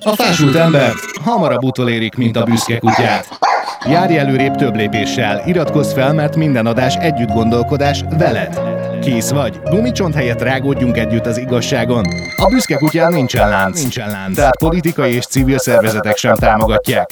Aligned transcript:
A 0.00 0.14
fásult 0.14 0.54
embert 0.54 0.98
hamarabb 1.24 1.64
utolérik, 1.64 2.14
mint 2.14 2.36
a 2.36 2.44
büszke 2.44 2.78
kutyát. 2.78 3.38
Járj 3.88 4.16
előrébb 4.18 4.54
több 4.54 4.76
lépéssel, 4.76 5.42
iratkozz 5.46 5.92
fel, 5.92 6.12
mert 6.12 6.36
minden 6.36 6.66
adás 6.66 6.94
együtt 6.94 7.28
gondolkodás 7.28 8.04
veled. 8.18 8.60
Kész 9.00 9.30
vagy? 9.30 9.60
Gumicsont 9.64 10.14
helyett 10.14 10.40
rágódjunk 10.42 10.96
együtt 10.96 11.26
az 11.26 11.38
igazságon. 11.38 12.04
A 12.36 12.48
büszke 12.50 12.76
kutyán 12.76 13.12
nincsen 13.12 13.48
lánc, 13.48 13.80
nincsen 13.80 14.10
lánc. 14.10 14.34
Tehát 14.36 14.58
politikai 14.58 15.14
és 15.14 15.26
civil 15.26 15.58
szervezetek 15.58 16.16
sem 16.16 16.34
támogatják. 16.34 17.10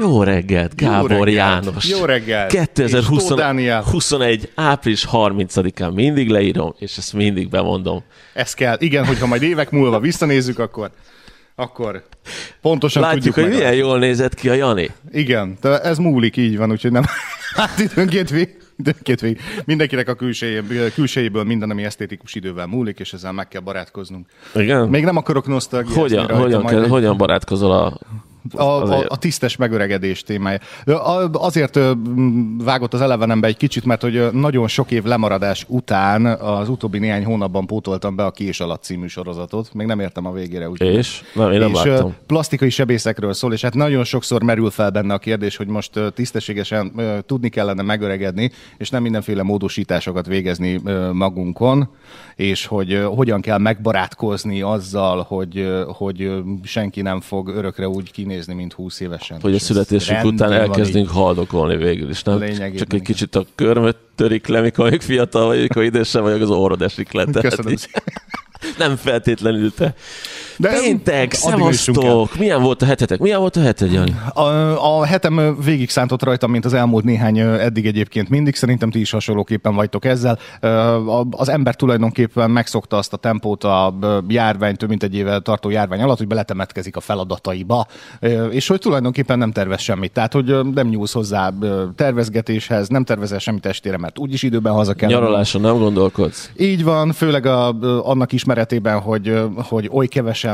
Jó 0.00 0.22
reggelt, 0.22 0.74
Gábor 0.76 1.10
reggelt. 1.10 1.32
János. 1.32 1.88
Jó 1.88 2.04
reggelt. 2.04 2.52
És 2.52 2.58
2021 2.58 3.18
Tóth 3.18 3.34
Dániel. 3.34 3.82
21. 3.82 4.50
április 4.54 5.06
30-án 5.12 5.94
mindig 5.94 6.28
leírom, 6.28 6.74
és 6.78 6.96
ezt 6.96 7.12
mindig 7.12 7.48
bemondom. 7.48 8.02
Ez 8.34 8.54
kell. 8.54 8.76
Igen, 8.78 9.06
hogyha 9.06 9.26
majd 9.26 9.42
évek 9.42 9.70
múlva 9.70 10.00
visszanézzük, 10.00 10.58
akkor, 10.58 10.90
akkor 11.56 12.02
pontosan 12.60 13.02
Látjuk, 13.02 13.24
tudjuk 13.24 13.34
hogy 13.34 13.44
meg. 13.44 13.54
milyen 13.62 13.74
jól 13.86 13.98
nézett 13.98 14.34
ki 14.34 14.48
a 14.48 14.52
Jani. 14.52 14.90
Igen, 15.12 15.56
de 15.60 15.80
ez 15.80 15.98
múlik, 15.98 16.36
így 16.36 16.56
van, 16.56 16.70
úgyhogy 16.70 16.92
nem. 16.92 17.04
Hát 17.56 17.78
időnként 17.78 18.30
vég, 18.30 18.56
időnként 18.78 19.20
vég. 19.20 19.40
Mindenkinek 19.64 20.08
a 20.08 20.14
külsejéből, 20.14 20.92
külsejéből 20.92 21.44
minden, 21.44 21.70
ami 21.70 21.84
esztétikus 21.84 22.34
idővel 22.34 22.66
múlik, 22.66 22.98
és 23.00 23.12
ezzel 23.12 23.32
meg 23.32 23.48
kell 23.48 23.60
barátkoznunk. 23.60 24.26
Igen? 24.54 24.88
Még 24.88 25.04
nem 25.04 25.16
akarok 25.16 25.46
nosztalgiázni 25.46 26.00
hogyan, 26.00 26.26
hogyan, 26.40 26.64
kell, 26.66 26.82
egy- 26.82 26.88
hogyan 26.90 27.16
barátkozol 27.16 27.72
a... 27.72 27.98
a, 28.54 28.62
a, 28.62 29.04
a 29.08 29.18
tisztes 29.18 29.56
megöregedés 29.56 30.22
témája. 30.22 30.58
Azért 31.32 31.78
vágott 32.64 32.94
az 32.94 33.00
elevenembe 33.00 33.46
egy 33.46 33.56
kicsit, 33.56 33.84
mert 33.84 34.02
hogy 34.02 34.28
nagyon 34.32 34.68
sok 34.68 34.90
év 34.90 35.04
lemaradás 35.04 35.64
után 35.68 36.26
az 36.26 36.68
utóbbi 36.68 36.98
néhány 36.98 37.24
hónapban 37.24 37.66
pótoltam 37.66 38.16
be 38.16 38.24
a 38.24 38.30
Kés 38.30 38.60
alatt 38.60 38.82
című 38.82 39.06
sorozatot. 39.06 39.74
Még 39.74 39.86
nem 39.86 40.00
értem 40.00 40.26
a 40.26 40.32
végére. 40.32 40.68
Úgy 40.68 40.80
És? 40.80 41.22
Nem, 41.34 41.52
én 41.52 41.58
nem 41.58 41.70
és 41.70 41.82
láttam. 41.82 42.14
plastikai 42.26 42.70
sebészekről 42.70 43.32
szól, 43.32 43.52
és 43.52 43.60
hát 43.60 43.74
nagyon 43.74 44.04
sokszor 44.04 44.42
merül 44.42 44.70
fel 44.70 44.90
benne 44.90 45.14
a 45.14 45.18
kérdés, 45.18 45.56
hogy 45.56 45.66
most 45.66 46.00
tisztességesen 46.14 46.92
tudni 47.26 47.48
kellene 47.48 47.82
megöregedni, 47.82 48.50
és 48.76 48.90
nem 48.90 49.02
mindenféle 49.02 49.42
módosításokat 49.42 50.26
végezni 50.26 50.80
magunkon, 51.12 51.88
és 52.36 52.66
hogy 52.66 53.02
hogyan 53.14 53.40
kell 53.40 53.58
megbarátkozni 53.58 54.60
azzal, 54.60 55.22
hogy, 55.28 55.68
hogy 55.86 56.32
senki 56.64 57.02
nem 57.02 57.20
fog 57.20 57.48
örökre 57.48 57.88
úgy 57.88 58.10
kinézni, 58.10 58.35
mint 58.46 58.72
20 58.72 59.00
évesen. 59.00 59.40
Hogy 59.40 59.54
a 59.54 59.84
rendben 59.88 60.26
után 60.26 60.52
elkezdünk 60.52 61.08
haldokolni 61.08 61.76
végül 61.76 62.10
is, 62.10 62.22
nem? 62.22 62.38
Lényegében 62.38 62.76
Csak 62.76 62.92
egy 62.92 63.02
kicsit 63.02 63.34
a 63.34 63.44
körmöt 63.54 63.96
törik 64.14 64.46
le, 64.46 64.60
mikor 64.60 64.90
még 64.90 65.00
fiatal 65.00 65.46
vagy, 65.46 65.60
mikor 65.60 65.82
idősebb 65.82 66.22
vagyok, 66.22 66.40
az 66.40 66.50
orrod 66.50 66.82
esik 66.82 67.12
le. 67.12 67.24
Köszönöm. 67.24 67.74
Nem 68.78 68.96
feltétlenül 68.96 69.74
te. 69.74 69.94
De 70.58 70.78
Péntek, 70.80 71.32
szevasztok! 71.32 72.38
Milyen 72.38 72.62
volt 72.62 72.82
a 72.82 72.84
hetetek? 72.84 73.18
Milyen 73.18 73.40
volt 73.40 73.56
a 73.56 73.60
heted, 73.60 73.92
Jani? 73.92 74.16
A, 74.34 74.40
a 74.98 75.04
hetem 75.04 75.56
végig 75.64 75.90
szántott 75.90 76.22
rajtam, 76.22 76.50
mint 76.50 76.64
az 76.64 76.74
elmúlt 76.74 77.04
néhány 77.04 77.38
eddig 77.38 77.86
egyébként 77.86 78.28
mindig. 78.28 78.54
Szerintem 78.54 78.90
ti 78.90 79.00
is 79.00 79.10
hasonlóképpen 79.10 79.74
vagytok 79.74 80.04
ezzel. 80.04 80.38
Az 81.30 81.48
ember 81.48 81.74
tulajdonképpen 81.74 82.50
megszokta 82.50 82.96
azt 82.96 83.12
a 83.12 83.16
tempót 83.16 83.64
a 83.64 83.94
járvány, 84.28 84.76
több 84.76 84.88
mint 84.88 85.02
egy 85.02 85.14
éve 85.14 85.38
tartó 85.38 85.70
járvány 85.70 86.02
alatt, 86.02 86.18
hogy 86.18 86.26
beletemetkezik 86.26 86.96
a 86.96 87.00
feladataiba, 87.00 87.86
és 88.50 88.68
hogy 88.68 88.80
tulajdonképpen 88.80 89.38
nem 89.38 89.52
tervez 89.52 89.80
semmit. 89.80 90.12
Tehát, 90.12 90.32
hogy 90.32 90.56
nem 90.74 90.88
nyúlsz 90.88 91.12
hozzá 91.12 91.52
tervezgetéshez, 91.96 92.88
nem 92.88 93.04
tervezel 93.04 93.38
semmit 93.38 93.66
estére, 93.66 93.98
mert 93.98 94.18
úgyis 94.18 94.42
időben 94.42 94.72
haza 94.72 94.94
kell. 94.94 95.08
Nyaraláson 95.10 95.60
nem 95.60 95.78
gondolkodsz? 95.78 96.50
Így 96.58 96.84
van, 96.84 97.12
főleg 97.12 97.46
a, 97.46 97.68
annak 98.08 98.32
ismeretében, 98.32 99.00
hogy, 99.00 99.40
hogy 99.56 99.88
oly 99.92 100.06
kevesen 100.06 100.45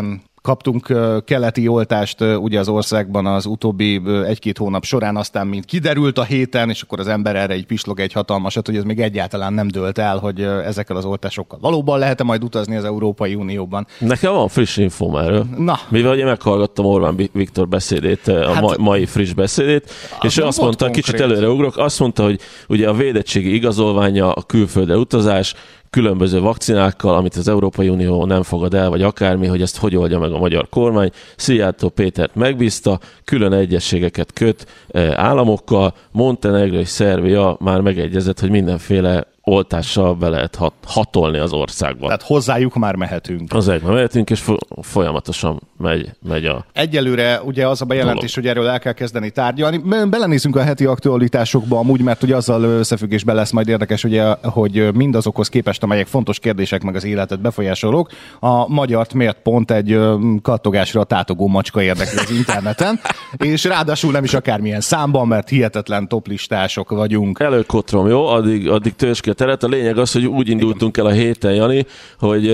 kaptunk 0.43 0.89
ö, 0.89 1.19
keleti 1.25 1.69
oltást 1.69 2.21
ugye 2.21 2.59
az 2.59 2.69
országban 2.69 3.27
az 3.27 3.47
utóbbi 3.47 4.01
egy-két 4.27 4.59
hónap 4.59 4.85
során, 4.85 5.17
aztán 5.17 5.47
mint 5.47 5.65
kiderült 5.65 6.19
a 6.19 6.23
héten, 6.23 6.69
és 6.71 6.83
akkor 6.83 7.01
az 7.01 7.07
ember 7.09 7.37
erre 7.37 7.53
egy 7.53 7.67
pislog 7.67 8.01
egy 8.01 8.13
hatalmasat, 8.13 8.67
hogy 8.67 8.77
ez 8.77 8.83
még 8.85 9.01
egyáltalán 9.01 9.53
nem 9.53 9.69
dőlt 9.69 9.99
el, 9.99 10.19
hogy 10.19 10.41
ezekkel 10.43 10.97
az 10.97 11.05
oltásokkal 11.05 11.59
valóban 11.61 11.99
lehet-e 11.99 12.25
majd 12.25 12.45
utazni 12.45 12.77
az 12.77 12.85
Európai 12.85 13.35
Unióban. 13.35 13.87
Nekem 13.99 14.33
van 14.33 14.49
friss 14.49 14.77
infóm 14.77 15.17
erről. 15.17 15.47
Na. 15.57 15.79
Mivel 15.89 16.13
ugye 16.13 16.25
meghallgattam 16.25 16.85
Orbán 16.85 17.29
Viktor 17.33 17.69
beszédét, 17.69 18.29
a 18.29 18.53
Hát- 18.53 18.63
ma- 18.63 18.75
mai 18.79 19.07
friss 19.07 19.33
beszédét, 19.33 19.91
és 20.21 20.37
ő 20.39 20.43
azt 20.43 20.61
mondta, 20.61 20.91
kicsit 20.91 21.17
konkrét. 21.17 21.31
előreugrok, 21.37 21.77
azt 21.77 21.99
mondta, 22.01 22.23
hogy 22.23 22.41
ugye 22.69 22.89
a 22.89 22.95
védettségi 22.95 23.55
igazolványa, 23.55 24.33
a 24.33 24.43
külföldre 24.43 24.97
utazás, 24.97 25.55
különböző 25.93 26.41
vakcinákkal, 26.41 27.15
amit 27.15 27.37
az 27.37 27.49
Európai 27.49 27.89
Unió 27.89 28.25
nem 28.25 28.43
fogad 28.43 28.75
el, 28.75 28.91
vagy 28.91 29.03
akármi, 29.03 29.47
hogy 29.47 29.63
ezt 29.63 29.77
hogy 29.77 29.97
oldja 29.97 30.19
meg 30.19 30.33
a 30.33 30.39
magyar 30.39 30.69
kormány. 30.69 31.11
Szijjártó 31.37 31.89
Pétert 31.89 32.35
megbízta, 32.35 33.01
külön 33.25 33.53
egyességeket 33.53 34.33
köt 34.33 34.67
eh, 34.89 35.19
államokkal, 35.19 35.95
Montenegro 36.13 36.79
és 36.79 36.89
Szerbia 36.89 37.57
már 37.61 37.81
megegyezett, 37.81 38.41
hogy 38.41 38.51
mindenféle 38.51 39.32
oltással 39.45 40.15
be 40.15 40.29
lehet 40.29 40.55
hat- 40.55 40.75
hatolni 40.87 41.39
az 41.39 41.53
országba. 41.53 42.07
Tehát 42.07 42.23
hozzájuk 42.23 42.75
már 42.75 42.95
mehetünk. 42.95 43.53
Az 43.53 43.69
egyben 43.69 43.93
mehetünk, 43.93 44.31
és 44.31 44.41
fo- 44.41 44.67
folyamatosan 44.81 45.61
megy, 45.79 46.11
megy 46.29 46.47
a... 46.47 46.65
Egyelőre 46.73 47.41
ugye 47.45 47.69
az 47.69 47.83
a 47.83 47.85
bejelentés, 47.85 48.35
hogy 48.35 48.47
erről 48.47 48.69
el 48.69 48.79
kell 48.79 48.93
kezdeni 48.93 49.31
tárgyalni. 49.31 49.79
Be- 49.79 50.07
Belenézünk 50.07 50.57
a 50.57 50.63
heti 50.63 50.85
aktualitásokba 50.85 51.79
amúgy, 51.79 52.01
mert 52.01 52.23
ugye 52.23 52.37
azzal 52.37 52.63
összefüggésben 52.63 53.35
lesz 53.35 53.51
majd 53.51 53.69
érdekes, 53.69 54.05
ugye, 54.05 54.35
hogy 54.43 54.95
mindazokhoz 54.95 55.49
képest, 55.49 55.83
amelyek 55.83 56.07
fontos 56.07 56.39
kérdések 56.39 56.83
meg 56.83 56.95
az 56.95 57.05
életet 57.05 57.41
befolyásolók, 57.41 58.11
a 58.41 58.69
magyart 58.69 59.15
miért 59.15 59.39
pont 59.43 59.71
egy 59.71 59.99
kattogásra 60.43 61.01
a 61.01 61.05
tátogó 61.05 61.49
macska 61.49 61.83
érdekli 61.83 62.19
az 62.19 62.31
interneten, 62.31 63.01
és 63.37 63.65
ráadásul 63.65 64.13
nem 64.13 64.25
is 64.25 64.35
akármilyen 64.35 64.81
számban, 64.81 65.27
mert 65.27 65.49
hihetetlen 65.49 66.09
toplistások 66.09 66.91
vagyunk. 66.91 67.41
Előkotrom, 67.41 68.09
jó? 68.09 68.27
Addig, 68.27 68.69
addig 68.69 68.95
ki 68.97 69.32
a 69.33 69.35
teret. 69.35 69.63
A 69.63 69.69
lényeg 69.69 69.99
az, 69.99 70.13
hogy 70.13 70.27
úgy 70.27 70.49
indultunk 70.49 70.97
el 70.97 71.07
a 71.07 71.11
héten, 71.11 71.55
Jani, 71.55 71.87
hogy 72.19 72.49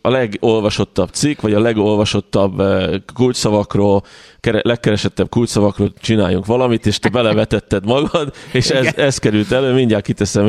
a 0.00 0.10
legolvasottabb 0.10 1.08
cikk, 1.08 1.40
vagy 1.40 1.54
a 1.54 1.60
legolvasottabb 1.60 2.62
kulcsszavakról, 3.14 4.02
kere- 4.40 4.64
legkeresettebb 4.64 5.28
kulcsszavakról 5.28 5.92
csináljunk 6.00 6.46
valamit, 6.46 6.86
és 6.86 6.98
te 6.98 7.08
belevetetted 7.08 7.86
magad, 7.86 8.34
és 8.52 8.70
ez, 8.70 8.94
ez 8.96 9.18
került 9.18 9.52
elő. 9.52 9.72
Mindjárt 9.72 10.04
kiteszem 10.04 10.46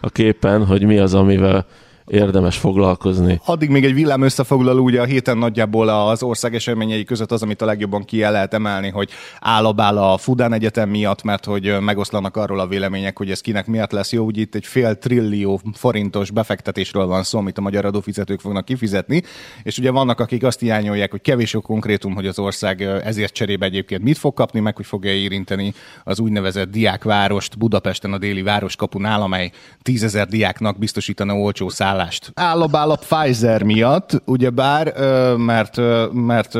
a 0.00 0.10
képen, 0.10 0.66
hogy 0.66 0.82
mi 0.82 0.98
az, 0.98 1.14
amivel 1.14 1.66
érdemes 2.06 2.56
foglalkozni. 2.56 3.40
Addig 3.44 3.70
még 3.70 3.84
egy 3.84 3.94
villám 3.94 4.22
összefoglaló, 4.22 4.84
ugye 4.84 5.00
a 5.00 5.04
héten 5.04 5.38
nagyjából 5.38 5.88
az 5.88 6.22
ország 6.22 6.54
eseményei 6.54 7.04
között 7.04 7.32
az, 7.32 7.42
amit 7.42 7.62
a 7.62 7.64
legjobban 7.64 8.04
ki 8.04 8.20
lehet 8.20 8.54
emelni, 8.54 8.88
hogy 8.88 9.10
állabál 9.40 9.96
a 9.96 10.16
Fudán 10.16 10.52
Egyetem 10.52 10.88
miatt, 10.88 11.22
mert 11.22 11.44
hogy 11.44 11.76
megoszlanak 11.80 12.36
arról 12.36 12.60
a 12.60 12.66
vélemények, 12.66 13.18
hogy 13.18 13.30
ez 13.30 13.40
kinek 13.40 13.66
miatt 13.66 13.90
lesz 13.92 14.12
jó. 14.12 14.24
Úgy 14.24 14.38
itt 14.38 14.54
egy 14.54 14.66
fél 14.66 14.98
trillió 14.98 15.60
forintos 15.72 16.30
befektetésről 16.30 17.06
van 17.06 17.22
szó, 17.22 17.38
amit 17.38 17.58
a 17.58 17.60
magyar 17.60 17.84
adófizetők 17.84 18.40
fognak 18.40 18.64
kifizetni, 18.64 19.22
és 19.62 19.78
ugye 19.78 19.90
vannak, 19.90 20.20
akik 20.20 20.44
azt 20.44 20.60
hiányolják, 20.60 21.10
hogy 21.10 21.20
kevés 21.20 21.54
a 21.54 21.60
konkrétum, 21.60 22.14
hogy 22.14 22.26
az 22.26 22.38
ország 22.38 22.82
ezért 22.82 23.32
cserébe 23.32 23.66
egyébként 23.66 24.02
mit 24.02 24.18
fog 24.18 24.34
kapni, 24.34 24.60
meg 24.60 24.76
hogy 24.76 24.86
fogja 24.86 25.12
érinteni 25.12 25.74
az 26.04 26.20
úgynevezett 26.20 26.70
diákvárost 26.70 27.58
Budapesten 27.58 28.12
a 28.12 28.18
déli 28.18 28.42
városkapunál, 28.42 29.22
amely 29.22 29.50
tízezer 29.82 30.26
diáknak 30.26 30.78
biztosítana 30.78 31.34
olcsó 31.34 31.68
szállást. 31.94 32.32
Állabál 32.34 32.90
a 32.90 32.96
Pfizer 32.96 33.62
miatt, 33.62 34.22
ugyebár, 34.24 34.92
mert, 35.36 35.76
mert 36.12 36.52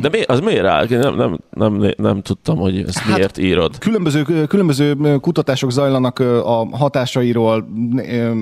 De 0.00 0.08
mi, 0.08 0.22
az 0.22 0.40
miért 0.40 0.64
áll? 0.64 0.86
Nem, 0.88 1.14
nem, 1.16 1.38
nem, 1.50 1.92
nem 1.96 2.22
tudtam, 2.22 2.56
hogy 2.56 2.84
ezt 2.86 2.98
Hát- 2.98 3.16
miért 3.16 3.38
írod. 3.38 3.78
Különböző, 3.78 4.22
különböző 4.46 4.96
kutatások 5.20 5.70
zajlanak 5.70 6.18
a 6.18 6.76
hatásairól, 6.76 7.68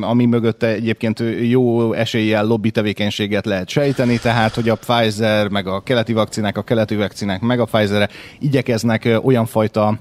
ami 0.00 0.26
mögötte 0.26 0.66
egyébként 0.66 1.22
jó 1.41 1.92
eséllyel 1.92 2.44
lobby 2.44 2.70
tevékenységet 2.70 3.47
lehet 3.47 3.69
sejteni, 3.69 4.19
tehát 4.19 4.54
hogy 4.54 4.69
a 4.69 4.75
Pfizer, 4.76 5.48
meg 5.48 5.66
a 5.66 5.81
keleti 5.81 6.12
vakcinák, 6.12 6.56
a 6.56 6.62
keleti 6.62 6.97
vakcinák, 6.97 7.40
meg 7.40 7.61
a 7.61 7.64
Pfizer 7.64 8.11
igyekeznek 8.38 9.19
olyan 9.22 9.46
fajta 9.46 9.99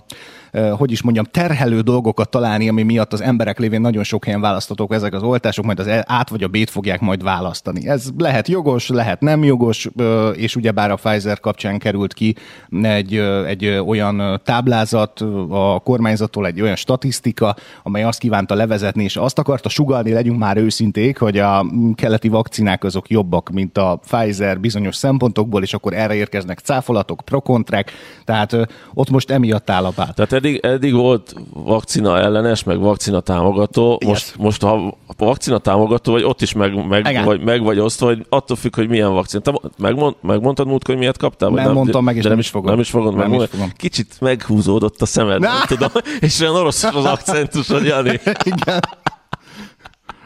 hogy 0.77 0.91
is 0.91 1.01
mondjam, 1.01 1.25
terhelő 1.31 1.81
dolgokat 1.81 2.29
találni, 2.29 2.69
ami 2.69 2.83
miatt 2.83 3.13
az 3.13 3.21
emberek 3.21 3.59
lévén 3.59 3.81
nagyon 3.81 4.03
sok 4.03 4.25
helyen 4.25 4.41
választatók 4.41 4.93
ezek 4.93 5.13
az 5.13 5.23
oltások, 5.23 5.65
majd 5.65 5.79
az 5.79 5.87
át 6.05 6.29
vagy 6.29 6.43
a 6.43 6.47
B-t 6.47 6.69
fogják 6.69 6.99
majd 6.99 7.23
választani. 7.23 7.87
Ez 7.87 8.09
lehet 8.17 8.47
jogos, 8.47 8.87
lehet 8.87 9.21
nem 9.21 9.43
jogos, 9.43 9.89
és 10.33 10.55
ugyebár 10.55 10.91
a 10.91 10.95
Pfizer 10.95 11.39
kapcsán 11.39 11.79
került 11.79 12.13
ki 12.13 12.35
egy, 12.81 13.15
egy 13.47 13.67
olyan 13.67 14.41
táblázat 14.43 15.19
a 15.49 15.79
kormányzattól, 15.83 16.45
egy 16.45 16.61
olyan 16.61 16.75
statisztika, 16.75 17.55
amely 17.83 18.03
azt 18.03 18.19
kívánta 18.19 18.55
levezetni, 18.55 19.03
és 19.03 19.15
azt 19.15 19.39
akarta 19.39 19.69
sugalni, 19.69 20.11
legyünk 20.11 20.39
már 20.39 20.57
őszinték, 20.57 21.17
hogy 21.17 21.37
a 21.37 21.65
keleti 21.95 22.27
vakcinák 22.27 22.83
azok 22.83 23.09
jobbak, 23.09 23.49
mint 23.49 23.77
a 23.77 23.99
Pfizer 24.07 24.59
bizonyos 24.59 24.95
szempontokból, 24.95 25.63
és 25.63 25.73
akkor 25.73 25.93
erre 25.93 26.15
érkeznek 26.15 26.59
cáfolatok, 26.59 27.21
prokontrák, 27.25 27.91
tehát 28.25 28.57
ott 28.93 29.09
most 29.09 29.31
emiatt 29.31 29.69
áll 29.69 29.85
a 29.85 29.91
pát. 29.95 30.15
Tehát 30.15 30.40
eddig, 30.45 30.59
eddig 30.65 30.93
volt 30.93 31.35
vakcina 31.53 32.17
ellenes, 32.19 32.63
meg 32.63 32.79
vakcina 32.79 33.19
támogató. 33.19 33.99
Most, 34.05 34.25
Yes. 34.27 34.33
most 34.37 34.61
ha 34.61 34.97
vakcina 35.17 35.57
támogató 35.57 36.11
vagy, 36.11 36.23
ott 36.23 36.41
is 36.41 36.53
meg, 36.53 36.87
meg, 36.87 37.07
Igen. 37.09 37.25
vagy, 37.25 37.41
meg 37.41 37.63
vagy 37.63 37.79
osztva, 37.79 38.05
hogy 38.05 38.25
attól 38.29 38.57
függ, 38.57 38.75
hogy 38.75 38.87
milyen 38.89 39.13
vakcina. 39.13 39.41
Te 39.41 39.53
megmond, 39.77 40.15
megmondtad 40.21 40.67
múlt, 40.67 40.87
hogy 40.87 40.97
miért 40.97 41.17
kaptál? 41.17 41.49
Vagy 41.49 41.63
Nem 41.63 41.73
mondtam 41.73 42.03
meg, 42.03 42.15
és 42.15 42.23
de 42.23 42.29
nem 42.29 42.39
is 42.39 42.49
fogom. 42.49 42.69
Nem 42.71 42.79
is 42.79 42.89
fogod 42.89 43.15
Nem 43.15 43.33
is 43.33 43.43
fogom. 43.49 43.71
Kicsit 43.77 44.15
meghúzódott 44.19 45.01
a 45.01 45.05
szemed, 45.05 45.39
nem 45.39 45.51
tudom. 45.67 45.89
És 46.19 46.39
olyan 46.39 46.55
orosz 46.55 46.83
az 46.83 47.05
akcentusod, 47.05 47.83
Jani. 47.83 48.19
Igen. 48.43 48.79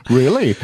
Really? 0.10 0.56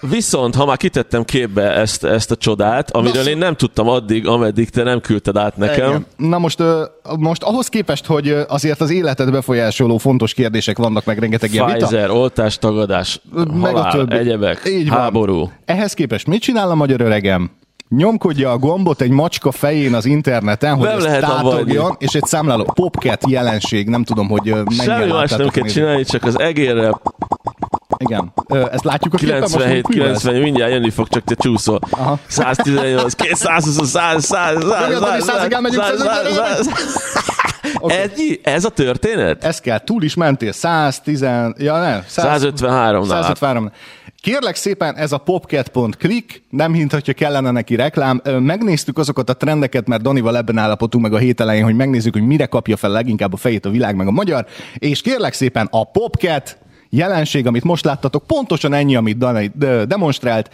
Viszont, 0.00 0.54
ha 0.54 0.66
már 0.66 0.76
kitettem 0.76 1.24
képbe 1.24 1.70
ezt, 1.72 2.04
ezt 2.04 2.30
a 2.30 2.36
csodát, 2.36 2.90
amiről 2.90 3.22
Na, 3.22 3.28
én 3.30 3.38
nem 3.38 3.54
tudtam 3.56 3.88
addig, 3.88 4.26
ameddig 4.26 4.70
te 4.70 4.82
nem 4.82 5.00
küldted 5.00 5.36
át 5.36 5.56
nekem. 5.56 5.88
Igen. 5.88 6.06
Na 6.16 6.38
most, 6.38 6.62
most 7.18 7.42
ahhoz 7.42 7.68
képest, 7.68 8.06
hogy 8.06 8.36
azért 8.48 8.80
az 8.80 8.90
életet 8.90 9.30
befolyásoló 9.30 9.98
fontos 9.98 10.34
kérdések 10.34 10.78
vannak, 10.78 11.04
meg 11.04 11.18
rengeteg 11.18 11.52
ilyen. 11.52 11.66
Pfizer, 11.66 12.10
oltás, 12.10 12.58
tagadás, 12.58 13.20
Meg 13.34 13.74
a 13.74 13.78
halál, 13.78 13.92
többi. 13.92 14.14
egyebek, 14.16 14.62
Így 14.66 14.88
van. 14.88 14.98
háború. 14.98 15.50
Ehhez 15.64 15.94
képest 15.94 16.26
mit 16.26 16.40
csinál 16.42 16.70
a 16.70 16.74
magyar 16.74 17.00
öregem? 17.00 17.50
Nyomkodja 17.88 18.50
a 18.50 18.58
gombot 18.58 19.00
egy 19.00 19.10
macska 19.10 19.50
fején 19.50 19.94
az 19.94 20.04
interneten, 20.04 20.74
hogy 20.74 20.86
Nem 20.86 20.96
ezt 20.96 21.06
lehet 21.06 21.20
tátogjon, 21.20 21.94
és 21.98 22.12
egy 22.14 22.24
számláló 22.24 22.64
popcat 22.74 23.30
jelenség, 23.30 23.88
nem 23.88 24.04
tudom, 24.04 24.28
hogy 24.28 24.48
ö, 24.48 24.52
mennyien 24.62 24.98
Semmi 24.98 25.12
más 25.12 25.30
nem 25.30 25.48
kell 25.48 25.66
csinálni, 25.66 26.04
csak 26.04 26.24
az 26.24 26.38
egérre 26.40 26.90
Igen. 27.96 28.32
Ö, 28.48 28.66
ezt 28.72 28.84
látjuk 28.84 29.14
a 29.14 29.16
képen 29.16 29.40
most, 29.40 29.52
97, 29.52 29.86
hogy 29.86 29.94
hű 29.94 30.02
ez? 30.02 30.06
90, 30.06 30.42
mindjárt 30.42 30.72
jönni 30.72 30.90
fog, 30.90 31.08
csak 31.08 31.24
te 31.24 31.34
csúszol. 31.34 31.78
Aha. 31.90 32.18
118, 32.26 33.14
220, 33.14 33.88
100, 33.88 34.24
100, 34.24 34.24
100, 34.24 34.54
Dobjad, 34.54 35.02
Dani, 35.02 35.22
100-ig 35.26 35.52
elmegyünk, 35.52 35.82
100-ig, 35.82 36.34
100, 36.34 36.68
Oké. 37.80 37.94
Ennyi? 37.94 38.40
Ez 38.42 38.64
a 38.64 38.68
történet? 38.68 39.44
Ez 39.44 39.60
kell, 39.60 39.78
túl 39.78 40.02
is 40.02 40.14
mentél, 40.14 40.52
110, 40.52 41.20
ja 41.56 41.78
nem, 41.78 42.02
153 42.06 43.06
nál. 43.06 43.22
153. 43.22 43.70
Kérlek 44.22 44.54
szépen, 44.54 44.96
ez 44.96 45.12
a 45.12 45.18
popcat.click, 45.18 46.42
nem 46.50 46.72
hint, 46.72 46.92
hogyha 46.92 47.12
kellene 47.12 47.50
neki 47.50 47.74
reklám. 47.74 48.22
Megnéztük 48.38 48.98
azokat 48.98 49.30
a 49.30 49.36
trendeket, 49.36 49.86
mert 49.86 50.02
Danival 50.02 50.36
ebben 50.36 50.58
állapodtunk 50.58 51.04
meg 51.04 51.12
a 51.12 51.18
hét 51.18 51.40
elején, 51.40 51.64
hogy 51.64 51.76
megnézzük, 51.76 52.12
hogy 52.12 52.26
mire 52.26 52.46
kapja 52.46 52.76
fel 52.76 52.90
leginkább 52.90 53.32
a 53.32 53.36
fejét 53.36 53.66
a 53.66 53.70
világ 53.70 53.96
meg 53.96 54.06
a 54.06 54.10
magyar, 54.10 54.46
és 54.74 55.00
kérlek 55.00 55.32
szépen 55.32 55.68
a 55.70 55.90
popcat 55.90 56.58
jelenség, 56.94 57.46
amit 57.46 57.64
most 57.64 57.84
láttatok, 57.84 58.26
pontosan 58.26 58.72
ennyi, 58.72 58.96
amit 58.96 59.18
Dani 59.18 59.50
de- 59.54 59.84
demonstrált. 59.84 60.50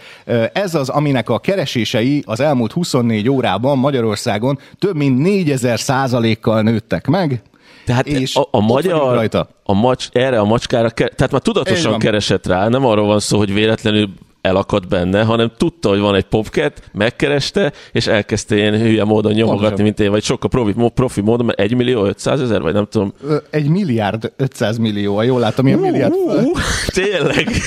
Ez 0.53 0.75
az, 0.75 0.89
aminek 0.89 1.29
a 1.29 1.39
keresései 1.39 2.23
az 2.25 2.39
elmúlt 2.39 2.71
24 2.71 3.29
órában 3.29 3.77
Magyarországon 3.77 4.59
több 4.79 4.95
mint 4.95 5.19
4000 5.19 5.79
százalékkal 5.79 6.61
nőttek 6.61 7.07
meg. 7.07 7.41
Tehát 7.85 8.07
és 8.07 8.35
a, 8.35 8.47
a 8.51 8.59
magyar, 8.59 9.13
rajta. 9.13 9.47
a 9.63 9.73
macs, 9.73 10.07
erre 10.11 10.39
a 10.39 10.45
macskára, 10.45 10.89
tehát 10.89 11.31
már 11.31 11.41
tudatosan 11.41 11.99
keresett 11.99 12.47
rá, 12.47 12.67
nem 12.67 12.85
arról 12.85 13.05
van 13.05 13.19
szó, 13.19 13.37
hogy 13.37 13.53
véletlenül 13.53 14.09
elakadt 14.41 14.87
benne, 14.87 15.23
hanem 15.23 15.51
tudta, 15.57 15.89
hogy 15.89 15.99
van 15.99 16.15
egy 16.15 16.23
popcat, 16.25 16.81
megkereste, 16.93 17.73
és 17.91 18.07
elkezdte 18.07 18.55
ilyen 18.55 18.79
hülye 18.79 19.03
módon 19.03 19.31
nyomogatni, 19.31 19.61
Pontosan. 19.61 19.85
mint 19.85 19.99
én, 19.99 20.09
vagy 20.11 20.23
sokkal 20.23 20.49
profi, 20.49 20.73
profi 20.93 21.21
módon, 21.21 21.45
mert 21.45 21.59
1 21.59 21.75
millió 21.75 22.05
500 22.05 22.41
ezer, 22.41 22.61
vagy 22.61 22.73
nem 22.73 22.85
tudom. 22.89 23.13
Ö, 23.23 23.37
Egy 23.49 23.69
milliárd 23.69 24.31
500 24.37 24.77
millió, 24.77 25.15
ha 25.15 25.23
jól 25.23 25.39
látom, 25.39 25.67
ilyen 25.67 25.79
milliárd. 25.79 26.13
Uh, 26.13 26.57
tényleg. 26.87 27.47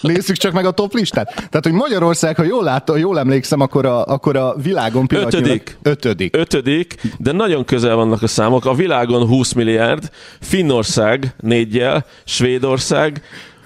Nézzük 0.00 0.36
csak 0.36 0.52
meg 0.52 0.64
a 0.66 0.70
top 0.70 0.94
listát. 0.94 1.34
Tehát, 1.34 1.60
hogy 1.62 1.72
Magyarország, 1.72 2.36
ha 2.36 2.42
jól 2.42 2.64
látom, 2.64 2.96
jól 2.96 3.18
emlékszem, 3.18 3.60
akkor 3.60 3.86
a, 3.86 4.04
akkor 4.04 4.36
a 4.36 4.54
világon 4.62 5.06
pillanatnyilag... 5.06 5.48
Ötödik. 5.48 5.78
Ötödik. 5.82 6.36
Ötödik, 6.36 6.94
de 7.18 7.32
nagyon 7.32 7.64
közel 7.64 7.94
vannak 7.96 8.22
a 8.22 8.26
számok. 8.26 8.64
A 8.64 8.74
világon 8.74 9.26
20 9.26 9.52
milliárd, 9.52 10.10
Finnország 10.40 11.34
négyel, 11.40 12.04
Svédország, 12.24 13.22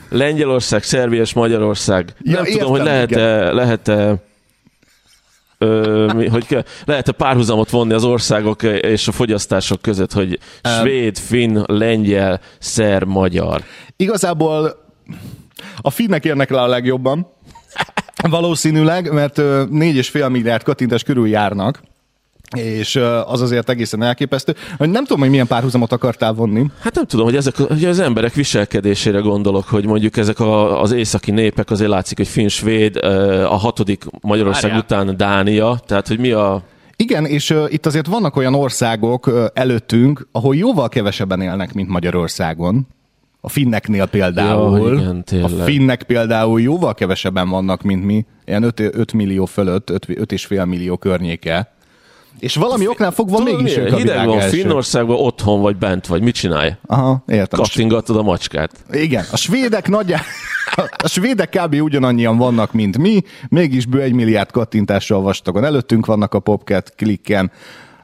Lengyelország, 0.08 0.82
Szerbia 0.82 1.20
és 1.20 1.32
Magyarország. 1.32 2.14
Ja, 2.22 2.32
Nem 2.32 2.44
tudom, 2.44 2.58
értem, 2.58 2.68
hogy 2.68 2.82
lehet-e, 2.82 3.52
lehet-e 3.52 4.24
Ö, 5.58 6.26
hogy 6.30 6.64
lehet-e 6.84 7.12
párhuzamot 7.12 7.70
vonni 7.70 7.92
az 7.92 8.04
országok 8.04 8.62
és 8.62 9.08
a 9.08 9.12
fogyasztások 9.12 9.82
között, 9.82 10.12
hogy 10.12 10.38
svéd, 10.62 11.18
finn, 11.18 11.62
lengyel, 11.66 12.40
szer, 12.58 13.04
magyar. 13.04 13.62
Igazából 13.96 14.84
a 15.80 15.90
finnek 15.90 16.24
érnek 16.24 16.50
le 16.50 16.60
a 16.60 16.66
legjobban. 16.66 17.32
Valószínűleg, 18.28 19.12
mert 19.12 19.38
ö, 19.38 19.64
4,5 19.70 20.30
milliárd 20.30 20.62
kattintás 20.62 21.02
körül 21.02 21.28
járnak, 21.28 21.80
és 22.54 22.96
az 23.26 23.40
azért 23.40 23.70
egészen 23.70 24.02
elképesztő. 24.02 24.54
Hogy 24.76 24.90
Nem 24.90 25.04
tudom, 25.04 25.20
hogy 25.20 25.30
milyen 25.30 25.46
párhuzamot 25.46 25.92
akartál 25.92 26.32
vonni. 26.32 26.66
Hát 26.80 26.94
nem 26.94 27.04
tudom, 27.04 27.24
hogy 27.24 27.36
ezek 27.36 27.56
hogy 27.56 27.84
az 27.84 27.98
emberek 27.98 28.34
viselkedésére 28.34 29.18
gondolok, 29.18 29.64
hogy 29.64 29.86
mondjuk 29.86 30.16
ezek 30.16 30.40
a, 30.40 30.80
az 30.82 30.92
északi 30.92 31.30
népek 31.30 31.70
azért 31.70 31.90
látszik, 31.90 32.16
hogy 32.16 32.28
finn, 32.28 32.48
svéd, 32.48 32.96
a 33.44 33.56
hatodik 33.56 34.04
Magyarország 34.20 34.70
Várjál. 34.70 34.80
után 34.80 35.16
Dánia, 35.16 35.80
tehát 35.86 36.08
hogy 36.08 36.18
mi 36.18 36.30
a... 36.30 36.62
Igen, 36.96 37.24
és 37.24 37.50
uh, 37.50 37.64
itt 37.68 37.86
azért 37.86 38.06
vannak 38.06 38.36
olyan 38.36 38.54
országok 38.54 39.26
uh, 39.26 39.44
előttünk, 39.54 40.28
ahol 40.32 40.56
jóval 40.56 40.88
kevesebben 40.88 41.40
élnek, 41.40 41.74
mint 41.74 41.88
Magyarországon. 41.88 42.86
A 43.40 43.48
finneknél 43.48 44.06
például. 44.06 44.94
Ja, 44.94 45.00
igen, 45.00 45.24
tényleg. 45.24 45.60
a 45.60 45.64
finnek 45.64 46.02
például 46.02 46.60
jóval 46.60 46.94
kevesebben 46.94 47.48
vannak, 47.48 47.82
mint 47.82 48.04
mi. 48.04 48.24
Ilyen 48.44 48.62
5, 48.62 48.80
5 48.80 49.12
millió 49.12 49.44
fölött, 49.44 49.90
5, 49.90 50.06
5,5 50.06 50.66
millió 50.66 50.96
környéke. 50.96 51.75
És 52.38 52.54
valami 52.54 52.88
oknál 52.88 53.10
fogva 53.10 53.36
Tudod, 53.36 53.54
mégis 53.54 53.76
ők 53.76 53.92
a 53.92 53.96
Hideg 53.96 54.26
van 54.26 54.40
első. 54.40 54.56
Finnországban, 54.56 55.16
otthon 55.16 55.60
vagy 55.60 55.76
bent 55.76 56.06
vagy, 56.06 56.22
mit 56.22 56.34
csinálj? 56.34 56.72
Aha, 56.86 57.22
értem. 57.26 57.60
Kattingatod 57.60 58.16
a 58.16 58.22
macskát. 58.22 58.70
Igen, 58.92 59.24
a 59.32 59.36
svédek 59.36 59.88
nagyjá... 59.88 60.20
A 61.04 61.08
svédek 61.08 61.48
kb. 61.48 61.74
ugyanannyian 61.74 62.36
vannak, 62.36 62.72
mint 62.72 62.98
mi, 62.98 63.22
mégis 63.48 63.86
bő 63.86 64.00
egy 64.00 64.12
milliárd 64.12 64.50
kattintással 64.50 65.20
vastagon. 65.20 65.64
Előttünk 65.64 66.06
vannak 66.06 66.34
a 66.34 66.38
Popcat 66.38 66.92
klikken. 66.96 67.50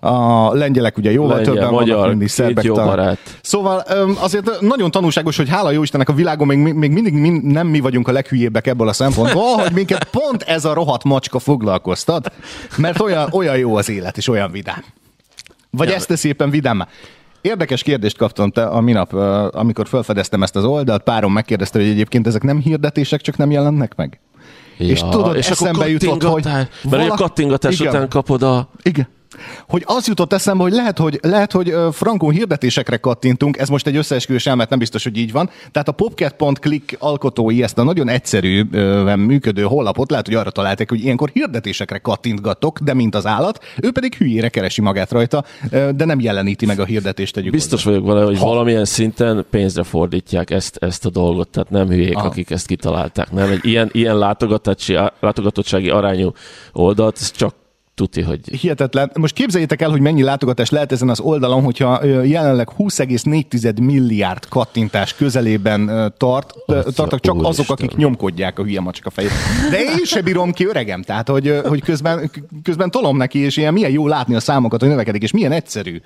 A 0.05 0.55
lengyelek 0.55 0.97
ugye 0.99 1.11
jóval 1.11 1.37
Lengyel, 1.37 1.55
többen 1.55 1.71
magyar, 1.71 1.99
vannak, 1.99 2.19
két 2.19 2.29
szerbek 2.29 2.65
jó 2.65 2.75
barát. 2.75 3.19
Szóval 3.43 3.79
azért 4.21 4.61
nagyon 4.61 4.91
tanulságos, 4.91 5.37
hogy 5.37 5.49
hála 5.49 5.71
jó 5.71 5.83
Istennek 5.83 6.09
a 6.09 6.13
világon 6.13 6.47
még, 6.47 6.59
még 6.59 6.91
mindig 6.91 7.13
min, 7.13 7.41
nem 7.45 7.67
mi 7.67 7.81
vagyunk 7.81 8.09
a 8.09 8.13
leghülyébbek 8.13 8.67
ebből 8.67 8.89
a 8.89 8.93
szempontból, 8.93 9.57
hogy 9.63 9.73
minket 9.73 10.05
pont 10.05 10.43
ez 10.43 10.65
a 10.65 10.75
rohadt 10.75 11.05
macska 11.05 11.39
foglalkoztat, 11.39 12.33
mert 12.77 13.01
olyan, 13.01 13.29
olyan 13.33 13.57
jó 13.57 13.77
az 13.77 13.89
élet, 13.89 14.17
és 14.17 14.29
olyan 14.29 14.51
vidám. 14.51 14.85
Vagy 15.71 15.89
Ja. 15.89 15.95
ezt 15.95 16.09
teszi 16.09 16.29
éppen 16.29 16.51
vidámmá. 16.51 16.89
Érdekes 17.41 17.83
kérdést 17.83 18.17
kaptam 18.17 18.51
te 18.51 18.65
a 18.65 18.81
minap, 18.81 19.13
amikor 19.55 19.89
felfedeztem 19.89 20.43
ezt 20.43 20.57
az 20.57 20.65
oldalt, 20.65 21.03
párom 21.03 21.33
megkérdezte, 21.33 21.79
hogy 21.79 21.89
egyébként 21.89 22.27
ezek 22.27 22.43
nem 22.43 22.59
hirdetések, 22.61 23.21
csak 23.21 23.37
nem 23.37 23.51
jelennek 23.51 23.95
meg. 23.95 24.21
És 24.79 25.01
tudod, 25.11 25.37
eszembe 25.37 25.89
jutott, 25.89 26.23
hogy 26.23 26.45
Mert 26.45 26.69
valaki- 26.83 27.11
a 27.11 27.15
kattingatás 27.15 27.81
Igen. 27.81 27.95
után 27.95 28.09
kapod 28.09 28.43
a... 28.43 28.69
Igen. 28.83 29.09
Hogy 29.69 29.83
az 29.87 30.07
jutott 30.07 30.33
eszembe, 30.33 30.63
hogy 30.63 30.73
lehet, 30.73 30.99
hogy, 30.99 31.19
lehet, 31.23 31.53
hogy 31.53 31.75
frankon 31.93 32.33
hirdetésekre 32.33 32.97
kattintunk, 32.97 33.59
ez 33.59 33.69
most 33.69 33.87
egy 33.87 33.97
összeesküvés 33.97 34.47
elmélet, 34.47 34.71
nem 34.71 34.79
biztos, 34.79 35.03
hogy 35.03 35.17
így 35.17 35.33
van. 35.33 35.51
Tehát 35.71 35.89
a 35.89 35.93
popcat.click 35.93 36.97
alkotói 36.99 37.63
ezt 37.63 37.79
a 37.79 37.83
nagyon 37.83 38.09
egyszerűen 38.09 39.19
működő 39.19 39.63
honlapot 39.63 40.11
lehet, 40.11 40.27
hogy 40.27 40.35
arra 40.35 40.51
találták, 40.51 40.89
hogy 40.89 41.01
ilyenkor 41.01 41.31
hirdetésekre 41.33 41.99
kattintgatok, 41.99 42.79
de 42.79 42.95
mint 42.95 43.15
az 43.15 43.27
állat, 43.27 43.65
ő 43.83 43.91
pedig 43.91 44.15
hülyére 44.15 44.49
keresi 44.49 44.81
magát 44.81 45.11
rajta, 45.13 45.45
de 45.71 46.05
nem 46.05 46.21
jeleníti 46.21 46.67
meg 46.67 46.81
a 46.81 46.85
hirdetést 46.85 47.35
tegyük 47.35 47.53
Biztos 47.53 47.85
vagyok 47.85 48.07
vele, 48.07 48.25
hogy 48.25 48.39
valamilyen 48.39 48.85
szinten 48.85 49.45
pénzre 49.51 49.83
fordítják 49.83 50.51
ezt, 50.51 50.77
ezt 50.77 51.07
a 51.07 51.11
dolgot, 51.11 51.49
tehát 51.49 51.71
nem 51.71 51.89
hülyék, 51.89 52.17
Aha. 52.17 52.27
akik 52.27 52.51
ezt 52.51 52.67
kitalálták. 52.67 53.33
Nem, 53.33 53.51
egy 53.51 53.65
ilyen, 53.65 53.89
ilyen 53.93 54.19
látogatottsági 55.21 55.91
arányú 55.91 56.33
oldalt, 56.73 57.17
ez 57.21 57.31
csak 57.31 57.55
tuti, 57.95 58.23
hogy 58.23 58.41
Hihetetlen. 58.61 59.11
Most 59.19 59.35
képzeljétek 59.35 59.83
el, 59.83 59.91
hogy 59.91 60.01
mennyi 60.01 60.23
látogatás 60.23 60.71
lehet 60.71 60.93
ezen 60.93 61.09
az 61.09 61.21
oldalon, 61.21 61.63
hogyha 61.63 62.05
jelenleg 62.25 62.69
20,4 62.79 63.83
milliárd 63.83 64.49
kattintás 64.49 65.15
közelében 65.15 66.13
tart, 66.17 66.53
Atya, 66.67 66.91
tartak 66.91 67.21
csak 67.21 67.35
azok, 67.35 67.47
úristen. 67.47 67.77
akik 67.77 67.97
nyomkodják 67.97 68.59
a 68.59 68.63
hülye 68.63 68.81
macska 68.81 69.11
fejét. 69.11 69.31
De 69.71 69.81
én 69.81 70.05
se 70.05 70.21
bírom 70.23 70.53
ki 70.53 70.67
öregem, 70.67 71.03
tehát 71.03 71.29
hogy, 71.29 71.61
hogy 71.65 71.83
közben, 71.83 72.31
közben 72.63 72.91
tolom 72.91 73.17
neki, 73.17 73.39
és 73.39 73.57
ilyen 73.57 73.73
milyen 73.73 73.91
jó 73.91 74.07
látni 74.07 74.35
a 74.35 74.41
számokat, 74.41 74.81
hogy 74.81 74.89
növekedik, 74.89 75.23
és 75.23 75.31
milyen 75.31 75.53
egyszerű. 75.53 76.01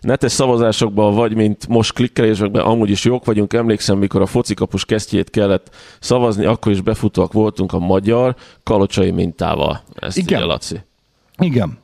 netes 0.00 0.32
szavazásokban, 0.32 1.14
vagy 1.14 1.34
mint 1.34 1.68
most 1.68 1.92
klikkelésekben 1.92 2.64
amúgy 2.64 2.90
is 2.90 3.04
jók 3.04 3.24
vagyunk. 3.24 3.52
Emlékszem, 3.52 3.98
mikor 3.98 4.20
a 4.22 4.26
focikapus 4.26 4.84
kesztyét 4.84 5.30
kellett 5.30 5.74
szavazni, 6.00 6.44
akkor 6.44 6.72
is 6.72 6.80
befutóak 6.80 7.32
voltunk 7.32 7.72
a 7.72 7.78
magyar 7.78 8.34
kalocsai 8.62 9.10
mintával. 9.10 9.82
Ezt 9.94 10.16
Igen. 10.16 10.38
Igen. 10.38 10.48
Laci. 10.48 10.80
Igen. 11.38 11.78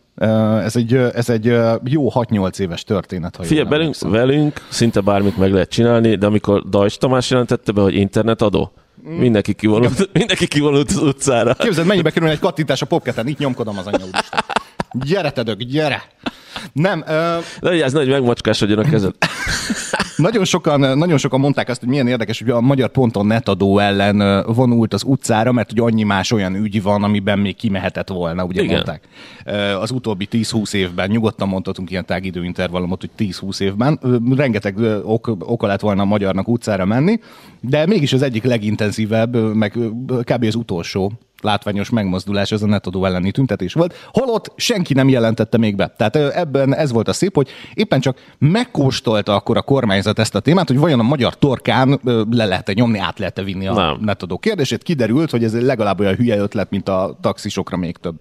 Ez 0.65 0.77
egy, 0.77 0.95
ez 0.95 1.29
egy 1.29 1.45
jó 1.85 2.13
6-8 2.15 2.59
éves 2.59 2.85
történet. 2.85 3.37
Ha 3.37 3.43
Figyelj, 3.43 3.69
velünk, 3.69 3.95
velünk 4.01 4.67
szinte 4.69 5.01
bármit 5.01 5.37
meg 5.37 5.53
lehet 5.53 5.69
csinálni, 5.69 6.15
de 6.15 6.27
amikor 6.27 6.69
Dajcs 6.69 6.97
Tamás 6.99 7.31
jelentette 7.31 7.73
be, 7.73 7.81
hogy 7.81 7.95
internetadó, 7.95 8.73
mindenki 9.03 9.55
kivonult, 9.55 10.11
mindenki 10.13 10.47
kivonult 10.47 10.91
az 10.91 11.03
utcára. 11.03 11.55
Képzeld, 11.55 11.87
mennyibe 11.87 12.11
kerül 12.11 12.29
egy 12.29 12.39
kattintás 12.39 12.83
a 12.83 12.87
popketen, 12.87 13.27
itt 13.27 13.39
nyomkodom 13.39 13.79
az 13.79 13.87
úristen. 13.87 14.41
Gyere, 14.93 15.31
te 15.31 15.43
dög, 15.43 15.63
gyere! 15.63 16.03
Nem, 16.73 17.05
ö, 17.07 17.39
De 17.61 17.71
vigyázz, 17.71 17.93
nagy 17.93 18.09
megmacskásodjon 18.09 18.79
a 18.79 18.89
kezed. 18.91 19.15
Nagyon 20.17 20.45
sokan, 20.45 20.99
nagyon 20.99 21.19
sokan 21.19 21.41
mondták 21.41 21.69
azt, 21.69 21.81
hogy 21.81 21.89
milyen 21.89 22.07
érdekes, 22.09 22.39
hogy 22.39 22.51
a 22.51 22.61
magyar 22.61 22.89
ponton 22.89 23.27
netadó 23.27 23.79
ellen 23.79 24.45
vonult 24.47 24.95
az 24.95 25.03
utcára, 25.03 25.53
mert 25.53 25.71
hogy 25.71 25.79
annyi 25.79 26.03
más 26.03 26.33
olyan 26.33 26.55
ügy 26.55 26.83
van, 26.83 27.03
amiben 27.03 27.39
még 27.39 27.57
kimehetett 27.57 28.09
volna, 28.09 28.45
ugye 28.45 28.63
Igen. 28.63 28.75
mondták. 28.75 29.09
Az 29.81 29.91
utóbbi 29.91 30.29
10-20 30.31 30.75
évben, 30.75 31.11
nyugodtan 31.11 31.49
mondhatunk 31.49 31.91
ilyen 31.91 32.07
tágidőintervallumot, 32.07 33.01
hogy 33.01 33.29
10-20 33.29 33.61
évben, 33.61 34.01
rengeteg 34.37 34.79
ok, 35.05 35.37
oka 35.39 35.67
lett 35.67 35.81
volna 35.81 36.03
a 36.03 36.07
magyarnak 36.07 36.49
utcára 36.49 36.85
menni, 36.85 37.21
de 37.61 37.87
mégis 37.87 38.13
az 38.13 38.23
egyik 38.23 38.45
legintenzívebb, 38.45 39.55
meg 39.55 39.79
kb. 40.25 40.45
az 40.45 40.55
utolsó 40.55 41.13
látványos 41.45 41.91
megmozdulás, 41.91 42.53
ez 42.53 42.63
a 42.63 42.67
netadó 42.67 43.05
elleni 43.05 43.31
tüntetés 43.31 43.73
volt, 43.73 43.95
holott 44.13 44.53
senki 44.57 44.95
nem 44.95 45.09
jelentette 45.09 45.59
még 45.59 45.77
be. 45.77 45.95
Tehát 45.97 46.17
ebben 46.17 46.75
ez 46.75 46.93
volt 46.93 47.09
a 47.09 47.13
szép, 47.13 47.35
hogy 47.35 47.49
éppen 47.75 48.01
csak 48.01 48.19
megkóstolta 48.39 49.35
akkor 49.35 49.57
a 49.57 49.63
kormányzat 49.63 50.19
ezt 50.19 50.35
a 50.35 50.41
témát, 50.41 50.69
hogy 50.69 50.79
vajon 50.79 51.01
a 51.01 51.03
magyar 51.03 51.35
torkán 51.39 52.01
le 52.31 52.45
lehet-e 52.45 52.73
nyomni, 52.73 52.99
át 52.99 53.19
lehet-e 53.19 53.43
vinni 53.43 53.67
a 53.67 53.73
Nem. 53.73 53.99
netadó 54.01 54.39
kérdését. 54.39 54.83
Kiderült, 54.83 55.31
hogy 55.31 55.45
ez 55.45 55.63
legalább 55.63 56.01
olyan 56.01 56.15
hülye 56.15 56.39
ötlet, 56.39 56.71
mint 56.71 56.89
a 56.89 57.19
taxisokra 57.21 57.77
még 57.77 57.97
több 57.97 58.15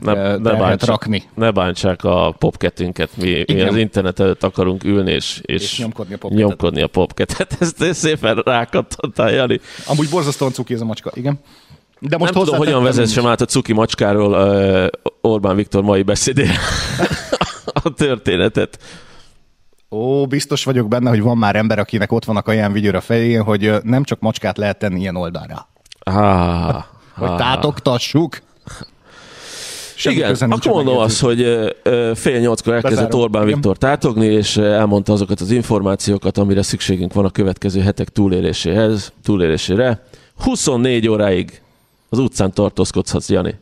Ne, 0.00 0.36
ne, 0.36 0.36
bántsák, 0.52 0.88
rakni. 0.88 1.22
ne 1.34 1.50
bántsák 1.50 2.04
a 2.04 2.34
popketünket, 2.38 3.10
mi, 3.16 3.22
mi 3.30 3.44
Igen. 3.46 3.68
az 3.68 3.76
internet 3.76 4.20
előtt 4.20 4.42
akarunk 4.42 4.84
ülni, 4.84 5.10
és, 5.12 5.40
és, 5.42 5.62
És 5.62 5.78
nyomkodni 5.78 6.14
a 6.14 6.18
popketet. 6.18 6.46
nyomkodni 6.48 6.82
a 6.82 6.86
popketet. 6.86 7.56
Ezt, 7.60 7.92
szépen 7.94 8.36
rákattantál, 8.36 9.30
Jani. 9.32 9.60
Amúgy 9.86 10.08
borzasztóan 10.10 10.52
cuki 10.52 10.74
ez 10.74 10.80
a 10.80 10.84
macska, 10.84 11.10
igen. 11.14 11.38
De 12.08 12.16
most 12.16 12.34
Nem 12.34 12.42
tudom, 12.42 12.58
hogyan 12.58 12.82
vezessem 12.82 13.26
át 13.26 13.40
a 13.40 13.44
cuki 13.44 13.72
macskáról 13.72 14.32
uh, 14.32 15.12
Orbán 15.20 15.56
Viktor 15.56 15.82
mai 15.82 16.02
beszédére 16.02 16.54
a 17.82 17.90
történetet. 17.90 18.78
Ó, 19.90 20.26
biztos 20.26 20.64
vagyok 20.64 20.88
benne, 20.88 21.08
hogy 21.08 21.20
van 21.20 21.38
már 21.38 21.56
ember, 21.56 21.78
akinek 21.78 22.12
ott 22.12 22.24
van 22.24 22.36
a 22.36 22.42
kaján 22.42 22.72
vigyőr 22.72 22.94
a 22.94 23.00
fején, 23.00 23.42
hogy 23.42 23.72
nem 23.82 24.04
csak 24.04 24.20
macskát 24.20 24.58
lehet 24.58 24.78
tenni 24.78 25.00
ilyen 25.00 25.16
oldalra. 25.16 25.68
Ah, 26.00 26.84
Hogy 27.14 27.28
ah. 27.28 27.38
tátoktassuk. 27.38 28.38
Semmi 29.96 30.16
Igen, 30.16 30.34
akkor 30.34 30.70
a 30.70 30.74
mondom 30.74 30.98
azt, 30.98 31.20
hogy 31.20 31.38
fél 32.14 32.38
nyolckor 32.38 32.74
elkezdett 32.74 32.98
Bezárom. 32.98 33.20
Orbán. 33.20 33.44
Viktor 33.44 33.76
tátogni, 33.76 34.26
és 34.26 34.56
elmondta 34.56 35.12
azokat 35.12 35.40
az 35.40 35.50
információkat, 35.50 36.38
amire 36.38 36.62
szükségünk 36.62 37.12
van 37.12 37.24
a 37.24 37.30
következő 37.30 37.80
hetek 37.80 38.08
túléléséhez, 38.08 39.12
túlélésére. 39.22 40.06
24 40.36 41.08
óráig 41.08 41.62
az 42.14 42.24
utcán 42.24 42.52
tartózkodhatsz, 42.52 43.28
Jani. 43.30 43.54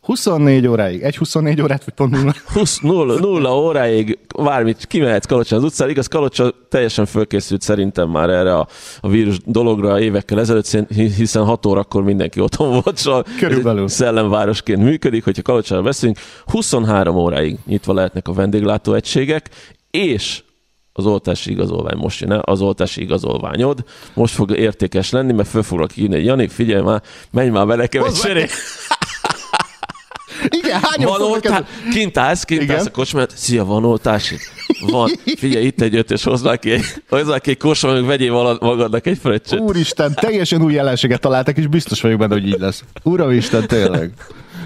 24 0.00 0.66
óráig. 0.66 1.02
Egy 1.02 1.16
24 1.16 1.62
órát, 1.62 1.84
vagy 1.84 1.94
pont 1.94 2.10
nulla. 2.10 2.34
20, 2.54 2.78
nulla, 2.80 3.18
nulla 3.18 3.58
óráig 3.58 4.18
bármit 4.36 4.86
kimehetsz 4.86 5.26
Kalocsán 5.26 5.58
az 5.58 5.64
utcán. 5.64 5.88
Igaz, 5.88 6.06
Kalocsa 6.06 6.54
teljesen 6.68 7.06
fölkészült 7.06 7.60
szerintem 7.60 8.08
már 8.08 8.30
erre 8.30 8.56
a, 8.56 8.66
a 9.00 9.08
vírus 9.08 9.38
dologra 9.44 10.00
évekkel 10.00 10.40
ezelőtt, 10.40 10.76
hiszen 10.94 11.44
6 11.44 11.66
órakor 11.66 12.02
mindenki 12.02 12.40
otthon 12.40 12.80
volt, 12.82 12.96
szóval 12.96 13.24
Körülbelül. 13.38 13.88
szellemvárosként 13.88 14.82
működik, 14.82 15.24
hogyha 15.24 15.42
Kalocsára 15.42 15.82
beszélünk. 15.82 16.18
23 16.46 17.16
óráig 17.16 17.58
nyitva 17.66 17.92
lehetnek 17.92 18.28
a 18.28 18.32
vendéglátóegységek, 18.32 19.50
és 19.90 20.42
az 21.00 21.06
oltási 21.06 21.50
igazolvány 21.50 21.96
most 21.96 22.20
jön 22.20 22.32
el, 22.32 22.38
az 22.44 22.60
oltási 22.60 23.00
igazolványod 23.00 23.84
most 24.14 24.34
fog 24.34 24.56
értékes 24.56 25.10
lenni, 25.10 25.32
mert 25.32 25.48
föl 25.48 25.62
foglak 25.62 25.96
írni, 25.96 26.14
hogy 26.14 26.24
Jani, 26.24 26.48
figyelj 26.48 26.82
már, 26.82 27.02
menj 27.30 27.48
már 27.48 27.88
Hozzá- 27.98 28.26
söré. 28.26 28.46
Igen, 30.48 30.80
hányan 30.82 31.18
Van 31.18 31.40
ez- 31.42 31.62
Kint 31.92 32.18
állsz, 32.18 32.44
kint 32.44 32.62
Igen. 32.62 32.76
állsz 32.76 32.86
a 32.86 32.90
kocsmát. 32.90 33.32
Szia, 33.36 33.64
van 33.64 33.84
oltás? 33.84 34.34
Van. 34.90 35.10
Figyelj, 35.36 35.64
itt 35.66 35.80
egy 35.80 35.96
ötös, 35.96 36.22
hozzá 36.22 36.56
ki 36.56 36.70
egy, 36.70 36.84
hozzá 37.08 37.38
ki 37.38 37.50
egy 37.50 37.56
kosra, 37.58 37.92
meg 37.92 38.04
vegyél 38.04 38.32
magadnak 38.60 39.06
egy 39.06 39.18
fröccsöt. 39.18 39.60
Úristen, 39.60 40.14
teljesen 40.14 40.62
új 40.62 40.72
jelenséget 40.72 41.20
találtak, 41.20 41.56
és 41.56 41.66
biztos 41.66 42.00
vagyok 42.00 42.18
benne, 42.18 42.34
hogy 42.34 42.46
így 42.46 42.58
lesz. 42.58 42.84
Uramisten, 43.02 43.66
tényleg. 43.66 44.12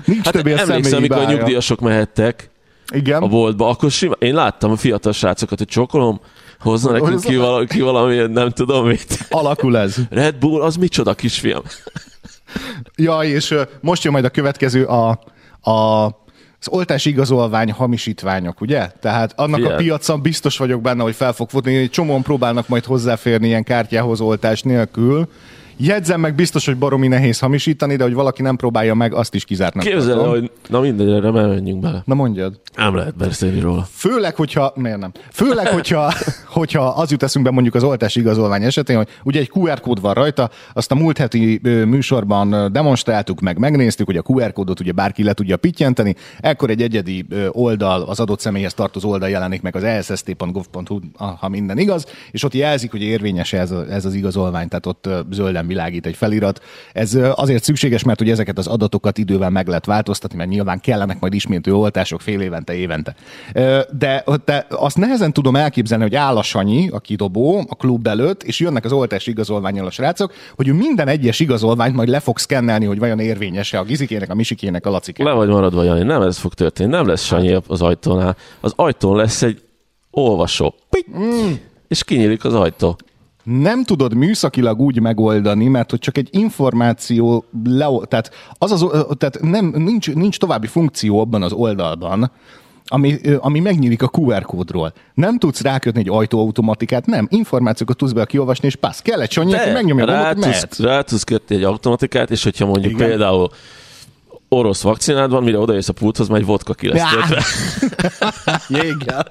Nincs 0.04 0.24
Hát 0.24 0.32
több 0.32 0.46
ilyen 0.46 0.58
emlékszem, 0.58 0.98
amikor 0.98 1.18
a 1.18 1.30
nyugdíjasok 1.30 1.80
mehettek 1.80 2.50
Igen. 2.94 3.22
a 3.22 3.26
boltba, 3.26 3.68
akkor 3.68 3.90
sima, 3.90 4.14
én 4.18 4.34
láttam 4.34 4.70
a 4.70 4.76
fiatal 4.76 5.12
srácokat, 5.12 5.58
hogy 5.58 5.68
csokolom, 5.68 6.20
hozna 6.60 6.92
nekünk 6.92 7.20
ki, 7.20 7.36
vala, 7.36 7.64
ki 7.64 7.80
valami, 7.80 8.16
nem 8.16 8.50
tudom 8.50 8.86
mit. 8.86 9.26
Alakul 9.30 9.78
ez. 9.78 9.96
Red 10.10 10.36
Bull, 10.36 10.62
az 10.62 10.76
micsoda 10.76 11.14
kisfiam? 11.14 11.62
Ja, 12.96 13.20
és 13.20 13.54
most 13.80 14.04
jön 14.04 14.12
majd 14.12 14.24
a 14.24 14.30
következő 14.30 14.84
a, 14.84 15.08
a 15.70 16.06
az 16.66 16.72
oltási 16.72 17.10
igazolvány 17.10 17.72
hamisítványok, 17.72 18.60
ugye? 18.60 18.90
Tehát 19.00 19.32
annak 19.36 19.56
Figyelj. 19.56 19.74
a 19.74 19.76
piacon 19.76 20.22
biztos 20.22 20.58
vagyok 20.58 20.80
benne, 20.80 21.02
hogy 21.02 21.14
fel 21.14 21.32
fog 21.32 21.50
futni, 21.50 21.76
egy 21.76 21.90
csomóan 21.90 22.22
próbálnak 22.22 22.68
majd 22.68 22.84
hozzáférni 22.84 23.46
ilyen 23.46 23.64
kártyához 23.64 24.20
oltás 24.20 24.62
nélkül. 24.62 25.28
Jegyzem 25.76 26.20
meg 26.20 26.34
biztos, 26.34 26.66
hogy 26.66 26.76
baromi 26.76 27.08
nehéz 27.08 27.38
hamisítani, 27.38 27.96
de 27.96 28.02
hogy 28.02 28.14
valaki 28.14 28.42
nem 28.42 28.56
próbálja 28.56 28.94
meg, 28.94 29.14
azt 29.14 29.34
is 29.34 29.44
kizártnak. 29.44 29.84
Képzeld 29.84 30.18
el, 30.18 30.28
hogy 30.28 30.50
na 30.68 30.80
mindegy, 30.80 31.10
erre 31.10 31.30
menjünk 31.30 31.80
bele. 31.80 32.02
Na 32.06 32.14
mondjad. 32.14 32.60
Nem 32.76 32.94
lehet 32.94 33.16
beszélni 33.16 33.60
róla. 33.60 33.86
Főleg, 33.90 34.34
hogyha, 34.34 34.72
miért 34.76 34.98
nem? 34.98 35.12
Főleg, 35.30 35.66
hogyha, 35.66 36.12
hogyha 36.58 36.86
az 36.86 37.10
jut 37.10 37.22
eszünkbe 37.22 37.50
mondjuk 37.50 37.74
az 37.74 37.82
oltási 37.82 38.20
igazolvány 38.20 38.62
esetén, 38.62 38.96
hogy 38.96 39.08
ugye 39.24 39.40
egy 39.40 39.50
QR 39.54 39.80
kód 39.80 40.00
van 40.00 40.14
rajta, 40.14 40.50
azt 40.72 40.90
a 40.90 40.94
múlt 40.94 41.18
heti 41.18 41.60
műsorban 41.62 42.72
demonstráltuk, 42.72 43.40
meg 43.40 43.58
megnéztük, 43.58 44.06
hogy 44.06 44.16
a 44.16 44.22
QR 44.26 44.52
kódot 44.52 44.80
ugye 44.80 44.92
bárki 44.92 45.22
le 45.22 45.32
tudja 45.32 45.56
pittyenteni, 45.56 46.14
ekkor 46.40 46.70
egy 46.70 46.82
egyedi 46.82 47.26
oldal, 47.50 48.02
az 48.02 48.20
adott 48.20 48.40
személyhez 48.40 48.74
tartozó 48.74 49.10
oldal 49.10 49.28
jelenik 49.28 49.62
meg 49.62 49.76
az 49.76 49.84
elsz.gov.hu, 49.84 50.98
ha 51.16 51.48
minden 51.48 51.78
igaz, 51.78 52.06
és 52.30 52.44
ott 52.44 52.54
jelzik, 52.54 52.90
hogy 52.90 53.02
érvényes 53.02 53.52
ez, 53.52 53.70
ez 53.70 54.04
az 54.04 54.14
igazolvány, 54.14 54.68
tehát 54.68 54.86
ott 54.86 55.06
ö, 55.06 55.20
zölden 55.64 55.66
világít 55.66 56.06
egy 56.06 56.16
felirat. 56.16 56.62
Ez 56.92 57.18
azért 57.34 57.62
szükséges, 57.62 58.02
mert 58.02 58.18
hogy 58.18 58.30
ezeket 58.30 58.58
az 58.58 58.66
adatokat 58.66 59.18
idővel 59.18 59.50
meg 59.50 59.66
lehet 59.66 59.86
változtatni, 59.86 60.36
mert 60.36 60.50
nyilván 60.50 60.80
kellenek 60.80 61.20
majd 61.20 61.34
ismétlő 61.34 61.74
oltások 61.74 62.20
fél 62.20 62.40
évente, 62.40 62.74
évente. 62.74 63.14
De, 63.98 64.24
de 64.44 64.66
azt 64.70 64.96
nehezen 64.96 65.32
tudom 65.32 65.56
elképzelni, 65.56 66.02
hogy 66.02 66.14
áll 66.14 66.36
a 66.36 66.42
Sanyi, 66.42 66.88
a 66.88 66.98
kidobó, 66.98 67.64
a 67.68 67.74
klub 67.74 68.06
előtt, 68.06 68.42
és 68.42 68.60
jönnek 68.60 68.84
az 68.84 68.92
oltási 68.92 69.30
igazolványjal 69.30 69.86
a 69.86 69.90
srácok, 69.90 70.32
hogy 70.56 70.68
ő 70.68 70.72
minden 70.72 71.08
egyes 71.08 71.40
igazolványt 71.40 71.94
majd 71.94 72.08
le 72.08 72.20
fog 72.20 72.38
szkennelni, 72.38 72.84
hogy 72.84 72.98
vajon 72.98 73.18
érvényes-e 73.18 73.78
a 73.78 73.84
gizikének, 73.84 74.30
a 74.30 74.34
misikének, 74.34 74.86
a 74.86 74.90
lacikének. 74.90 75.32
Le 75.32 75.38
vagy 75.38 75.48
maradva, 75.48 75.82
Jani, 75.82 76.02
nem 76.02 76.22
ez 76.22 76.38
fog 76.38 76.54
történni, 76.54 76.90
nem 76.90 77.06
lesz 77.06 77.24
Sanyi 77.24 77.58
az 77.66 77.82
ajtónál. 77.82 78.36
Az 78.60 78.72
ajtón 78.76 79.16
lesz 79.16 79.42
egy 79.42 79.62
olvasó. 80.10 80.74
Pik! 80.90 81.06
És 81.88 82.04
kinyílik 82.04 82.44
az 82.44 82.54
ajtó. 82.54 82.96
Nem 83.44 83.84
tudod 83.84 84.14
műszakilag 84.14 84.80
úgy 84.80 85.00
megoldani, 85.00 85.68
mert 85.68 85.90
hogy 85.90 85.98
csak 85.98 86.18
egy 86.18 86.28
információ, 86.30 87.44
le, 87.64 87.86
tehát, 88.08 88.30
az 88.58 88.72
az, 88.72 88.86
tehát 89.18 89.40
nem, 89.40 89.72
nincs, 89.76 90.14
nincs 90.14 90.38
további 90.38 90.66
funkció 90.66 91.20
abban 91.20 91.42
az 91.42 91.52
oldalban, 91.52 92.30
ami, 92.86 93.18
ami 93.38 93.60
megnyílik 93.60 94.02
a 94.02 94.10
QR 94.12 94.42
kódról. 94.42 94.92
Nem 95.14 95.38
tudsz 95.38 95.60
rákötni 95.60 96.00
egy 96.00 96.08
ajtóautomatikát, 96.08 97.06
nem. 97.06 97.26
Információkat 97.30 97.96
tudsz 97.96 98.12
be 98.12 98.24
kiolvasni, 98.24 98.66
és 98.66 98.76
passz. 98.76 99.00
Kell 99.00 99.20
egy 99.20 99.30
sanyi, 99.30 99.54
aki 99.54 99.70
megnyomja 99.70 100.04
a 100.04 100.06
rá, 100.06 100.32
gombot, 100.32 100.44
hogy 100.44 100.60
tudsz, 100.60 100.78
rá 100.78 101.00
tudsz 101.00 101.24
kötni 101.24 101.56
egy 101.56 101.62
automatikát, 101.62 102.30
és 102.30 102.42
hogyha 102.42 102.66
mondjuk 102.66 102.92
Igen. 102.92 103.08
Például 103.08 103.50
orosz 104.48 104.82
vakcinád 104.82 105.30
van, 105.30 105.42
mire 105.42 105.58
odajössz 105.58 105.88
a 105.88 105.92
pulthoz, 105.92 106.28
már 106.28 106.38
egy 106.40 106.46
vodka 106.46 106.74
ki 106.74 106.88
lesz. 106.88 107.02
Jéggel. 108.68 109.30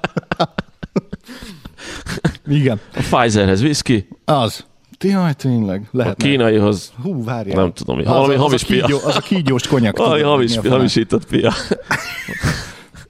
Igen. 2.46 2.80
A 2.94 2.98
Pfizerhez 2.98 3.62
whisky, 3.62 4.08
Az. 4.24 4.64
Jaj, 5.00 5.32
tényleg. 5.32 5.82
a 5.92 5.96
Lehet. 5.96 6.16
kínaihoz 6.16 6.92
Hú, 7.02 7.24
várjál. 7.24 7.56
nem 7.56 7.72
tudom, 7.72 7.96
mi. 7.96 8.02
Az, 8.04 8.08
valami 8.08 8.34
az, 8.34 8.40
hamis 8.40 8.62
a 8.62 8.66
pia. 8.66 8.84
kígyó, 8.84 8.98
az 9.04 9.16
a 9.16 9.20
kígyós 9.20 9.66
konyak. 9.66 9.96
Valami 9.96 10.22
hamis, 10.22 10.56
a 10.56 10.68
hamisított 10.68 11.26
pia. 11.26 11.52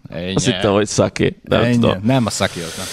Ennyi. 0.09 0.35
Azt 0.35 0.45
hittem, 0.45 0.73
hogy 0.73 0.87
szaké. 0.87 1.37
Nem 1.43 1.62
Ennyi. 1.62 1.73
tudom. 1.73 2.00
Nem 2.03 2.26
a 2.26 2.31
szaki 2.31 2.61
az 2.61 2.75
nem. 2.76 2.87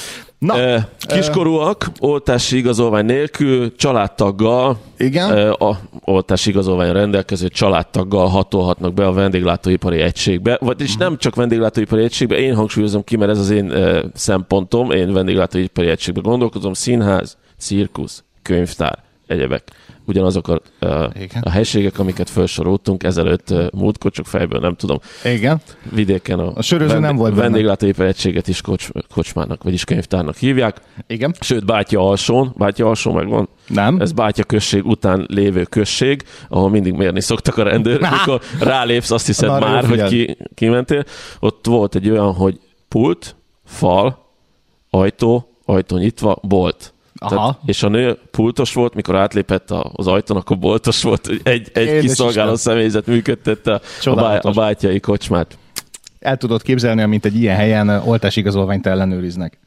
Na, 0.45 0.55
Kiskorúak, 0.99 1.91
oltási 1.99 2.57
igazolvány 2.57 3.05
nélkül, 3.05 3.75
családtaggal, 3.75 4.77
Igen? 4.97 5.37
eh, 5.37 5.61
a 5.61 5.79
oltási 6.03 6.49
igazolvány 6.49 6.91
rendelkező 6.91 7.47
családtaggal 7.47 8.27
hatolhatnak 8.27 8.93
be 8.93 9.05
a 9.05 9.13
vendéglátóipari 9.13 9.99
egységbe, 9.99 10.57
vagyis 10.61 10.95
nem 10.95 11.17
csak 11.17 11.35
vendéglátóipari 11.35 12.03
egységbe, 12.03 12.37
én 12.37 12.55
hangsúlyozom 12.55 13.03
ki, 13.03 13.17
mert 13.17 13.31
ez 13.31 13.39
az 13.39 13.49
én 13.49 13.73
szempontom, 14.13 14.91
én 14.91 15.13
vendéglátóipari 15.13 15.87
egységbe 15.87 16.21
gondolkozom, 16.21 16.73
színház, 16.73 17.37
cirkusz, 17.57 18.23
könyvtár, 18.41 19.03
egyebek. 19.31 19.63
Ugyanazok 20.05 20.47
a, 20.47 20.85
a, 20.85 21.11
Igen. 21.19 21.41
a 21.41 21.49
helységek, 21.49 21.99
amiket 21.99 22.29
felsoroltunk 22.29 23.03
ezelőtt 23.03 23.53
múltkor, 23.73 24.11
csak 24.11 24.25
fejből 24.25 24.59
nem 24.59 24.75
tudom 24.75 24.99
Igen. 25.25 25.61
vidéken 25.91 26.39
a, 26.39 26.51
A 26.55 26.61
söröző 26.61 26.99
nem 26.99 27.15
volt 27.15 27.31
benne. 27.31 27.41
vendéglátóipari 27.43 28.07
egységet 28.07 28.47
is 28.47 28.61
kocs, 28.61 28.87
kocsmának, 29.13 29.63
vagyis 29.63 29.83
könyvtárnak 29.83 30.35
hívják. 30.35 30.81
Igen. 31.07 31.35
Sőt, 31.39 31.65
Bátya 31.65 31.99
alsón, 32.09 32.53
Bátya 32.57 32.87
alsón 32.87 33.13
megvan. 33.13 33.49
Nem. 33.67 33.99
Ez 34.01 34.11
Bátya 34.11 34.43
község 34.43 34.85
után 34.85 35.25
lévő 35.29 35.63
község, 35.63 36.23
ahol 36.49 36.69
mindig 36.69 36.93
mérni 36.93 37.21
szoktak 37.21 37.57
a 37.57 37.63
rendőrök, 37.63 38.09
mikor 38.19 38.41
rálépsz, 38.59 39.11
azt 39.11 39.25
hiszed 39.25 39.49
Arra 39.49 39.69
már, 39.69 39.85
hogy 39.85 40.03
ki, 40.03 40.37
kimentél. 40.55 41.03
Ott 41.39 41.65
volt 41.65 41.95
egy 41.95 42.09
olyan, 42.09 42.33
hogy 42.33 42.59
pult, 42.87 43.35
fal, 43.65 44.25
ajtó, 44.89 45.49
ajtó 45.65 45.97
nyitva, 45.97 46.37
bolt. 46.41 46.93
Aha. 47.23 47.35
Tehát, 47.35 47.59
és 47.65 47.83
a 47.83 47.87
nő 47.89 48.17
pultos 48.31 48.73
volt, 48.73 48.93
mikor 48.93 49.15
átlépett 49.15 49.71
az 49.93 50.07
ajtón, 50.07 50.37
akkor 50.37 50.57
boltos 50.57 51.03
volt. 51.03 51.29
Egy, 51.43 51.69
egy 51.73 51.87
Édes 51.87 52.01
kiszolgáló 52.01 52.55
személyzet 52.55 53.05
működtette 53.05 53.73
a, 53.73 54.09
a, 54.09 54.15
bá, 54.15 54.37
a 54.37 54.51
bátyai 54.51 54.99
kocsmát. 54.99 55.57
El 56.19 56.37
tudod 56.37 56.61
képzelni, 56.61 57.05
mint 57.05 57.25
egy 57.25 57.35
ilyen 57.35 57.55
helyen 57.55 57.89
oltásigazolványt 57.89 58.87
ellenőriznek. 58.87 59.57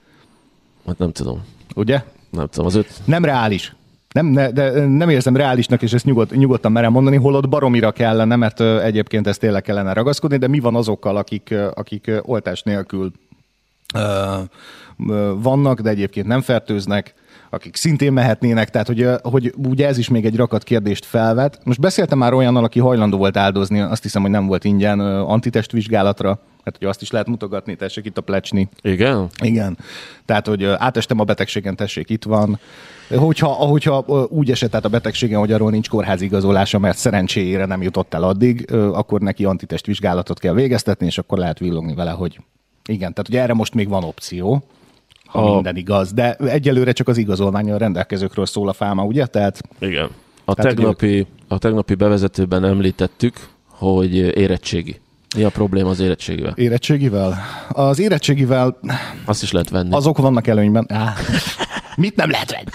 Hát 0.86 0.98
nem 0.98 1.12
tudom. 1.12 1.44
Ugye? 1.74 2.02
Nem 2.30 2.46
tudom, 2.46 2.66
az 2.66 2.74
öt... 2.74 3.00
Nem 3.04 3.24
reális. 3.24 3.74
Nem, 4.12 4.26
ne, 4.26 4.50
de 4.50 4.86
nem 4.86 5.08
érzem 5.08 5.36
reálisnak, 5.36 5.82
és 5.82 5.92
ezt 5.92 6.04
nyugod, 6.04 6.36
nyugodtan 6.36 6.72
merem 6.72 6.92
mondani, 6.92 7.16
holott 7.16 7.48
baromira 7.48 7.92
kellene, 7.92 8.36
mert 8.36 8.60
egyébként 8.60 9.26
ezt 9.26 9.40
tényleg 9.40 9.62
kellene 9.62 9.92
ragaszkodni, 9.92 10.36
de 10.36 10.48
mi 10.48 10.58
van 10.58 10.74
azokkal, 10.74 11.16
akik, 11.16 11.54
akik 11.74 12.10
oltás 12.22 12.62
nélkül 12.62 13.12
vannak, 15.36 15.80
de 15.80 15.90
egyébként 15.90 16.26
nem 16.26 16.40
fertőznek, 16.40 17.14
akik 17.54 17.76
szintén 17.76 18.12
mehetnének, 18.12 18.70
tehát 18.70 18.86
hogy, 18.86 19.08
hogy 19.22 19.54
ugye 19.56 19.86
ez 19.86 19.98
is 19.98 20.08
még 20.08 20.24
egy 20.24 20.36
rakat 20.36 20.62
kérdést 20.62 21.04
felvet. 21.04 21.60
Most 21.64 21.80
beszéltem 21.80 22.18
már 22.18 22.32
olyannal, 22.32 22.64
aki 22.64 22.80
hajlandó 22.80 23.16
volt 23.16 23.36
áldozni, 23.36 23.80
azt 23.80 24.02
hiszem, 24.02 24.22
hogy 24.22 24.30
nem 24.30 24.46
volt 24.46 24.64
ingyen 24.64 25.00
antitestvizsgálatra, 25.00 26.40
hát 26.64 26.76
ugye 26.76 26.88
azt 26.88 27.02
is 27.02 27.10
lehet 27.10 27.26
mutogatni, 27.26 27.76
tessék 27.76 28.04
itt 28.04 28.18
a 28.18 28.20
plecsni. 28.20 28.68
Igen? 28.82 29.28
Igen. 29.42 29.78
Tehát, 30.24 30.46
hogy 30.46 30.64
átestem 30.64 31.20
a 31.20 31.24
betegségen, 31.24 31.76
tessék, 31.76 32.10
itt 32.10 32.24
van. 32.24 32.58
Hogyha, 33.16 33.48
hogyha 33.48 34.04
úgy 34.28 34.50
esett 34.50 34.74
át 34.74 34.84
a 34.84 34.88
betegségen, 34.88 35.38
hogy 35.38 35.52
arról 35.52 35.70
nincs 35.70 35.88
kórházi 35.88 36.24
igazolása, 36.24 36.78
mert 36.78 36.98
szerencséjére 36.98 37.64
nem 37.64 37.82
jutott 37.82 38.14
el 38.14 38.22
addig, 38.22 38.72
akkor 38.72 39.20
neki 39.20 39.44
antitest 39.44 39.86
vizsgálatot 39.86 40.38
kell 40.38 40.54
végeztetni, 40.54 41.06
és 41.06 41.18
akkor 41.18 41.38
lehet 41.38 41.58
villogni 41.58 41.94
vele, 41.94 42.10
hogy 42.10 42.38
igen. 42.88 43.12
Tehát, 43.12 43.26
hogy 43.26 43.36
erre 43.36 43.54
most 43.54 43.74
még 43.74 43.88
van 43.88 44.04
opció, 44.04 44.64
ha 45.26 45.50
A- 45.50 45.54
minden 45.54 45.76
igaz. 45.76 46.12
De 46.12 46.34
egyelőre 46.34 46.92
csak 46.92 47.08
az 47.08 47.16
igazolványal 47.16 47.78
rendelkezőkről 47.78 48.46
szól 48.46 48.68
a 48.68 48.72
fáma, 48.72 49.04
ugye? 49.04 49.26
Tehát 49.26 49.60
Igen. 49.78 50.08
A 50.44 50.54
Tehát, 50.54 50.74
tegnapi, 50.74 51.26
a 51.48 51.58
tegnapi 51.58 51.94
bevezetőben 51.94 52.64
említettük, 52.64 53.34
hogy 53.68 54.14
érettségi. 54.16 55.00
Mi 55.36 55.42
a 55.42 55.48
probléma 55.50 55.88
az 55.88 56.00
érettségivel? 56.00 56.52
érettségivel? 56.56 57.38
Az 57.68 57.98
érettségivel 57.98 58.78
Azt 59.24 59.42
is 59.42 59.52
lehet 59.52 59.70
venni. 59.70 59.94
Azok 59.94 60.18
vannak 60.18 60.46
előnyben. 60.46 60.86
Á, 60.88 61.12
mit 61.96 62.16
nem 62.16 62.30
lehet 62.30 62.50
venni? 62.50 62.70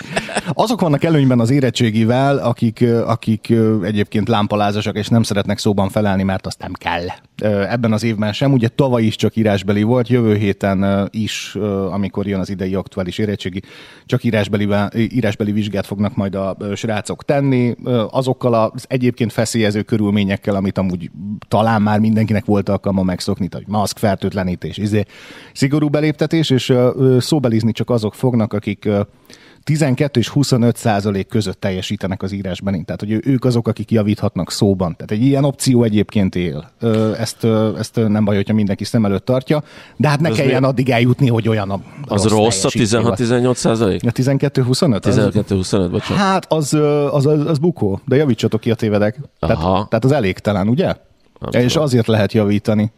Azok 0.53 0.81
vannak 0.81 1.03
előnyben 1.03 1.39
az 1.39 1.49
érettségivel, 1.49 2.37
akik, 2.37 2.85
akik 3.05 3.53
egyébként 3.83 4.27
lámpalázasak, 4.27 4.97
és 4.97 5.07
nem 5.07 5.23
szeretnek 5.23 5.57
szóban 5.57 5.89
felelni, 5.89 6.23
mert 6.23 6.45
azt 6.45 6.59
nem 6.59 6.73
kell. 6.73 7.05
Ebben 7.67 7.93
az 7.93 8.03
évben 8.03 8.33
sem. 8.33 8.53
Ugye 8.53 8.67
tavaly 8.67 9.03
is 9.03 9.15
csak 9.15 9.35
írásbeli 9.35 9.83
volt, 9.83 10.07
jövő 10.07 10.35
héten 10.35 11.07
is, 11.11 11.55
amikor 11.91 12.27
jön 12.27 12.39
az 12.39 12.49
idei 12.49 12.75
aktuális 12.75 13.17
érettségi, 13.17 13.61
csak 14.05 14.23
írásbeli, 14.23 14.67
írásbeli 14.95 15.51
vizsgát 15.51 15.85
fognak 15.85 16.15
majd 16.15 16.35
a 16.35 16.57
srácok 16.75 17.25
tenni. 17.25 17.75
Azokkal 18.09 18.53
az 18.53 18.85
egyébként 18.87 19.33
feszélyező 19.33 19.81
körülményekkel, 19.81 20.55
amit 20.55 20.77
amúgy 20.77 21.11
talán 21.47 21.81
már 21.81 21.99
mindenkinek 21.99 22.45
volt 22.45 22.69
alkalma 22.69 23.03
megszokni, 23.03 23.47
tehát 23.47 23.67
maszk, 23.67 23.97
fertőtlenítés, 23.97 24.77
izé, 24.77 25.03
szigorú 25.53 25.89
beléptetés, 25.89 26.49
és 26.49 26.73
szóbelizni 27.19 27.71
csak 27.71 27.89
azok 27.89 28.15
fognak, 28.15 28.53
akik 28.53 28.89
12 29.63 30.19
és 30.19 30.27
25 30.29 30.75
százalék 30.75 31.27
között 31.27 31.59
teljesítenek 31.59 32.23
az 32.23 32.31
írásban. 32.31 32.85
Tehát, 32.85 32.99
hogy 32.99 33.19
ők 33.27 33.45
azok, 33.45 33.67
akik 33.67 33.91
javíthatnak 33.91 34.51
szóban. 34.51 34.95
Tehát 34.95 35.11
egy 35.11 35.21
ilyen 35.21 35.43
opció 35.43 35.83
egyébként 35.83 36.35
él. 36.35 36.71
Ezt, 37.19 37.43
ezt 37.77 37.95
nem 38.07 38.25
baj, 38.25 38.35
hogyha 38.35 38.53
mindenki 38.53 38.83
szem 38.83 39.05
előtt 39.05 39.25
tartja, 39.25 39.63
de 39.95 40.07
hát 40.07 40.19
ne 40.19 40.29
Az 40.29 40.35
kelljen 40.35 40.61
mi? 40.61 40.67
addig 40.67 40.89
eljutni, 40.89 41.27
hogy 41.27 41.49
olyan 41.49 41.69
a 41.69 41.79
Az 42.07 42.25
rossz 42.25 42.63
a 42.63 42.69
teljesítmény 42.69 43.03
van. 43.03 43.15
16-18 43.17 43.55
százalék? 43.55 44.01
A 44.05 44.11
12-25? 44.11 45.05
Az- 45.05 45.15
12-25, 45.15 45.87
bocsánat. 45.91 46.23
Hát 46.23 46.51
az, 46.53 46.73
az, 47.11 47.25
az, 47.25 47.45
az 47.45 47.57
bukó, 47.57 47.99
de 48.05 48.15
javítsatok 48.15 48.59
ki 48.59 48.71
a 48.71 48.75
tévedek. 48.75 49.19
Tehát, 49.39 49.55
Aha. 49.57 49.87
tehát 49.89 50.05
az 50.05 50.11
elégtelen, 50.11 50.67
ugye? 50.67 50.95
Nem 51.51 51.61
és 51.61 51.71
tudom. 51.71 51.83
azért 51.87 52.07
lehet 52.07 52.33
javítani. 52.33 52.91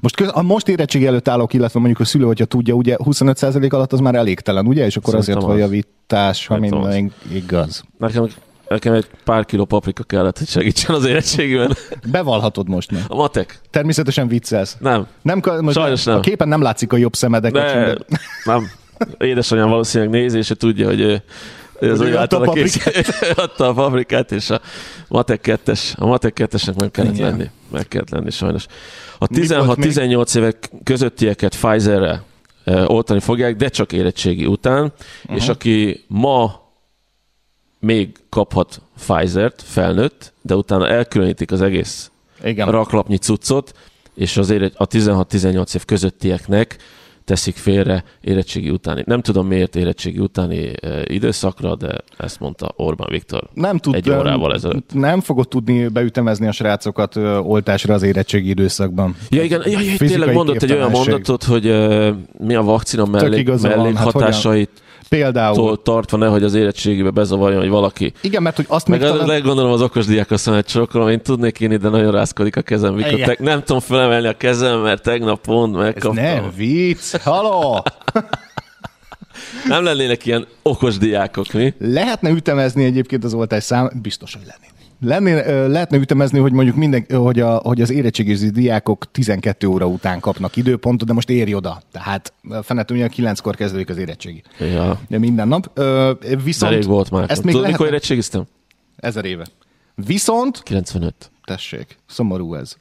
Most, 0.00 0.16
köz, 0.16 0.30
a 0.32 0.42
most 0.42 0.68
érettség 0.68 1.04
előtt 1.04 1.28
állok, 1.28 1.52
illetve 1.52 1.78
mondjuk 1.78 2.00
a 2.00 2.04
szülő, 2.04 2.24
hogyha 2.24 2.44
tudja, 2.44 2.74
ugye 2.74 2.96
25% 2.98 3.72
alatt 3.72 3.92
az 3.92 4.00
már 4.00 4.14
elégtelen, 4.14 4.66
ugye? 4.66 4.84
És 4.84 4.96
akkor 4.96 5.10
Szerintem 5.10 5.36
azért 5.36 5.46
van 5.46 5.58
javítás, 5.58 6.46
ha 6.46 6.58
minden 6.58 7.12
igaz. 7.32 7.84
Nekem, 7.98 8.28
nekem 8.68 8.92
egy 8.92 9.06
pár 9.24 9.44
kiló 9.44 9.64
paprika 9.64 10.02
kellett, 10.02 10.38
hogy 10.38 10.48
segítsen 10.48 10.94
az 10.94 11.04
érettségében. 11.04 11.76
Bevallhatod 12.10 12.68
most 12.68 12.90
már. 12.90 13.02
A 13.08 13.14
matek? 13.14 13.60
Természetesen 13.70 14.28
viccelsz. 14.28 14.76
Nem. 14.80 15.06
Nem, 15.22 15.40
most 15.60 15.76
Sajnos 15.76 16.04
nem. 16.04 16.16
A 16.16 16.20
képen 16.20 16.48
nem 16.48 16.62
látszik 16.62 16.92
a 16.92 16.96
jobb 16.96 17.14
szemedek. 17.14 17.52
De, 17.52 17.60
de... 17.60 17.96
nem. 18.44 18.70
Édesanyám 19.18 19.68
valószínűleg 19.68 20.12
nézi, 20.12 20.38
és 20.38 20.52
tudja, 20.58 20.86
hogy 20.86 21.22
az 21.90 22.00
ő 22.00 22.16
adta 22.16 22.38
a 22.38 22.40
által 22.40 22.64
adta 23.44 23.68
a 23.68 23.72
paprikát, 23.72 24.32
és 24.32 24.50
a 24.50 24.60
matek 25.08 25.40
kettes, 25.40 25.94
a 25.98 26.06
matek 26.06 26.32
kettesnek 26.32 26.74
meg 26.74 26.90
kellett 26.90 27.18
lenni. 27.18 27.50
Meg 27.70 27.88
kellett 27.88 28.10
lenni 28.10 28.30
sajnos. 28.30 28.66
A 29.22 29.26
Mi 29.30 29.46
volt 29.46 29.76
még? 29.76 29.90
16-18 29.90 30.36
évek 30.36 30.70
közöttieket 30.84 31.56
Pfizerre 31.56 32.22
eh, 32.64 32.90
oltani 32.90 33.20
fogják, 33.20 33.56
de 33.56 33.68
csak 33.68 33.92
érettségi 33.92 34.46
után, 34.46 34.92
uh-huh. 35.22 35.36
és 35.36 35.48
aki 35.48 36.04
ma 36.06 36.60
még 37.78 38.16
kaphat 38.28 38.80
Pfizer-t, 38.96 39.62
felnőtt, 39.62 40.32
de 40.40 40.56
utána 40.56 40.88
elkülönítik 40.88 41.50
az 41.50 41.60
egész 41.60 42.10
Igen. 42.44 42.70
raklapnyi 42.70 43.16
cuccot, 43.16 43.72
és 44.14 44.36
az 44.36 44.50
éret, 44.50 44.72
a 44.76 44.86
16-18 44.86 45.74
év 45.74 45.84
közöttieknek 45.84 46.76
teszik 47.32 47.56
félre 47.56 48.04
érettségi 48.20 48.70
utáni. 48.70 49.02
Nem 49.06 49.20
tudom 49.20 49.46
miért 49.46 49.76
érettségi 49.76 50.18
utáni 50.18 50.72
e, 50.80 51.02
időszakra, 51.04 51.76
de 51.76 51.98
ezt 52.18 52.40
mondta 52.40 52.72
Orbán 52.76 53.08
Viktor 53.10 53.48
nem 53.54 53.78
tud, 53.78 53.94
egy 53.94 54.10
órával 54.10 54.54
ezelőtt. 54.54 54.90
Nem 54.94 55.20
fogod 55.20 55.48
tudni 55.48 55.88
beütemezni 55.88 56.46
a 56.46 56.52
srácokat 56.52 57.16
oltásra 57.42 57.94
az 57.94 58.02
érettségi 58.02 58.48
időszakban. 58.48 59.16
Ja 59.30 59.42
igen, 59.42 59.62
ja, 59.64 59.80
ja, 59.80 59.96
tényleg 59.96 60.32
mondott 60.32 60.62
egy 60.62 60.72
olyan 60.72 60.90
mondatot, 60.90 61.44
hogy 61.44 61.66
e, 61.66 62.14
mi 62.38 62.54
a 62.54 62.62
vakcina 62.62 63.04
van, 63.04 63.20
hát 63.20 63.62
mellékhatásait 63.62 64.81
Például. 65.18 65.82
tartva 65.82 66.16
nehogy 66.16 66.42
az 66.42 66.54
érettségébe 66.54 67.10
bezavarjon, 67.10 67.60
hogy 67.60 67.68
valaki 67.68 68.12
Igen, 68.20 68.42
mert 68.42 68.56
hogy 68.56 68.64
azt 68.68 68.88
meg 68.88 69.00
még 69.00 69.08
talán... 69.08 69.26
leggondolom 69.26 69.72
az 69.72 69.82
okos 69.82 70.06
diák 70.06 70.30
azt 70.30 70.46
mondja, 70.46 70.64
hogy 70.64 70.72
csokkolom, 70.72 71.08
én 71.08 71.20
tudnék 71.20 71.60
inni, 71.60 71.76
de 71.76 71.88
nagyon 71.88 72.12
rázkodik 72.12 72.56
a 72.56 72.62
kezem, 72.62 72.94
mikor 72.94 73.18
te, 73.20 73.36
nem 73.38 73.62
tudom 73.62 73.80
felemelni 73.80 74.26
a 74.26 74.36
kezem, 74.36 74.78
mert 74.80 75.02
tegnap 75.02 75.40
pont 75.40 75.74
Ez 75.76 75.82
megkaptam. 75.82 76.14
nem 76.14 76.52
vicc, 76.56 77.16
haló! 77.16 77.82
Nem 79.68 79.84
lennének 79.84 80.26
ilyen 80.26 80.46
okos 80.62 80.98
diákok, 80.98 81.52
mi? 81.52 81.74
Lehetne 81.78 82.30
ütemezni 82.30 82.84
egyébként 82.84 83.24
az 83.24 83.34
oltás 83.34 83.64
szám, 83.64 83.90
biztos, 84.02 84.34
hogy 84.34 84.42
lenné. 84.46 84.66
Lenné, 85.04 85.32
lehetne 85.66 85.96
ütemezni, 85.96 86.38
hogy 86.38 86.52
mondjuk 86.52 86.76
minden, 86.76 87.06
hogy, 87.14 87.40
a, 87.40 87.54
hogy 87.54 87.80
az 87.80 87.90
érettségiző 87.90 88.48
diákok 88.48 89.10
12 89.10 89.66
óra 89.66 89.86
után 89.86 90.20
kapnak 90.20 90.56
időpontot, 90.56 91.08
de 91.08 91.14
most 91.14 91.30
érj 91.30 91.54
oda. 91.54 91.82
Tehát 91.92 92.32
fenetűnően 92.62 93.10
9-kor 93.16 93.56
kezdődik 93.56 93.88
az 93.88 93.96
érettségi. 93.96 94.42
Ja, 94.58 95.00
De 95.08 95.18
minden 95.18 95.48
nap. 95.48 95.80
Viszont 96.44 96.72
elég 96.72 96.84
volt 96.84 97.10
már. 97.10 97.30
Ezt 97.30 97.42
még 97.42 97.54
Tudod, 97.54 97.68
mikor 97.68 97.80
lehetne... 97.80 97.86
érettségiztem? 97.86 98.42
Ezer 98.96 99.24
éve. 99.24 99.46
Viszont, 99.94 100.62
95. 100.62 101.30
tessék, 101.44 101.98
szomorú 102.06 102.54
ez. 102.54 102.76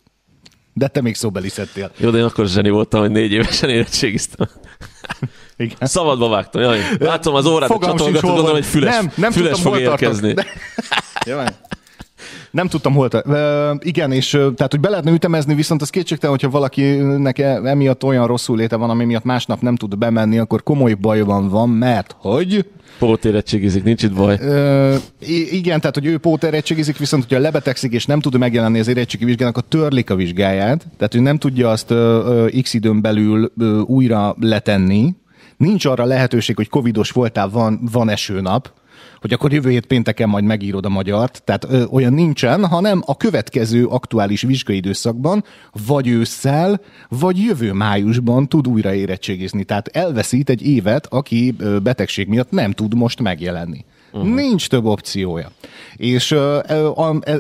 De 0.74 0.88
te 0.88 1.02
még 1.02 1.16
szóbeli 1.16 1.50
szedtél. 1.50 1.92
Jó, 1.98 2.10
de 2.10 2.18
én 2.18 2.24
akkor 2.24 2.48
zseni 2.48 2.70
voltam, 2.70 3.02
hogy 3.02 3.12
négy 3.12 3.32
évesen 3.32 3.70
érettségiztem. 3.70 4.48
Igen. 5.58 5.78
Szabadba 5.82 6.30
vágtam, 6.30 6.62
jaj. 6.62 6.80
Látom 7.00 7.36
az 7.36 7.46
órát, 7.46 7.70
sincs, 7.70 7.82
csatolgatod, 7.82 8.20
hol 8.20 8.32
gondolom, 8.32 8.56
hogy 8.56 8.66
füles, 8.66 8.96
nem, 8.96 9.12
nem 9.16 9.32
füles 9.32 9.62
fog 9.62 9.80
érkezni. 9.80 10.34
De... 10.34 10.46
Jó. 11.26 11.38
Nem 12.52 12.68
tudtam 12.68 12.94
hol 12.94 13.10
tart. 13.10 13.28
Ö, 13.28 13.72
igen, 13.80 14.12
és 14.12 14.30
tehát, 14.30 14.72
hogy 14.72 14.80
be 14.80 14.90
lehetne 14.90 15.12
ütemezni, 15.12 15.56
viszont 15.56 15.82
az 15.82 15.90
kétségtelen, 15.90 16.36
hogyha 16.36 16.58
valakinek 16.58 17.40
e- 17.40 17.62
emiatt 17.64 18.04
olyan 18.04 18.28
rosszul 18.28 18.58
léte 18.58 18.76
van, 18.76 18.90
ami 18.90 19.06
miatt 19.06 19.24
másnap 19.24 19.62
nem 19.62 19.76
tud 19.76 19.98
bemenni, 19.98 20.38
akkor 20.38 20.64
komoly 20.64 20.94
bajban 20.94 21.50
van, 21.50 21.70
mert 21.70 22.16
hogy 22.20 22.66
Pót 23.00 23.26
érettségizik, 23.26 23.84
nincs 23.84 24.04
itt 24.04 24.14
baj. 24.14 24.38
Ö, 24.42 24.96
igen, 25.52 25.80
tehát, 25.80 25.96
hogy 25.96 26.06
ő 26.06 26.18
pót 26.18 26.44
érettségizik, 26.44 26.98
viszont 26.98 27.24
hogyha 27.24 27.40
lebetegszik 27.40 27.92
és 27.92 28.06
nem 28.06 28.20
tud 28.20 28.38
megjelenni 28.38 28.80
az 28.80 28.88
érettségi 28.88 29.26
vizsgának, 29.26 29.58
akkor 29.58 29.70
törlik 29.70 30.10
a 30.10 30.16
vizsgáját, 30.16 30.88
tehát 30.98 31.16
ő 31.16 31.20
nem 31.20 31.38
tudja 31.38 31.70
azt 31.70 31.92
ö, 31.92 31.96
ö, 32.56 32.60
x 32.62 32.74
időn 32.74 33.02
belül 33.02 33.52
ö, 33.58 33.80
újra 33.80 34.36
letenni. 34.40 35.16
Nincs 35.58 35.86
arra 35.86 36.06
lehetőség, 36.06 36.56
hogy 36.56 36.70
covidos 36.70 37.12
voltál, 37.12 37.50
van, 37.50 37.80
van 37.92 38.10
esőnap, 38.10 38.72
hogy 39.22 39.34
akkor 39.34 39.54
jövő 39.54 39.70
hét 39.70 39.86
pénteken 39.86 40.30
majd 40.30 40.44
megírod 40.44 40.86
a 40.86 40.90
magyart. 40.90 41.42
Tehát 41.44 41.66
ö, 41.70 41.84
olyan 41.86 42.14
nincsen, 42.14 42.66
hanem 42.66 43.02
a 43.06 43.18
következő 43.18 43.86
aktuális 43.86 44.42
vizsgaidőszakban, 44.42 45.44
vagy 45.86 46.08
ősszel, 46.08 46.82
vagy 47.10 47.38
jövő 47.38 47.74
májusban 47.74 48.48
tud 48.48 48.68
újra 48.68 48.94
érettségizni. 48.94 49.64
Tehát 49.64 49.88
elveszít 49.88 50.50
egy 50.50 50.68
évet, 50.68 51.06
aki 51.06 51.56
betegség 51.84 52.28
miatt 52.28 52.52
nem 52.52 52.72
tud 52.72 52.96
most 52.96 53.22
megjelenni. 53.22 53.86
Uh-huh. 54.12 54.34
Nincs 54.34 54.68
több 54.68 54.86
opciója. 54.86 55.52
És 55.96 56.32
uh, 56.32 56.58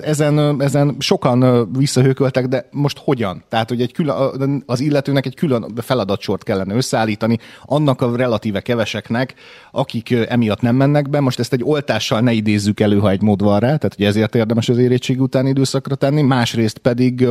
ezen, 0.01 0.62
ezen 0.62 0.95
sokan 0.99 1.71
visszahőköltek, 1.77 2.47
de 2.47 2.67
most 2.71 2.97
hogyan? 3.03 3.43
Tehát, 3.49 3.69
hogy 3.69 3.81
egy 3.81 3.93
külön, 3.93 4.63
az 4.65 4.79
illetőnek 4.79 5.25
egy 5.25 5.36
külön 5.36 5.65
feladatsort 5.77 6.43
kellene 6.43 6.75
összeállítani, 6.75 7.38
annak 7.65 8.01
a 8.01 8.15
relatíve 8.15 8.62
keveseknek, 8.62 9.34
akik 9.71 10.12
emiatt 10.12 10.62
nem 10.62 10.75
mennek 10.75 11.10
be. 11.10 11.19
Most 11.19 11.39
ezt 11.39 11.53
egy 11.53 11.63
oltással 11.63 12.19
ne 12.19 12.31
idézzük 12.31 12.79
elő, 12.79 12.99
ha 12.99 13.10
egy 13.10 13.21
mód 13.21 13.41
van 13.41 13.60
rá, 13.60 13.75
tehát 13.75 13.95
hogy 13.95 14.05
ezért 14.05 14.36
érdemes 14.36 14.69
az 14.69 14.77
érettség 14.77 15.21
utáni 15.21 15.49
időszakra 15.49 15.95
tenni, 15.95 16.21
másrészt 16.21 16.77
pedig 16.77 17.27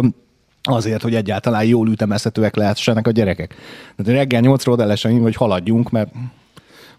azért, 0.63 1.03
hogy 1.03 1.15
egyáltalán 1.15 1.65
jól 1.65 1.89
ütemezhetőek 1.89 2.57
lehessenek 2.57 3.07
a 3.07 3.11
gyerekek. 3.11 3.55
Tehát 3.97 4.13
reggel 4.13 4.43
8-ra 4.45 4.69
oda 4.69 4.85
lesen, 4.85 5.21
hogy 5.21 5.35
haladjunk, 5.35 5.91
mert 5.91 6.13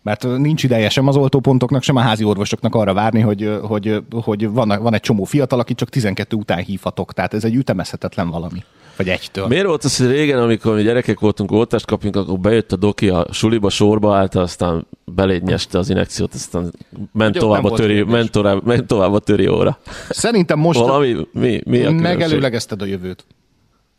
mert 0.01 0.37
nincs 0.37 0.63
ideje 0.63 0.89
sem 0.89 1.07
az 1.07 1.15
oltópontoknak, 1.15 1.83
sem 1.83 1.95
a 1.95 1.99
házi 1.99 2.23
orvosoknak 2.23 2.75
arra 2.75 2.93
várni, 2.93 3.19
hogy, 3.19 3.59
hogy, 3.61 4.03
hogy 4.11 4.49
van, 4.49 4.79
van 4.81 4.93
egy 4.93 5.01
csomó 5.01 5.23
fiatal, 5.23 5.59
aki 5.59 5.73
csak 5.73 5.89
12 5.89 6.35
után 6.35 6.63
hívhatok. 6.63 7.13
Tehát 7.13 7.33
ez 7.33 7.43
egy 7.43 7.55
ütemezhetetlen 7.55 8.29
valami. 8.29 8.63
Vagy 8.95 9.09
egytől. 9.09 9.47
Miért 9.47 9.65
volt 9.65 9.83
az, 9.83 9.97
hogy 9.97 10.07
régen, 10.07 10.39
amikor 10.39 10.75
mi 10.75 10.81
gyerekek 10.81 11.19
voltunk, 11.19 11.51
oltást 11.51 11.85
kapjunk, 11.85 12.15
akkor 12.15 12.39
bejött 12.39 12.71
a 12.71 12.75
doki 12.75 13.09
a 13.09 13.25
suliba, 13.31 13.69
sorba 13.69 14.15
állt, 14.15 14.35
aztán 14.35 14.87
beléd 15.05 15.43
nyeste 15.43 15.77
az 15.77 15.89
inekciót, 15.89 16.33
aztán 16.33 16.71
ment 17.13 17.37
tovább, 17.37 17.63
a 17.63 17.71
töri, 17.71 18.03
ment, 18.03 18.31
tovább, 18.31 18.65
ment 18.65 18.85
tovább 18.85 19.13
a 19.13 19.19
töri 19.19 19.47
óra. 19.47 19.77
Szerintem 20.09 20.59
most 20.59 20.79
Valami, 20.79 21.15
mi, 21.31 21.61
mi 21.65 21.83
a 21.83 21.91
megelőlegezted 21.91 22.81
a 22.81 22.85
jövőt. 22.85 23.25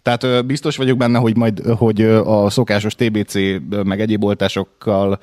Tehát 0.03 0.47
biztos 0.47 0.77
vagyok 0.77 0.97
benne, 0.97 1.19
hogy 1.19 1.37
majd 1.37 1.61
hogy 1.61 2.03
a 2.25 2.51
szokásos 2.51 2.95
TBC 2.95 3.35
meg 3.85 4.01
egyéb 4.01 4.25
oltásokkal 4.25 5.19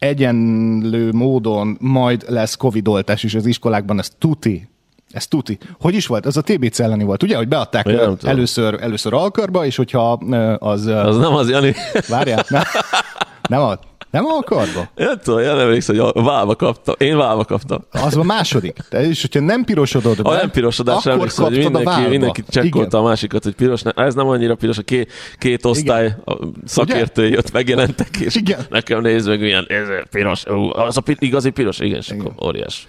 egyenlő 0.00 1.12
módon 1.12 1.76
majd 1.80 2.24
lesz 2.28 2.54
Covid 2.56 2.88
oltás 2.88 3.22
is 3.22 3.34
az 3.34 3.46
iskolákban, 3.46 3.98
ez 3.98 4.10
tuti. 4.18 4.68
Ez 5.10 5.26
tuti. 5.26 5.58
Hogy 5.80 5.94
is 5.94 6.06
volt? 6.06 6.26
Ez 6.26 6.36
a 6.36 6.42
TBC 6.42 6.80
elleni 6.80 7.04
volt, 7.04 7.22
ugye? 7.22 7.36
Hogy 7.36 7.48
beadták 7.48 7.86
először, 8.22 8.78
először 8.80 9.14
alkarba, 9.14 9.64
és 9.64 9.76
hogyha 9.76 10.12
az... 10.58 10.86
Az 10.86 11.16
nem 11.16 11.34
az, 11.34 11.50
Jani. 11.50 11.74
Várjál, 12.08 12.44
nem, 12.48 12.62
nem 13.48 13.60
ad. 13.60 13.78
Nem 14.10 14.24
a 14.24 14.42
kardba? 14.42 14.88
Nem 14.94 15.18
tudom, 15.22 15.40
én 15.40 15.48
emlékszem, 15.48 15.96
hogy 15.96 16.10
a 16.14 16.22
válva 16.22 16.56
kaptam. 16.56 16.94
Én 16.98 17.16
válva 17.16 17.44
kaptam. 17.44 17.84
Az 17.90 18.16
a 18.16 18.22
második. 18.22 18.76
De 18.90 19.06
és 19.06 19.20
hogyha 19.20 19.40
nem 19.40 19.64
pirosodod 19.64 20.22
be, 20.22 20.28
a 20.28 20.34
nem 20.34 20.50
pirosodás 20.50 20.96
akkor 20.96 21.12
emlékszem, 21.12 21.44
hogy 21.44 21.58
mindenki, 21.58 22.08
mindenki 22.08 22.44
csekkolta 22.48 22.98
a 22.98 23.02
másikat, 23.02 23.44
hogy 23.44 23.54
piros. 23.54 23.82
Ne, 23.82 23.90
ez 23.90 24.14
nem 24.14 24.28
annyira 24.28 24.54
piros, 24.54 24.78
a 24.78 24.82
két, 24.82 25.12
két 25.38 25.64
osztály 25.64 26.16
a 26.24 26.34
szakértői 26.64 27.36
ott 27.36 27.52
megjelentek, 27.52 28.16
és 28.16 28.34
Igen. 28.34 28.66
nekem 28.70 29.00
nézd 29.00 29.28
meg, 29.28 29.40
milyen 29.40 29.66
ez 29.68 29.88
piros. 30.10 30.44
Az 30.72 30.96
a 30.96 31.02
igazi 31.18 31.50
piros, 31.50 31.78
igen, 31.78 31.98
és 31.98 32.10
akkor 32.10 32.32
óriás. 32.46 32.86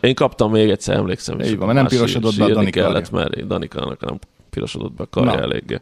Én 0.00 0.14
kaptam 0.14 0.50
még 0.50 0.70
egyszer, 0.70 0.96
emlékszem. 0.96 1.40
Igen, 1.40 1.58
mert 1.58 1.72
nem 1.72 1.86
pirosodott 1.86 2.36
be 2.36 2.44
a 2.44 2.48
Dani 2.48 2.70
kellett, 2.70 3.10
mert 3.10 3.46
Danikának 3.46 4.00
nem 4.00 4.18
pirosodott 4.54 4.92
be 4.92 5.02
a 5.02 5.06
karja 5.10 5.32
Na. 5.32 5.40
eléggé. 5.40 5.80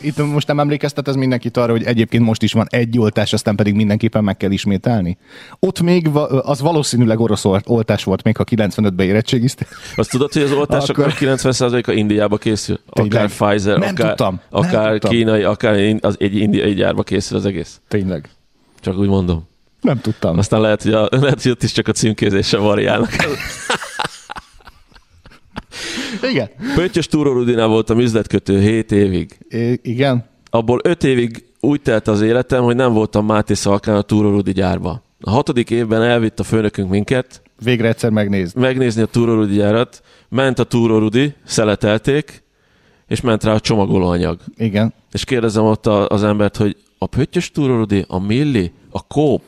Itt 0.00 0.16
most 0.26 0.46
nem 0.46 0.60
emlékeztet 0.60 1.08
ez 1.08 1.14
mindenkit 1.14 1.56
arra, 1.56 1.72
hogy 1.72 1.82
egyébként 1.82 2.24
most 2.24 2.42
is 2.42 2.52
van 2.52 2.66
egy 2.70 2.98
oltás, 2.98 3.32
aztán 3.32 3.56
pedig 3.56 3.74
mindenképpen 3.74 4.24
meg 4.24 4.36
kell 4.36 4.50
ismételni. 4.50 5.18
Ott 5.58 5.80
még 5.80 6.08
az 6.42 6.60
valószínűleg 6.60 7.20
orosz 7.20 7.44
oltás 7.64 8.04
volt, 8.04 8.22
még 8.22 8.36
ha 8.36 8.44
95-ben 8.50 9.06
érettségizte. 9.06 9.66
Azt 9.96 10.10
tudod, 10.10 10.32
hogy 10.32 10.42
az 10.42 10.52
oltások 10.52 10.98
Akkor... 10.98 11.12
90%-a 11.18 11.92
Indiába 11.92 12.36
készül? 12.36 12.80
Akár 12.86 13.28
Pfizer, 13.28 13.78
nem 13.78 13.88
akár, 13.88 14.06
tudtam. 14.08 14.40
akár 14.50 14.90
nem 14.90 14.98
kínai, 14.98 15.42
akár 15.42 15.96
az 16.00 16.16
egy 16.18 16.36
indiai 16.36 16.74
gyárba 16.74 17.02
készül 17.02 17.36
az 17.36 17.46
egész. 17.46 17.80
Tényleg. 17.88 18.28
Csak 18.80 18.98
úgy 18.98 19.08
mondom. 19.08 19.48
Nem 19.80 20.00
tudtam. 20.00 20.38
Aztán 20.38 20.60
lehet, 20.60 20.82
hogy, 20.82 20.92
a, 20.92 21.08
lehet, 21.10 21.42
hogy 21.42 21.50
ott 21.50 21.62
is 21.62 21.72
csak 21.72 21.88
a 21.88 21.92
címkézése 21.92 22.56
variálnak. 22.56 23.10
Igen. 26.22 26.48
Pöttyös 26.74 27.06
Túró 27.06 27.32
Rudinál 27.32 27.66
voltam 27.66 27.98
üzletkötő 27.98 28.60
7 28.60 28.92
évig. 28.92 29.38
I- 29.48 29.80
igen. 29.82 30.24
Abból 30.50 30.80
5 30.82 31.04
évig 31.04 31.44
úgy 31.60 31.80
telt 31.82 32.08
az 32.08 32.20
életem, 32.20 32.62
hogy 32.62 32.76
nem 32.76 32.92
voltam 32.92 33.26
Máté 33.26 33.54
Szalkán 33.54 33.96
a 33.96 34.02
Túró 34.02 34.30
Rudi 34.30 34.52
gyárba. 34.52 35.02
A 35.20 35.30
hatodik 35.30 35.70
évben 35.70 36.02
elvitt 36.02 36.40
a 36.40 36.44
főnökünk 36.44 36.90
minket. 36.90 37.42
Végre 37.62 37.88
egyszer 37.88 38.10
megnézni. 38.10 38.60
Megnézni 38.60 39.02
a 39.02 39.06
Túró 39.06 39.34
Rudi 39.34 39.54
gyárat. 39.54 40.02
Ment 40.28 40.58
a 40.58 40.64
Túró 40.64 40.98
Rudi, 40.98 41.34
szeletelték, 41.44 42.42
és 43.06 43.20
ment 43.20 43.44
rá 43.44 43.52
a 43.52 43.60
csomagolóanyag. 43.60 44.38
Igen. 44.56 44.92
És 45.12 45.24
kérdezem 45.24 45.64
ott 45.64 45.86
az 45.86 46.24
embert, 46.24 46.56
hogy 46.56 46.76
a 46.98 47.06
Pöttyös 47.06 47.50
Túró 47.50 47.76
Rudi, 47.76 48.04
a 48.08 48.18
Milli, 48.18 48.72
a 48.90 49.06
Kóp 49.06 49.42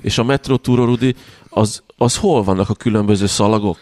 és 0.00 0.18
a 0.18 0.24
Metro 0.24 0.56
Túró 0.56 0.84
Rudi, 0.84 1.14
az, 1.50 1.82
az 1.96 2.16
hol 2.16 2.42
vannak 2.42 2.68
a 2.68 2.74
különböző 2.74 3.26
szalagok? 3.26 3.78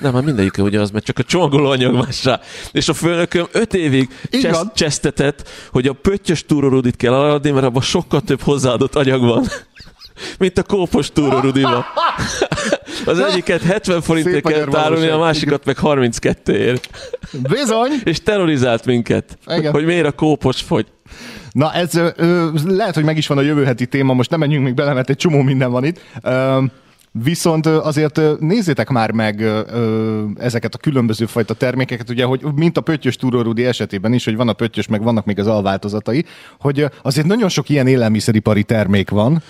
Nem, 0.00 0.14
hát 0.14 0.24
mindegyik 0.24 0.58
ugye 0.58 0.80
az, 0.80 0.90
mert 0.90 1.04
csak 1.04 1.18
a 1.18 1.22
csomagolóanyag 1.22 1.94
más 1.94 2.24
rá. 2.24 2.40
És 2.72 2.88
a 2.88 2.94
főnököm 2.94 3.46
öt 3.52 3.74
évig 3.74 4.08
csesz, 4.30 4.62
csesztetett, 4.74 5.48
hogy 5.70 5.86
a 5.86 5.92
pöttyös 5.92 6.44
túrorudit 6.44 6.96
kell 6.96 7.12
aladni, 7.14 7.50
mert 7.50 7.64
abban 7.64 7.82
sokkal 7.82 8.20
több 8.20 8.40
hozzáadott 8.40 8.94
anyag 8.94 9.20
van 9.20 9.44
mint 10.38 10.58
a 10.58 10.62
kópos 10.62 11.10
túrorudiba. 11.12 11.84
Az 13.04 13.18
egyiket 13.18 13.62
70 13.62 14.00
forintért 14.00 14.48
kell 14.48 14.64
tárolni, 14.64 15.08
a 15.08 15.18
másikat 15.18 15.64
meg 15.64 15.78
32 15.78 16.56
ér. 16.56 16.80
Bizony! 17.32 17.90
És 18.04 18.22
terrorizált 18.22 18.86
minket, 18.86 19.38
Igen. 19.46 19.72
hogy 19.72 19.84
miért 19.84 20.06
a 20.06 20.12
kópos 20.12 20.60
fogy. 20.60 20.86
Na 21.52 21.72
ez 21.72 21.94
ö, 21.94 22.48
lehet, 22.64 22.94
hogy 22.94 23.04
meg 23.04 23.16
is 23.16 23.26
van 23.26 23.38
a 23.38 23.40
jövő 23.40 23.64
heti 23.64 23.86
téma, 23.86 24.12
most 24.12 24.30
nem 24.30 24.38
menjünk 24.38 24.64
még 24.64 24.74
bele, 24.74 24.92
mert 24.92 25.10
egy 25.10 25.16
csomó 25.16 25.42
minden 25.42 25.70
van 25.70 25.84
itt. 25.84 26.00
Ö, 26.22 26.62
Viszont 27.12 27.66
azért 27.66 28.20
nézzétek 28.40 28.88
már 28.88 29.10
meg 29.10 29.44
ezeket 30.38 30.74
a 30.74 30.78
különböző 30.78 31.26
fajta 31.26 31.54
termékeket, 31.54 32.10
ugye, 32.10 32.24
hogy 32.24 32.42
mint 32.54 32.76
a 32.76 32.80
pöttyös 32.80 33.16
túrórudi 33.16 33.64
esetében 33.64 34.12
is, 34.12 34.24
hogy 34.24 34.36
van 34.36 34.48
a 34.48 34.52
pöttyös, 34.52 34.86
meg 34.86 35.02
vannak 35.02 35.24
még 35.24 35.38
az 35.38 35.46
alváltozatai, 35.46 36.24
hogy 36.60 36.86
azért 37.02 37.26
nagyon 37.26 37.48
sok 37.48 37.68
ilyen 37.68 37.86
élelmiszeripari 37.86 38.62
termék 38.62 39.10
van, 39.10 39.42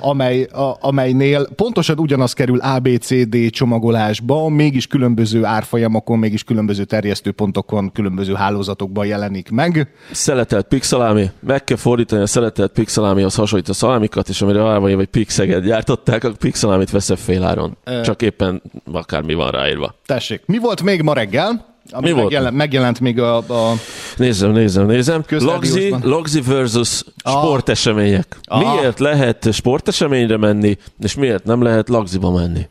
amely, 0.00 0.42
a, 0.42 0.76
amelynél 0.80 1.48
pontosan 1.56 1.98
ugyanaz 1.98 2.32
kerül 2.32 2.58
ABCD 2.58 3.50
csomagolásba, 3.50 4.48
mégis 4.48 4.86
különböző 4.86 5.44
árfolyamokon, 5.44 6.18
mégis 6.18 6.44
különböző 6.44 6.84
terjesztőpontokon, 6.84 7.92
különböző 7.92 8.34
hálózatokban 8.34 9.06
jelenik 9.06 9.50
meg. 9.50 9.92
Szeletelt 10.12 10.66
pixelámi, 10.66 11.30
meg 11.40 11.64
kell 11.64 11.76
fordítani 11.76 12.22
a 12.22 12.26
szeletelt 12.26 12.72
pixelámihoz 12.72 13.34
hasonlít 13.34 13.68
a 13.68 13.72
szalámikat, 13.72 14.28
és 14.28 14.42
amire 14.42 14.60
van 14.60 14.96
vagy 14.96 15.06
pixeget 15.06 15.62
gyártották, 15.62 16.24
a 16.24 16.32
pixelámit 16.38 16.90
veszed 16.90 17.18
féláron. 17.18 17.76
Csak 18.04 18.22
éppen 18.22 18.62
akármi 18.92 19.34
van 19.34 19.50
ráírva. 19.50 19.94
Tessék, 20.06 20.42
mi 20.46 20.58
volt 20.58 20.82
még 20.82 21.02
ma 21.02 21.12
reggel? 21.12 21.76
Ami 21.90 22.12
Mi 22.12 22.20
volt? 22.20 22.50
megjelent 22.50 23.00
még 23.00 23.20
a... 23.20 23.36
a 23.36 23.74
nézem, 24.16 24.50
nézem, 24.50 24.86
nézem. 24.86 25.24
Logzi, 25.28 25.94
Logzi 26.02 26.40
versus 26.40 27.04
ah. 27.22 27.32
sportesemények. 27.32 28.38
Ah. 28.44 28.60
Miért 28.60 28.98
lehet 28.98 29.48
sporteseményre 29.52 30.36
menni, 30.36 30.76
és 31.00 31.14
miért 31.14 31.44
nem 31.44 31.62
lehet 31.62 31.88
Lagziba 31.88 32.30
menni? 32.30 32.68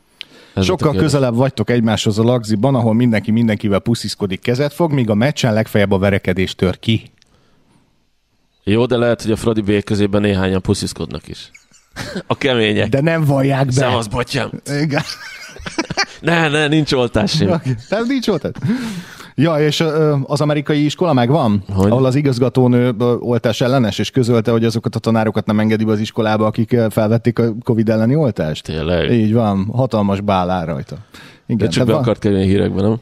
Ez 0.53 0.65
Sokkal 0.65 0.93
közelebb 0.93 1.36
vagytok 1.36 1.69
egymáshoz 1.69 2.19
a 2.19 2.23
lagziban, 2.23 2.75
ahol 2.75 2.93
mindenki 2.93 3.32
mindenkivel 3.32 3.80
pusziszkodik, 3.80 4.41
kezet 4.41 4.73
fog, 4.73 4.91
míg 4.91 5.10
a 5.10 5.13
meccsen 5.13 5.53
legfeljebb 5.53 5.91
a 5.91 5.97
verekedés 5.97 6.56
tör 6.56 6.80
ki. 6.80 7.12
Jó, 8.63 8.86
de 8.86 8.97
lehet, 8.97 9.21
hogy 9.21 9.32
a 9.32 9.36
Fradi 9.36 9.62
B 9.62 9.84
közében 9.84 10.21
néhányan 10.21 10.62
pusziszkodnak 10.62 11.27
is. 11.27 11.51
A 12.27 12.38
kemények. 12.38 12.89
De 12.89 13.01
nem 13.01 13.25
vallják 13.25 13.65
be. 13.65 13.71
Szevasz, 13.71 14.08
botyám. 14.08 14.49
Igen. 14.82 15.01
Ne, 16.21 16.47
ne, 16.47 16.67
nincs 16.67 16.91
oltás 16.91 17.32
sem. 17.32 17.62
Nem, 17.89 18.06
nincs 18.08 18.27
oltás. 18.27 18.51
Ja, 19.36 19.60
és 19.60 19.84
az 20.23 20.41
amerikai 20.41 20.86
iskola 20.86 21.13
megvan, 21.13 21.63
hogy? 21.73 21.91
ahol 21.91 22.06
az 22.06 22.15
igazgatónő 22.15 22.95
oltás 23.19 23.62
ellenes, 23.62 23.99
és 23.99 24.10
közölte, 24.10 24.51
hogy 24.51 24.65
azokat 24.65 24.95
a 24.95 24.99
tanárokat 24.99 25.45
nem 25.45 25.60
engedi 25.60 25.84
be 25.84 25.91
az 25.91 25.99
iskolába, 25.99 26.45
akik 26.45 26.75
felvették 26.89 27.39
a 27.39 27.53
Covid 27.63 27.89
elleni 27.89 28.15
oltást. 28.15 28.63
Tényleg? 28.63 29.12
Így 29.12 29.34
van, 29.34 29.69
hatalmas 29.73 30.21
bál 30.21 30.65
rajta. 30.65 30.95
Igen, 31.47 31.67
De 31.67 31.73
csak 31.73 31.86
be 31.86 31.91
van... 31.91 32.01
akart 32.01 32.19
kerülni 32.19 32.45
hírekben, 32.45 32.84
nem? 32.84 32.99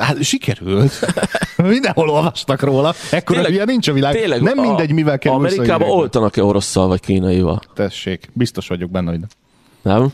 Hát 0.00 0.22
sikerült. 0.22 0.92
Mindenhol 1.56 2.08
olvastak 2.08 2.62
róla. 2.62 2.94
Ekkora 3.10 3.42
tényleg, 3.42 3.66
nincs 3.66 3.88
a 3.88 3.92
világ. 3.92 4.14
Tényleg, 4.14 4.42
nem 4.42 4.58
mindegy, 4.58 4.92
mivel 4.92 5.18
kell 5.18 5.32
Amerikában 5.32 5.90
oltanak-e 5.90 6.44
orosszal 6.44 6.88
vagy 6.88 7.00
kínaival? 7.00 7.60
Tessék, 7.74 8.30
biztos 8.32 8.68
vagyok 8.68 8.90
benne, 8.90 9.10
hogy 9.10 9.18
nem? 9.20 9.28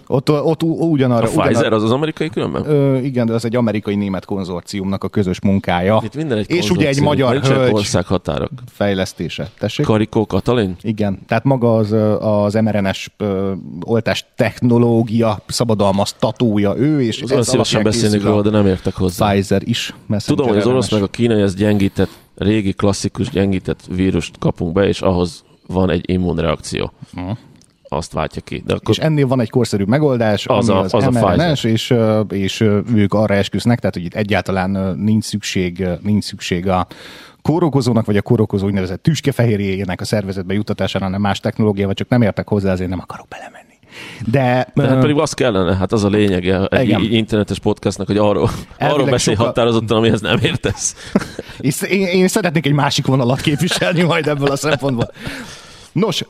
Ott, 0.06 0.30
ott 0.30 0.62
ugyanarra... 0.62 1.26
A 1.26 1.28
Pfizer 1.28 1.50
ugyanar... 1.50 1.72
az 1.72 1.82
az 1.82 1.90
amerikai 1.90 2.28
különben? 2.28 2.66
Ö, 2.66 2.96
igen, 2.96 3.26
de 3.26 3.32
az 3.32 3.44
egy 3.44 3.56
amerikai-német 3.56 4.24
konzorciumnak 4.24 5.04
a 5.04 5.08
közös 5.08 5.40
munkája. 5.40 6.00
Itt 6.04 6.14
minden 6.16 6.38
egy 6.38 6.50
És 6.50 6.70
ugye 6.70 6.88
egy 6.88 7.00
magyar 7.00 7.36
hölgy 7.36 7.72
országhatárok. 7.72 8.50
fejlesztése. 8.72 9.50
Tessék? 9.58 9.86
Karikó 9.86 10.26
Katalin? 10.26 10.76
Igen, 10.82 11.18
tehát 11.26 11.44
maga 11.44 11.76
az, 11.76 11.92
az 12.20 12.54
mRNS 12.54 13.10
oltás 13.80 14.26
technológia 14.36 15.38
szabadalmaztatója 15.46 16.76
ő, 16.76 17.02
és 17.02 17.22
az 17.22 17.30
ez 17.30 17.48
szívesen 17.48 17.82
beszélni 17.82 18.18
róla, 18.18 18.42
de 18.42 18.50
nem 18.50 18.66
értek 18.66 18.94
hozzá. 18.94 19.32
Pfizer 19.32 19.62
is. 19.64 19.94
Tudom, 20.26 20.48
hogy 20.48 20.56
az 20.56 20.66
orosz 20.66 20.90
meg 20.90 21.02
a 21.02 21.06
kínai 21.06 21.40
ez 21.40 21.54
gyengített, 21.54 22.10
régi 22.34 22.72
klasszikus 22.72 23.30
gyengített 23.30 23.80
vírust 23.90 24.38
kapunk 24.38 24.72
be, 24.72 24.88
és 24.88 25.00
ahhoz 25.00 25.44
van 25.66 25.90
egy 25.90 26.10
immunreakció. 26.10 26.92
Uh-huh 27.14 27.36
azt 27.88 28.12
váltja 28.12 28.42
ki. 28.42 28.62
De 28.66 28.74
akkor... 28.74 28.94
És 28.98 28.98
ennél 28.98 29.26
van 29.26 29.40
egy 29.40 29.50
korszerű 29.50 29.84
megoldás, 29.84 30.46
az 30.46 30.68
ami 30.68 30.78
a, 30.78 30.82
az, 30.82 30.94
az 30.94 31.04
mRNA-s, 31.04 31.64
és, 31.64 31.94
és 32.28 32.60
ők 32.94 33.14
arra 33.14 33.34
esküsznek, 33.34 33.78
tehát 33.78 33.94
hogy 33.94 34.04
itt 34.04 34.14
egyáltalán 34.14 34.96
nincs 34.98 35.24
szükség, 35.24 35.86
nincs 36.02 36.24
szükség 36.24 36.68
a 36.68 36.86
kórokozónak, 37.42 38.06
vagy 38.06 38.16
a 38.16 38.22
kórokozó 38.22 38.66
úgynevezett 38.66 39.02
tüskefehérjének 39.02 40.00
a 40.00 40.04
szervezetbe 40.04 40.54
juttatására, 40.54 41.04
hanem 41.04 41.20
más 41.20 41.40
technológia, 41.40 41.86
vagy 41.86 41.96
csak 41.96 42.08
nem 42.08 42.22
értek 42.22 42.48
hozzá, 42.48 42.72
ezért 42.72 42.90
nem 42.90 43.00
akarok 43.00 43.28
belemenni. 43.28 43.64
De, 44.30 44.72
De 44.74 44.88
hát 44.88 45.00
pedig 45.00 45.18
az 45.18 45.32
kellene, 45.32 45.76
hát 45.76 45.92
az 45.92 46.04
a 46.04 46.08
lényege 46.08 46.66
egy 46.66 46.86
igen. 46.86 47.02
internetes 47.02 47.58
podcastnak, 47.58 48.06
hogy 48.06 48.16
arról, 48.16 48.50
arról 48.78 49.04
beszélj 49.04 49.36
sokkal... 49.36 49.46
határozottan, 49.46 49.96
amihez 49.96 50.20
nem 50.20 50.38
értesz. 50.42 50.94
én, 51.88 52.06
én 52.06 52.28
szeretnék 52.28 52.66
egy 52.66 52.72
másik 52.72 53.06
vonalat 53.06 53.40
képviselni 53.40 54.02
majd 54.02 54.26
ebből 54.26 54.50
a 54.50 54.56
szempontból. 54.56 55.10
Nos, 55.96 56.24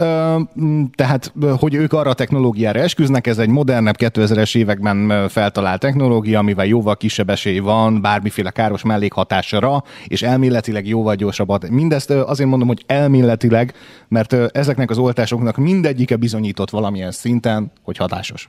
tehát, 0.94 1.32
hogy 1.58 1.74
ők 1.74 1.92
arra 1.92 2.10
a 2.10 2.14
technológiára 2.14 2.80
esküznek, 2.80 3.26
ez 3.26 3.38
egy 3.38 3.48
modernebb 3.48 3.94
2000-es 3.98 4.56
években 4.56 5.28
feltalált 5.28 5.80
technológia, 5.80 6.38
amivel 6.38 6.66
jóval 6.66 6.96
kisebb 6.96 7.30
esély 7.30 7.58
van 7.58 8.00
bármiféle 8.00 8.50
káros 8.50 8.82
mellékhatásra, 8.82 9.82
és 10.06 10.22
elméletileg 10.22 10.86
jóval 10.86 11.14
gyorsabb. 11.14 11.70
Mindezt 11.70 12.10
azért 12.10 12.48
mondom, 12.48 12.68
hogy 12.68 12.84
elméletileg, 12.86 13.74
mert 14.08 14.32
ezeknek 14.32 14.90
az 14.90 14.98
oltásoknak 14.98 15.56
mindegyike 15.56 16.16
bizonyított 16.16 16.70
valamilyen 16.70 17.12
szinten, 17.12 17.72
hogy 17.82 17.96
hatásos 17.96 18.48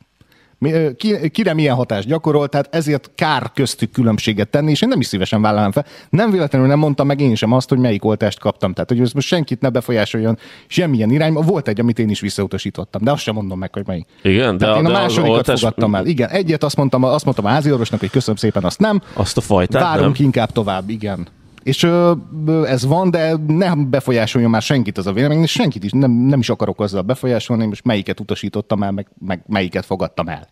ki, 0.98 1.30
kire 1.30 1.54
milyen 1.54 1.76
hatást 1.76 2.08
gyakorolt, 2.08 2.50
tehát 2.50 2.76
ezért 2.76 3.12
kár 3.16 3.52
köztük 3.54 3.92
különbséget 3.92 4.50
tenni, 4.50 4.72
és 4.72 4.82
én 4.82 4.90
nem 4.90 5.00
is 5.00 5.06
szívesen 5.06 5.42
vállalom 5.42 5.72
fel. 5.72 5.86
Nem 6.10 6.32
véletlenül 6.32 6.68
nem 6.68 6.80
mondtam 6.80 7.08
meg 7.08 7.20
én 7.22 7.36
sem 7.36 7.52
azt, 7.52 7.70
hogy 7.70 7.78
melyik 7.78 8.06
oltást 8.06 8.40
kaptam. 8.40 8.74
Tehát, 8.74 8.90
hogy 8.90 9.00
ez 9.00 9.12
most 9.12 9.28
senkit 9.28 9.62
ne 9.62 9.70
befolyásoljon 9.70 10.38
semmilyen 10.68 11.12
irányba. 11.12 11.42
Volt 11.42 11.68
egy, 11.68 11.80
amit 11.80 12.00
én 12.00 12.10
is 12.10 12.20
visszautasítottam, 12.20 13.04
de 13.04 13.12
azt 13.12 13.22
sem 13.22 13.34
mondom 13.34 13.60
meg, 13.60 13.74
hogy 13.74 13.88
melyik. 13.88 14.08
Igen, 14.22 14.58
de, 14.58 14.66
tehát 14.66 14.80
én 14.80 14.86
a, 14.86 14.88
de 14.88 14.94
másodikat 14.94 15.38
oltás... 15.38 15.60
fogadtam 15.60 15.96
el. 15.96 16.06
Igen, 16.06 16.30
egyet 16.30 16.64
azt 16.64 16.76
mondtam, 16.76 17.04
azt 17.04 17.26
mondtam 17.26 17.46
a 17.46 17.50
háziorvosnak, 17.50 18.00
hogy 18.00 18.10
köszönöm 18.10 18.36
szépen, 18.36 18.64
azt 18.64 18.80
nem. 18.80 19.02
Azt 19.14 19.38
a 19.38 19.42
fajtát 19.42 19.82
Várunk 19.82 20.18
nem? 20.18 20.26
inkább 20.26 20.52
tovább, 20.52 20.90
igen. 20.90 21.28
És 21.68 21.84
ö, 21.84 22.14
ez 22.66 22.86
van, 22.86 23.12
de 23.12 23.36
nem 23.48 23.90
befolyásoljon 23.90 24.50
már 24.50 24.62
senkit 24.62 24.98
az 24.98 25.08
a 25.08 25.14
vélemény, 25.14 25.42
és 25.42 25.52
senkit 25.52 25.84
is 25.84 25.92
nem, 25.92 26.12
nem 26.12 26.40
is 26.40 26.50
akarok 26.50 26.82
azzal 26.82 27.02
befolyásolni, 27.02 27.66
most 27.66 27.86
melyiket 27.86 28.20
utasítottam 28.20 28.84
el, 28.84 28.92
meg, 28.92 29.08
meg 29.26 29.44
melyiket 29.48 29.86
fogadtam 29.86 30.28
el. 30.28 30.48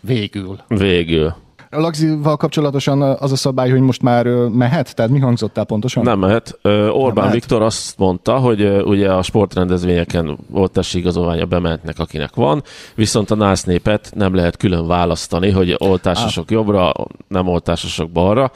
Végül. 0.00 0.58
Végül. 0.68 1.34
A 1.70 1.80
Lagzival 1.80 2.36
kapcsolatosan 2.36 3.02
az 3.02 3.32
a 3.32 3.36
szabály, 3.36 3.70
hogy 3.70 3.80
most 3.80 4.02
már 4.02 4.26
mehet? 4.48 4.94
Tehát 4.94 5.10
mi 5.10 5.18
hangzott 5.18 5.58
el 5.58 5.64
pontosan? 5.64 6.02
Nem 6.02 6.18
mehet. 6.18 6.58
Orbán 6.62 7.02
Nem 7.02 7.14
mehet. 7.14 7.32
Viktor 7.32 7.62
azt 7.62 7.98
mondta, 7.98 8.36
hogy 8.36 8.82
ugye 8.84 9.12
a 9.12 9.22
sportrendezvényeken 9.22 10.38
oltási 10.52 10.98
igazolványa 10.98 11.44
bementnek, 11.46 11.98
akinek 11.98 12.34
van, 12.34 12.62
viszont 12.94 13.30
a 13.30 13.34
nász 13.34 13.64
népet 13.64 14.10
nem 14.14 14.34
lehet 14.34 14.56
külön 14.56 14.86
választani, 14.86 15.50
hogy 15.50 15.74
oltásosok 15.78 16.44
ah. 16.44 16.50
jobbra, 16.50 16.92
nem 17.28 17.48
oltásosok 17.48 18.10
balra. 18.10 18.52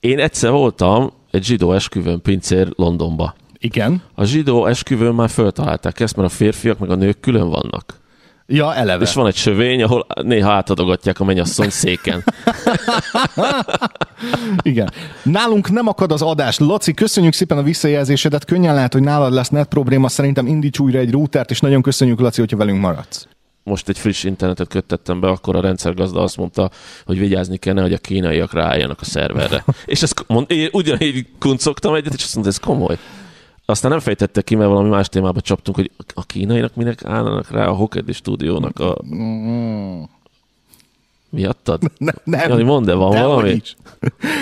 Én 0.00 0.18
egyszer 0.18 0.50
voltam 0.50 1.12
egy 1.30 1.44
zsidó 1.44 1.72
esküvőn 1.72 2.22
pincér 2.22 2.68
Londonba. 2.76 3.34
Igen. 3.58 4.02
A 4.14 4.24
zsidó 4.24 4.66
esküvőn 4.66 5.14
már 5.14 5.28
föltalálták 5.28 6.00
ezt, 6.00 6.16
mert 6.16 6.28
a 6.28 6.34
férfiak 6.34 6.78
meg 6.78 6.90
a 6.90 6.94
nők 6.94 7.20
külön 7.20 7.48
vannak. 7.48 8.04
Ja, 8.48 8.74
eleve. 8.74 9.02
És 9.02 9.14
van 9.14 9.26
egy 9.26 9.34
sövény, 9.34 9.82
ahol 9.82 10.06
néha 10.22 10.52
átadogatják 10.52 11.20
a 11.20 11.24
mennyasszony 11.24 11.70
széken. 11.70 12.24
Igen. 14.62 14.90
Nálunk 15.22 15.70
nem 15.70 15.88
akad 15.88 16.12
az 16.12 16.22
adás. 16.22 16.58
Laci, 16.58 16.94
köszönjük 16.94 17.32
szépen 17.32 17.58
a 17.58 17.62
visszajelzésedet. 17.62 18.44
Könnyen 18.44 18.74
lehet, 18.74 18.92
hogy 18.92 19.02
nálad 19.02 19.32
lesz 19.32 19.48
net 19.48 19.68
probléma. 19.68 20.08
Szerintem 20.08 20.46
indíts 20.46 20.78
újra 20.78 20.98
egy 20.98 21.10
routert, 21.10 21.50
és 21.50 21.60
nagyon 21.60 21.82
köszönjük, 21.82 22.20
Laci, 22.20 22.40
hogyha 22.40 22.56
velünk 22.56 22.80
maradsz 22.80 23.26
most 23.66 23.88
egy 23.88 23.98
friss 23.98 24.24
internetet 24.24 24.68
köttettem 24.68 25.20
be, 25.20 25.28
akkor 25.28 25.56
a 25.56 25.60
rendszergazda 25.60 26.20
azt 26.22 26.36
mondta, 26.36 26.70
hogy 27.04 27.18
vigyázni 27.18 27.56
kellene, 27.56 27.82
hogy 27.82 27.92
a 27.92 27.98
kínaiak 27.98 28.52
ráálljanak 28.52 29.00
a 29.00 29.04
szerverre. 29.04 29.64
és 29.84 30.02
ezt 30.02 30.24
mond, 30.26 30.50
én 30.50 30.68
ugyanígy 30.72 31.26
kuncogtam 31.38 31.94
egyet, 31.94 32.14
és 32.14 32.22
azt 32.22 32.34
mondta, 32.34 32.52
ez 32.52 32.58
komoly. 32.58 32.98
Aztán 33.64 33.90
nem 33.90 34.00
fejtette 34.00 34.42
ki, 34.42 34.54
mert 34.54 34.70
valami 34.70 34.88
más 34.88 35.08
témába 35.08 35.40
csaptunk, 35.40 35.76
hogy 35.76 35.90
a 36.14 36.24
kínainak 36.24 36.74
minek 36.74 37.04
állnak 37.04 37.50
rá 37.50 37.66
a 37.66 37.72
Hokedi 37.72 38.12
stúdiónak 38.12 38.78
a... 38.78 38.96
Miattad? 41.36 41.82
Ne, 41.98 42.12
nem. 42.24 42.48
Jani, 42.48 42.62
mondd, 42.62 42.86
de 42.86 42.94
van 42.94 43.12
nem 43.12 43.26
valami? 43.26 43.48
Nincs. 43.48 43.72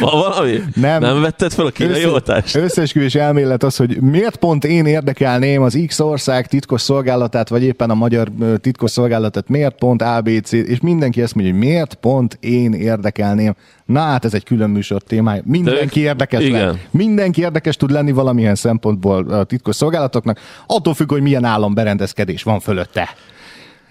Van 0.00 0.20
valami? 0.20 0.60
Nem. 0.74 1.00
Nem 1.00 1.20
vetted 1.20 1.52
fel 1.52 1.66
a 1.66 1.70
kínai 1.70 2.06
oltást? 2.06 2.56
Összesküvés 2.56 3.14
elmélet 3.14 3.62
az, 3.62 3.76
hogy 3.76 4.00
miért 4.00 4.36
pont 4.36 4.64
én 4.64 4.86
érdekelném 4.86 5.62
az 5.62 5.78
X 5.86 6.00
ország 6.00 6.46
titkos 6.46 6.80
szolgálatát, 6.80 7.48
vagy 7.48 7.62
éppen 7.62 7.90
a 7.90 7.94
magyar 7.94 8.28
titkos 8.60 8.90
szolgálatát, 8.90 9.48
miért 9.48 9.78
pont 9.78 10.02
ABC, 10.02 10.52
és 10.52 10.80
mindenki 10.80 11.22
ezt 11.22 11.34
mondja, 11.34 11.52
hogy 11.52 11.62
miért 11.62 11.94
pont 11.94 12.38
én 12.40 12.72
érdekelném. 12.72 13.54
Na 13.84 14.00
hát 14.00 14.24
ez 14.24 14.34
egy 14.34 14.44
külön 14.44 14.70
műsor 14.70 15.02
témája. 15.02 15.42
Mindenki 15.44 16.00
ők, 16.00 16.06
érdekes 16.06 16.42
igen. 16.42 16.80
Mindenki 16.90 17.40
érdekes 17.40 17.76
tud 17.76 17.90
lenni 17.90 18.12
valamilyen 18.12 18.54
szempontból 18.54 19.30
a 19.30 19.44
titkos 19.44 19.76
szolgálatoknak, 19.76 20.40
attól 20.66 20.94
függ, 20.94 21.10
hogy 21.10 21.22
milyen 21.22 21.44
államberendezkedés 21.44 22.42
van 22.42 22.60
fölötte. 22.60 23.08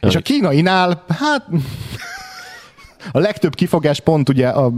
És 0.08 0.16
a 0.16 0.20
kínainál, 0.20 1.04
hát 1.08 1.48
a 3.12 3.20
legtöbb 3.20 3.56
kifogás 3.56 4.00
pont 4.00 4.30
ugye 4.30 4.48
a, 4.48 4.74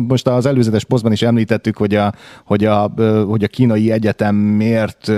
most 0.00 0.26
az 0.26 0.46
előzetes 0.46 0.84
posztban 0.84 1.12
is 1.12 1.22
említettük, 1.22 1.76
hogy 1.76 1.94
a, 1.94 2.12
hogy 2.44 2.64
a, 2.64 2.92
hogy 3.28 3.44
a 3.44 3.48
kínai 3.48 3.90
egyetem 3.90 4.34
miért, 4.34 5.10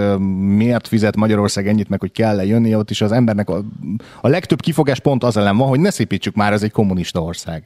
miért 0.57 0.89
fizet 0.89 1.17
Magyarország 1.17 1.69
ennyit, 1.69 1.89
meg 1.89 2.01
hogy 2.01 2.13
kell-e 2.13 2.45
jönni, 2.45 2.75
ott 2.75 2.91
is 2.91 3.01
az 3.01 3.13
embernek 3.13 3.49
a, 3.49 3.63
a 4.21 4.29
legtöbb 4.29 4.61
kifogás 4.61 5.01
pont 5.01 5.25
az 5.25 5.37
ellen 5.37 5.57
van, 5.57 5.69
hogy 5.69 5.81
ne 5.81 5.91
szépítsük 5.91 6.35
már, 6.35 6.53
ez 6.53 6.63
egy 6.63 6.73
kommunista 6.73 7.23
ország 7.23 7.65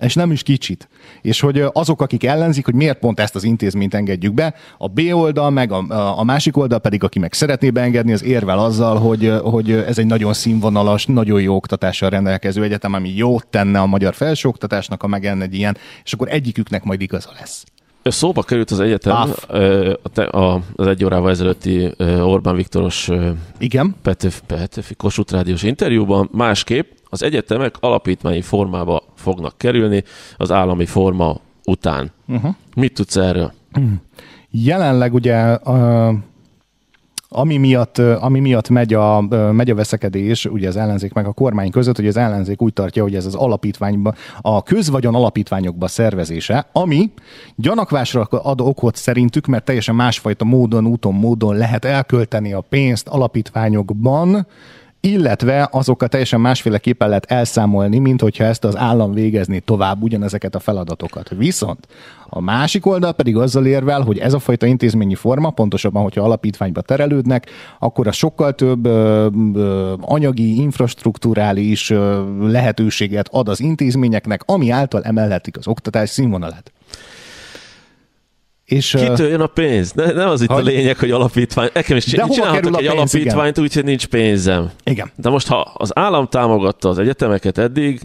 és 0.00 0.14
nem 0.14 0.30
is 0.30 0.42
kicsit. 0.42 0.88
És 1.22 1.40
hogy 1.40 1.64
azok, 1.72 2.02
akik 2.02 2.24
ellenzik, 2.24 2.64
hogy 2.64 2.74
miért 2.74 2.98
pont 2.98 3.20
ezt 3.20 3.34
az 3.34 3.44
intézményt 3.44 3.94
engedjük 3.94 4.34
be, 4.34 4.54
a 4.78 4.88
B 4.88 5.00
oldal, 5.12 5.50
meg 5.50 5.72
a, 5.72 6.18
a 6.18 6.24
másik 6.24 6.56
oldal 6.56 6.78
pedig, 6.78 7.04
aki 7.04 7.18
meg 7.18 7.32
szeretné 7.32 7.70
beengedni, 7.70 8.12
az 8.12 8.22
érvel 8.22 8.58
azzal, 8.58 8.98
hogy, 8.98 9.32
hogy 9.42 9.70
ez 9.70 9.98
egy 9.98 10.06
nagyon 10.06 10.32
színvonalas, 10.32 11.06
nagyon 11.06 11.40
jó 11.40 11.54
oktatással 11.54 12.10
rendelkező 12.10 12.62
egyetem, 12.62 12.92
ami 12.92 13.16
jót 13.16 13.46
tenne 13.46 13.80
a 13.80 13.86
magyar 13.86 14.14
felsőoktatásnak, 14.14 15.02
a 15.02 15.06
megenne 15.06 15.44
egy 15.44 15.54
ilyen, 15.54 15.76
és 16.04 16.12
akkor 16.12 16.28
egyiküknek 16.28 16.84
majd 16.84 17.00
igaza 17.00 17.30
lesz. 17.40 17.64
Szóba 18.02 18.42
került 18.42 18.70
az 18.70 18.80
egyetem 18.80 19.16
az 20.76 20.86
egy 20.86 21.04
órával 21.04 21.30
ezelőtti 21.30 21.90
Orbán 22.20 22.56
Viktoros 22.56 23.08
Igen? 23.58 23.94
Petőfi, 24.02 24.40
Petőfi 24.46 24.94
Kossuth 24.94 25.32
Rádiós 25.32 25.62
interjúban. 25.62 26.28
Másképp 26.32 26.90
az 27.04 27.22
egyetemek 27.22 27.74
alapítványi 27.80 28.40
formába 28.40 29.02
fognak 29.14 29.58
kerülni 29.58 30.04
az 30.36 30.50
állami 30.50 30.86
forma 30.86 31.40
után. 31.64 32.10
Uh-huh. 32.28 32.54
Mit 32.74 32.94
tudsz 32.94 33.16
erről? 33.16 33.52
Jelenleg 34.50 35.14
ugye 35.14 35.58
ami 37.32 37.56
miatt, 37.56 37.98
ami 37.98 38.40
miatt 38.40 38.68
megy 38.68 38.94
a, 38.94 39.20
megy 39.52 39.70
a 39.70 39.74
veszekedés, 39.74 40.44
ugye 40.44 40.68
az 40.68 40.76
ellenzék 40.76 41.12
meg 41.12 41.26
a 41.26 41.32
kormány 41.32 41.70
között, 41.70 41.96
hogy 41.96 42.06
az 42.06 42.16
ellenzék 42.16 42.62
úgy 42.62 42.72
tartja, 42.72 43.02
hogy 43.02 43.14
ez 43.14 43.26
az 43.26 43.34
alapítványba, 43.34 44.14
a 44.40 44.62
közvagyon 44.62 45.14
alapítványokba 45.14 45.88
szervezése, 45.88 46.66
ami 46.72 47.10
gyanakvásra 47.56 48.22
ad 48.22 48.60
okot 48.60 48.96
szerintük, 48.96 49.46
mert 49.46 49.64
teljesen 49.64 49.94
másfajta 49.94 50.44
módon, 50.44 50.86
úton, 50.86 51.14
módon 51.14 51.56
lehet 51.56 51.84
elkölteni 51.84 52.52
a 52.52 52.60
pénzt 52.60 53.08
alapítványokban, 53.08 54.46
illetve 55.00 55.68
azokkal 55.72 56.08
teljesen 56.08 56.40
másféleképpen 56.40 57.08
lehet 57.08 57.24
elszámolni, 57.24 57.98
mint 57.98 58.20
hogyha 58.20 58.44
ezt 58.44 58.64
az 58.64 58.76
állam 58.76 59.12
végezni 59.12 59.60
tovább 59.60 60.02
ugyanezeket 60.02 60.54
a 60.54 60.58
feladatokat. 60.58 61.28
Viszont 61.28 61.86
a 62.28 62.40
másik 62.40 62.86
oldal 62.86 63.12
pedig 63.12 63.36
azzal 63.36 63.66
érvel, 63.66 64.00
hogy 64.00 64.18
ez 64.18 64.32
a 64.32 64.38
fajta 64.38 64.66
intézményi 64.66 65.14
forma, 65.14 65.50
pontosabban, 65.50 66.02
hogyha 66.02 66.22
alapítványba 66.22 66.80
terelődnek, 66.80 67.50
akkor 67.78 68.06
a 68.06 68.12
sokkal 68.12 68.54
több 68.54 68.86
ö, 68.86 69.28
ö, 69.54 69.94
anyagi, 70.00 70.60
infrastruktúrális 70.60 71.90
ö, 71.90 72.24
lehetőséget 72.40 73.28
ad 73.32 73.48
az 73.48 73.60
intézményeknek, 73.60 74.42
ami 74.46 74.70
által 74.70 75.02
emelhetik 75.02 75.56
az 75.56 75.66
oktatás 75.66 76.08
színvonalát. 76.08 76.72
És, 78.70 78.96
Kitől 78.98 79.28
jön 79.28 79.40
a 79.40 79.46
pénz? 79.46 79.92
Ne, 79.92 80.12
nem 80.12 80.28
az 80.28 80.40
itt 80.40 80.50
hogy... 80.50 80.60
a 80.60 80.70
lényeg, 80.70 80.98
hogy 80.98 81.10
alapítvány. 81.10 81.68
Nekem 81.74 81.96
is 81.96 82.04
csinálhatok 82.04 82.56
egy 82.56 82.72
pénz, 82.72 82.88
alapítványt, 82.88 83.58
úgyhogy 83.58 83.84
nincs 83.84 84.06
pénzem. 84.06 84.70
Igen. 84.84 85.10
De 85.16 85.28
most, 85.28 85.48
ha 85.48 85.72
az 85.74 85.96
állam 85.96 86.26
támogatta 86.26 86.88
az 86.88 86.98
egyetemeket 86.98 87.58
eddig, 87.58 88.00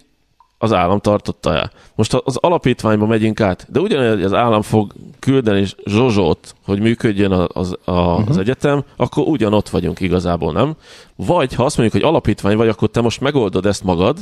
az 0.57 0.73
állam 0.73 0.99
tartotta 0.99 1.53
el. 1.53 1.71
Most 1.95 2.13
az 2.13 2.37
alapítványba 2.37 3.05
megyünk 3.05 3.41
át, 3.41 3.65
de 3.69 3.79
ugyanúgy 3.79 4.23
az 4.23 4.33
állam 4.33 4.61
fog 4.61 4.93
küldeni 5.19 5.65
zsozsót, 5.85 6.55
hogy 6.65 6.79
működjön 6.79 7.31
az, 7.31 7.47
az, 7.53 7.77
a, 7.85 7.91
uh-huh. 7.91 8.29
az 8.29 8.37
egyetem, 8.37 8.83
akkor 8.95 9.27
ugyanott 9.27 9.69
vagyunk 9.69 9.99
igazából, 9.99 10.53
nem? 10.53 10.75
Vagy 11.15 11.53
ha 11.53 11.65
azt 11.65 11.77
mondjuk, 11.77 12.01
hogy 12.01 12.11
alapítvány 12.11 12.57
vagy, 12.57 12.67
akkor 12.67 12.89
te 12.89 13.01
most 13.01 13.21
megoldod 13.21 13.65
ezt 13.65 13.83
magad, 13.83 14.17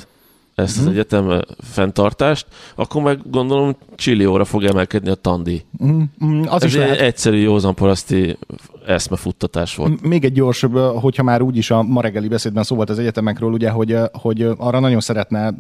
ezt 0.56 0.80
az 0.80 0.88
egyetem 0.88 1.42
fenntartást, 1.60 2.46
akkor 2.76 3.02
meg 3.02 3.20
gondolom 3.30 3.76
csillióra 3.96 4.46
fog 4.46 4.64
emelkedni 4.64 5.10
a 5.10 5.16
tandi. 5.16 5.66
Mm, 5.84 6.02
mm, 6.26 6.42
az 6.42 6.64
Ez 6.64 6.70
is 6.70 6.74
egy 6.76 6.80
lehet. 6.80 7.00
egyszerű 7.00 7.38
józanparaszti 7.38 8.38
eszmefuttatás 8.88 9.76
volt. 9.76 10.02
M- 10.02 10.08
Még 10.08 10.26
egy 10.26 10.34
gyors, 10.34 10.66
hogyha 10.96 11.24
már 11.24 11.42
úgyis 11.42 11.72
a 11.72 11.84
ma 11.84 12.02
reggeli 12.02 12.28
beszédben 12.28 12.64
szó 12.64 12.76
volt 12.76 12.90
az 12.90 13.00
egyetemekről, 13.00 13.52
ugye, 13.52 13.70
hogy, 13.70 13.98
hogy 14.12 14.42
arra 14.58 14.80
nagyon 14.80 15.00
szeretne, 15.00 15.54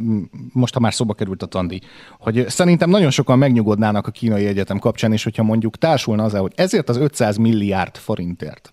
most 0.53 0.73
ha 0.73 0.79
már 0.79 0.93
szóba 0.93 1.13
került 1.13 1.43
a 1.43 1.45
tandi, 1.45 1.81
hogy 2.19 2.45
szerintem 2.47 2.89
nagyon 2.89 3.09
sokan 3.09 3.37
megnyugodnának 3.37 4.07
a 4.07 4.11
kínai 4.11 4.45
egyetem 4.45 4.79
kapcsán, 4.79 5.11
és 5.11 5.23
hogyha 5.23 5.43
mondjuk 5.43 5.77
társulna 5.77 6.23
az, 6.23 6.33
hogy 6.33 6.51
ezért 6.55 6.89
az 6.89 6.97
500 6.97 7.37
milliárd 7.37 7.95
forintért, 7.97 8.71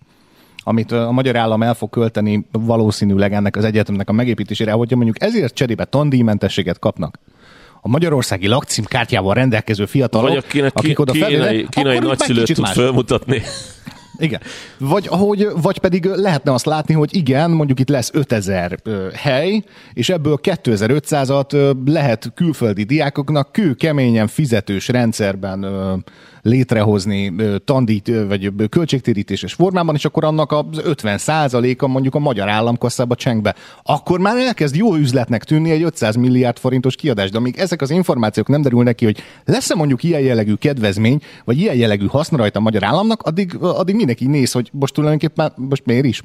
amit 0.63 0.91
a 0.91 1.11
magyar 1.11 1.35
állam 1.35 1.63
el 1.63 1.73
fog 1.73 1.89
költeni 1.89 2.47
valószínűleg 2.51 3.33
ennek 3.33 3.55
az 3.55 3.63
egyetemnek 3.63 4.09
a 4.09 4.11
megépítésére, 4.11 4.71
hogyha 4.71 4.95
mondjuk 4.95 5.23
ezért 5.23 5.53
cserébe 5.53 5.85
tandíjmentességet 5.85 6.79
kapnak, 6.79 7.19
a 7.81 7.87
magyarországi 7.87 8.47
lakcímkártyával 8.47 9.33
rendelkező 9.33 9.85
fiatalok, 9.85 10.27
Vagy 10.27 10.37
akinek 10.37 10.71
akik 10.75 10.99
oda 10.99 11.11
kínai, 11.11 11.35
felvének, 11.35 11.69
kínai 11.69 11.99
nagyszülőt 11.99 12.53
tud 12.53 12.67
felmutatni. 12.67 13.41
Igen. 14.17 14.41
Vagy, 14.77 15.07
ahogy, 15.09 15.47
vagy 15.61 15.77
pedig 15.77 16.05
lehetne 16.05 16.53
azt 16.53 16.65
látni, 16.65 16.93
hogy 16.93 17.15
igen, 17.15 17.51
mondjuk 17.51 17.79
itt 17.79 17.89
lesz 17.89 18.09
5000 18.13 18.79
ö, 18.83 19.07
hely, 19.13 19.63
és 19.93 20.09
ebből 20.09 20.39
2500-at 20.43 21.53
ö, 21.53 21.71
lehet 21.85 22.31
külföldi 22.35 22.83
diákoknak 22.83 23.51
kő 23.51 23.73
keményen 23.73 24.27
fizetős 24.27 24.87
rendszerben 24.87 25.63
ö, 25.63 25.93
létrehozni 26.41 27.33
tandít 27.65 28.11
vagy 28.27 28.51
költségtérítéses 28.69 29.53
formában, 29.53 29.95
és 29.95 30.05
akkor 30.05 30.23
annak 30.23 30.51
az 30.51 30.81
50 30.83 31.19
a 31.51 31.87
mondjuk 31.87 32.15
a 32.15 32.19
magyar 32.19 32.49
államkasszába 32.49 33.15
cseng 33.15 33.41
be. 33.41 33.55
Akkor 33.83 34.19
már 34.19 34.37
elkezd 34.37 34.75
jó 34.75 34.95
üzletnek 34.95 35.43
tűnni 35.43 35.71
egy 35.71 35.83
500 35.83 36.15
milliárd 36.15 36.57
forintos 36.57 36.95
kiadás, 36.95 37.29
de 37.29 37.37
amíg 37.37 37.57
ezek 37.57 37.81
az 37.81 37.89
információk 37.89 38.47
nem 38.47 38.61
derülnek 38.61 38.95
ki, 38.95 39.05
hogy 39.05 39.23
lesz-e 39.45 39.75
mondjuk 39.75 40.03
ilyen 40.03 40.21
jellegű 40.21 40.53
kedvezmény, 40.53 41.21
vagy 41.45 41.59
ilyen 41.59 41.75
jellegű 41.75 42.05
haszna 42.05 42.37
rajta 42.37 42.59
a 42.59 42.61
magyar 42.61 42.83
államnak, 42.83 43.21
addig, 43.21 43.55
addig 43.59 43.95
mindenki 43.95 44.25
néz, 44.25 44.51
hogy 44.51 44.69
most 44.73 44.93
tulajdonképpen 44.93 45.53
most 45.55 45.85
miért 45.85 46.05
is. 46.05 46.23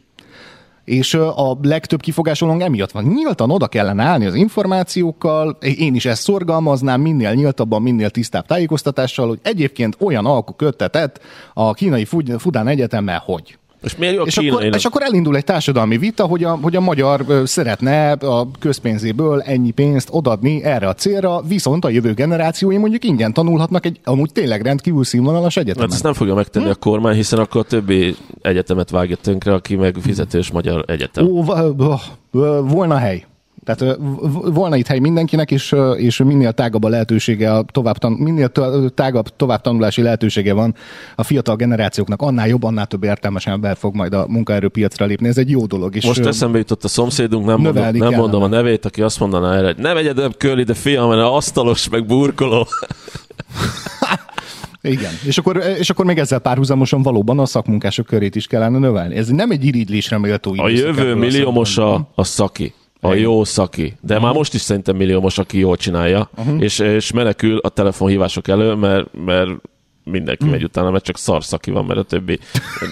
És 0.86 1.14
a 1.14 1.58
legtöbb 1.62 2.00
kifogásolónk 2.00 2.62
emiatt 2.62 2.90
van. 2.90 3.04
Nyíltan 3.04 3.50
oda 3.50 3.66
kellene 3.66 4.02
állni 4.02 4.26
az 4.26 4.34
információkkal, 4.34 5.58
én 5.60 5.94
is 5.94 6.04
ezt 6.04 6.22
szorgalmaznám, 6.22 7.00
minél 7.00 7.32
nyíltabban, 7.32 7.82
minél 7.82 8.10
tisztább 8.10 8.46
tájékoztatással, 8.46 9.28
hogy 9.28 9.38
egyébként 9.42 9.96
olyan 10.00 10.26
alku 10.26 10.52
köttetett 10.52 11.20
a 11.54 11.72
kínai 11.72 12.04
Fud- 12.04 12.40
Fudán 12.40 12.68
Egyetemmel, 12.68 13.22
hogy. 13.24 13.58
És 13.82 13.96
miért 13.96 14.14
jó 14.14 14.22
És 14.22 14.36
akkor, 14.36 14.50
kínainak? 14.50 14.78
és 14.78 14.84
akkor 14.84 15.02
elindul 15.02 15.36
egy 15.36 15.44
társadalmi 15.44 15.98
vita, 15.98 16.24
hogy 16.24 16.44
a, 16.44 16.58
hogy 16.62 16.76
a 16.76 16.80
magyar 16.80 17.24
szeretne 17.44 18.12
a 18.12 18.48
közpénzéből 18.58 19.40
ennyi 19.40 19.70
pénzt 19.70 20.08
odadni 20.10 20.64
erre 20.64 20.88
a 20.88 20.94
célra, 20.94 21.42
viszont 21.48 21.84
a 21.84 21.88
jövő 21.88 22.12
generációi 22.12 22.76
mondjuk 22.76 23.04
ingyen 23.04 23.32
tanulhatnak 23.32 23.86
egy 23.86 24.00
amúgy 24.04 24.32
tényleg 24.32 24.62
rendkívül 24.62 25.04
színvonalas 25.04 25.56
egyetemen. 25.56 25.88
Hát 25.88 25.94
ezt 25.94 26.04
nem 26.04 26.14
fogja 26.14 26.34
megtenni 26.34 26.68
a 26.68 26.74
kormány, 26.74 27.14
hiszen 27.14 27.38
akkor 27.38 27.60
a 27.60 27.64
többi 27.64 28.16
egyetemet 28.42 28.90
vágja 28.90 29.16
tönkre, 29.16 29.52
aki 29.52 29.76
meg 29.76 29.96
fizetős 30.00 30.50
magyar 30.50 30.84
egyetem. 30.86 31.26
Ó, 31.26 31.44
volna 32.62 32.96
hely. 32.96 33.24
Tehát 33.66 33.98
volna 34.44 34.76
itt 34.76 34.86
hely 34.86 34.98
mindenkinek, 34.98 35.50
és, 35.50 35.74
és 35.96 36.18
minél 36.18 36.52
tágabb 36.52 36.84
a 36.84 36.88
lehetősége, 36.88 37.52
a 37.52 37.64
tovább 37.72 37.98
tan- 37.98 38.18
minél 38.18 38.50
tágabb 38.94 39.28
tovább 39.36 39.60
tanulási 39.60 40.02
lehetősége 40.02 40.52
van 40.52 40.74
a 41.16 41.22
fiatal 41.22 41.56
generációknak, 41.56 42.22
annál 42.22 42.48
jobb, 42.48 42.62
annál 42.62 42.86
több 42.86 43.04
értelmes 43.04 43.46
ember 43.46 43.76
fog 43.76 43.94
majd 43.94 44.14
a 44.14 44.26
munkaerőpiacra 44.28 45.06
lépni. 45.06 45.28
Ez 45.28 45.38
egy 45.38 45.50
jó 45.50 45.66
dolog. 45.66 45.96
És 45.96 46.06
Most 46.06 46.26
eszembe 46.26 46.58
jutott 46.58 46.84
a 46.84 46.88
szomszédunk, 46.88 47.46
nem, 47.46 47.60
mondom, 47.60 47.82
nem 47.82 47.92
kellene. 47.92 48.16
mondom 48.16 48.42
a 48.42 48.46
nevét, 48.46 48.84
aki 48.84 49.02
azt 49.02 49.20
mondaná 49.20 49.56
erre, 49.56 49.66
hogy 49.66 49.76
ne 49.76 49.94
vegyed 49.94 50.18
el 50.18 50.64
de 50.64 50.74
fiam, 50.74 51.08
mert 51.08 51.22
asztalos, 51.22 51.88
meg 51.88 52.06
burkoló. 52.06 52.66
Igen, 54.82 55.12
és 55.24 55.38
akkor, 55.38 55.62
és 55.78 55.90
akkor 55.90 56.04
még 56.04 56.18
ezzel 56.18 56.38
párhuzamosan 56.38 57.02
valóban 57.02 57.38
a 57.38 57.46
szakmunkások 57.46 58.06
körét 58.06 58.34
is 58.34 58.46
kellene 58.46 58.78
növelni. 58.78 59.16
Ez 59.16 59.28
nem 59.28 59.50
egy 59.50 59.64
irigylésre 59.64 60.18
méltó 60.18 60.54
A 60.56 60.68
jövő 60.68 61.14
milliómosa 61.14 62.08
a 62.14 62.24
szaki. 62.24 62.74
A 63.06 63.14
jó 63.14 63.44
szaki. 63.44 63.96
De 64.00 64.18
már 64.18 64.34
most 64.34 64.54
is 64.54 64.60
szerintem 64.60 64.96
milliómos, 64.96 65.38
aki 65.38 65.58
jól 65.58 65.76
csinálja, 65.76 66.30
és, 66.58 66.78
és 66.78 67.12
menekül 67.12 67.58
a 67.58 67.68
telefonhívások 67.68 68.48
elő, 68.48 68.74
mert, 68.74 69.08
mert 69.24 69.50
mindenki 70.04 70.44
megy 70.44 70.64
utána, 70.64 70.90
mert 70.90 71.04
csak 71.04 71.18
szarszaki 71.18 71.70
van, 71.70 71.84
mert 71.84 71.98
a 71.98 72.02
többi 72.02 72.38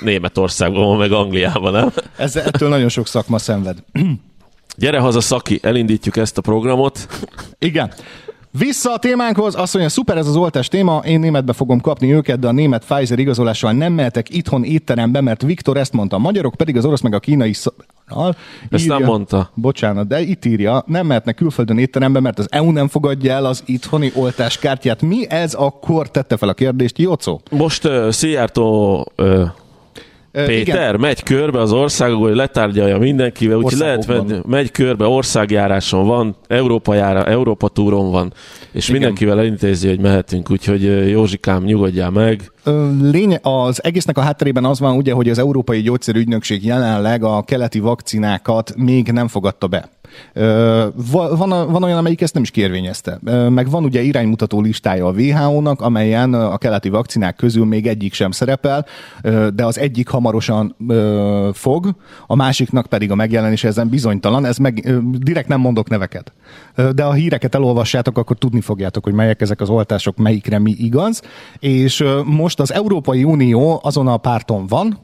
Németországban 0.02 0.96
meg 0.96 1.12
Angliában, 1.12 1.72
nem? 1.72 1.92
Ez, 2.16 2.36
ettől 2.36 2.68
nagyon 2.68 2.88
sok 2.88 3.06
szakma 3.06 3.38
szenved. 3.38 3.78
Gyere 4.76 4.98
haza, 4.98 5.20
Szaki, 5.20 5.58
elindítjuk 5.62 6.16
ezt 6.16 6.38
a 6.38 6.40
programot. 6.40 7.08
Igen. 7.58 7.92
Vissza 8.58 8.92
a 8.92 8.98
témánkhoz, 8.98 9.54
azt 9.54 9.74
mondja, 9.74 9.92
szuper 9.92 10.16
ez 10.16 10.26
az 10.26 10.36
oltás 10.36 10.68
téma, 10.68 11.02
én 11.04 11.20
németbe 11.20 11.52
fogom 11.52 11.80
kapni 11.80 12.12
őket, 12.12 12.38
de 12.38 12.48
a 12.48 12.52
német 12.52 12.84
Pfizer 12.84 13.18
igazolással 13.18 13.72
nem 13.72 13.92
mehetek 13.92 14.34
itthon 14.34 14.64
étterembe, 14.64 15.20
mert 15.20 15.42
Viktor 15.42 15.76
ezt 15.76 15.92
mondta, 15.92 16.16
a 16.16 16.18
magyarok 16.18 16.54
pedig 16.54 16.76
az 16.76 16.84
orosz 16.84 17.00
meg 17.00 17.14
a 17.14 17.18
kínai 17.18 17.52
sz- 17.52 17.74
Nal, 18.08 18.36
Ezt 18.70 18.86
nem 18.86 19.02
mondta. 19.02 19.50
Bocsánat, 19.54 20.06
de 20.06 20.20
itt 20.20 20.44
írja, 20.44 20.84
nem 20.86 21.06
mehetnek 21.06 21.34
külföldön 21.34 21.78
étterembe, 21.78 22.20
mert 22.20 22.38
az 22.38 22.46
EU 22.50 22.70
nem 22.70 22.88
fogadja 22.88 23.32
el 23.32 23.44
az 23.44 23.62
itthoni 23.66 24.12
oltáskártyát. 24.14 25.02
Mi 25.02 25.30
ez 25.30 25.54
akkor? 25.54 26.10
Tette 26.10 26.36
fel 26.36 26.48
a 26.48 26.54
kérdést 26.54 26.98
Jocó. 26.98 27.40
Most 27.50 27.84
uh, 27.84 28.10
Szijjártó 28.10 29.06
uh, 29.16 29.48
Péter 30.34 30.88
igen. 30.88 31.00
megy 31.00 31.22
körbe 31.22 31.60
az 31.60 31.72
országokban, 31.72 32.28
hogy 32.28 32.36
letárgyalja 32.36 32.98
mindenkivel, 32.98 33.56
úgyhogy 33.56 33.78
lehet 33.78 34.06
menni, 34.06 34.38
megy 34.46 34.70
körbe, 34.70 35.06
országjáráson 35.06 36.06
van, 36.06 36.36
Európa, 36.46 36.94
jára, 36.94 37.24
Európa 37.24 37.68
túron 37.68 38.10
van, 38.10 38.32
és 38.72 38.88
Igen. 38.88 39.00
mindenkivel 39.00 39.38
elintézi, 39.38 39.88
hogy 39.88 40.00
mehetünk, 40.00 40.50
úgyhogy 40.50 41.08
Józsikám, 41.10 41.64
nyugodjál 41.64 42.10
meg. 42.10 42.52
Ö, 42.64 42.88
Lénye, 43.02 43.38
az 43.42 43.84
egésznek 43.84 44.18
a 44.18 44.20
hátterében 44.20 44.64
az 44.64 44.80
van, 44.80 44.96
ugye, 44.96 45.12
hogy 45.12 45.28
az 45.28 45.38
Európai 45.38 45.80
Gyógyszerügynökség 45.80 46.64
jelenleg 46.64 47.24
a 47.24 47.42
keleti 47.42 47.78
vakcinákat 47.78 48.74
még 48.76 49.08
nem 49.08 49.28
fogadta 49.28 49.66
be. 49.66 49.90
Van, 51.10 51.48
van 51.70 51.82
olyan, 51.82 51.98
amelyik 51.98 52.20
ezt 52.20 52.34
nem 52.34 52.42
is 52.42 52.50
kérvényezte. 52.50 53.18
Meg 53.48 53.70
van 53.70 53.84
ugye 53.84 54.02
iránymutató 54.02 54.60
listája 54.60 55.06
a 55.06 55.12
WHO-nak, 55.12 55.80
amelyen 55.80 56.34
a 56.34 56.58
keleti 56.58 56.88
vakcinák 56.88 57.36
közül 57.36 57.64
még 57.64 57.86
egyik 57.86 58.14
sem 58.14 58.30
szerepel, 58.30 58.86
de 59.54 59.64
az 59.64 59.78
egyik 59.78 60.08
hamarosan 60.08 60.76
fog, 61.52 61.94
a 62.26 62.34
másiknak 62.34 62.86
pedig 62.86 63.10
a 63.10 63.14
megjelenése 63.14 63.68
ezen 63.68 63.88
bizonytalan. 63.88 64.44
Ez 64.44 64.56
meg 64.56 65.02
direkt 65.18 65.48
nem 65.48 65.60
mondok 65.60 65.88
neveket. 65.88 66.32
De 66.94 67.04
a 67.04 67.12
híreket 67.12 67.54
elolvassátok, 67.54 68.18
akkor 68.18 68.38
tudni 68.38 68.60
fogjátok, 68.60 69.04
hogy 69.04 69.12
melyek 69.12 69.40
ezek 69.40 69.60
az 69.60 69.68
oltások, 69.68 70.16
melyikre 70.16 70.58
mi 70.58 70.74
igaz. 70.78 71.22
És 71.58 72.04
most 72.24 72.60
az 72.60 72.72
Európai 72.72 73.24
Unió 73.24 73.80
azon 73.82 74.08
a 74.08 74.16
párton 74.16 74.66
van, 74.66 74.98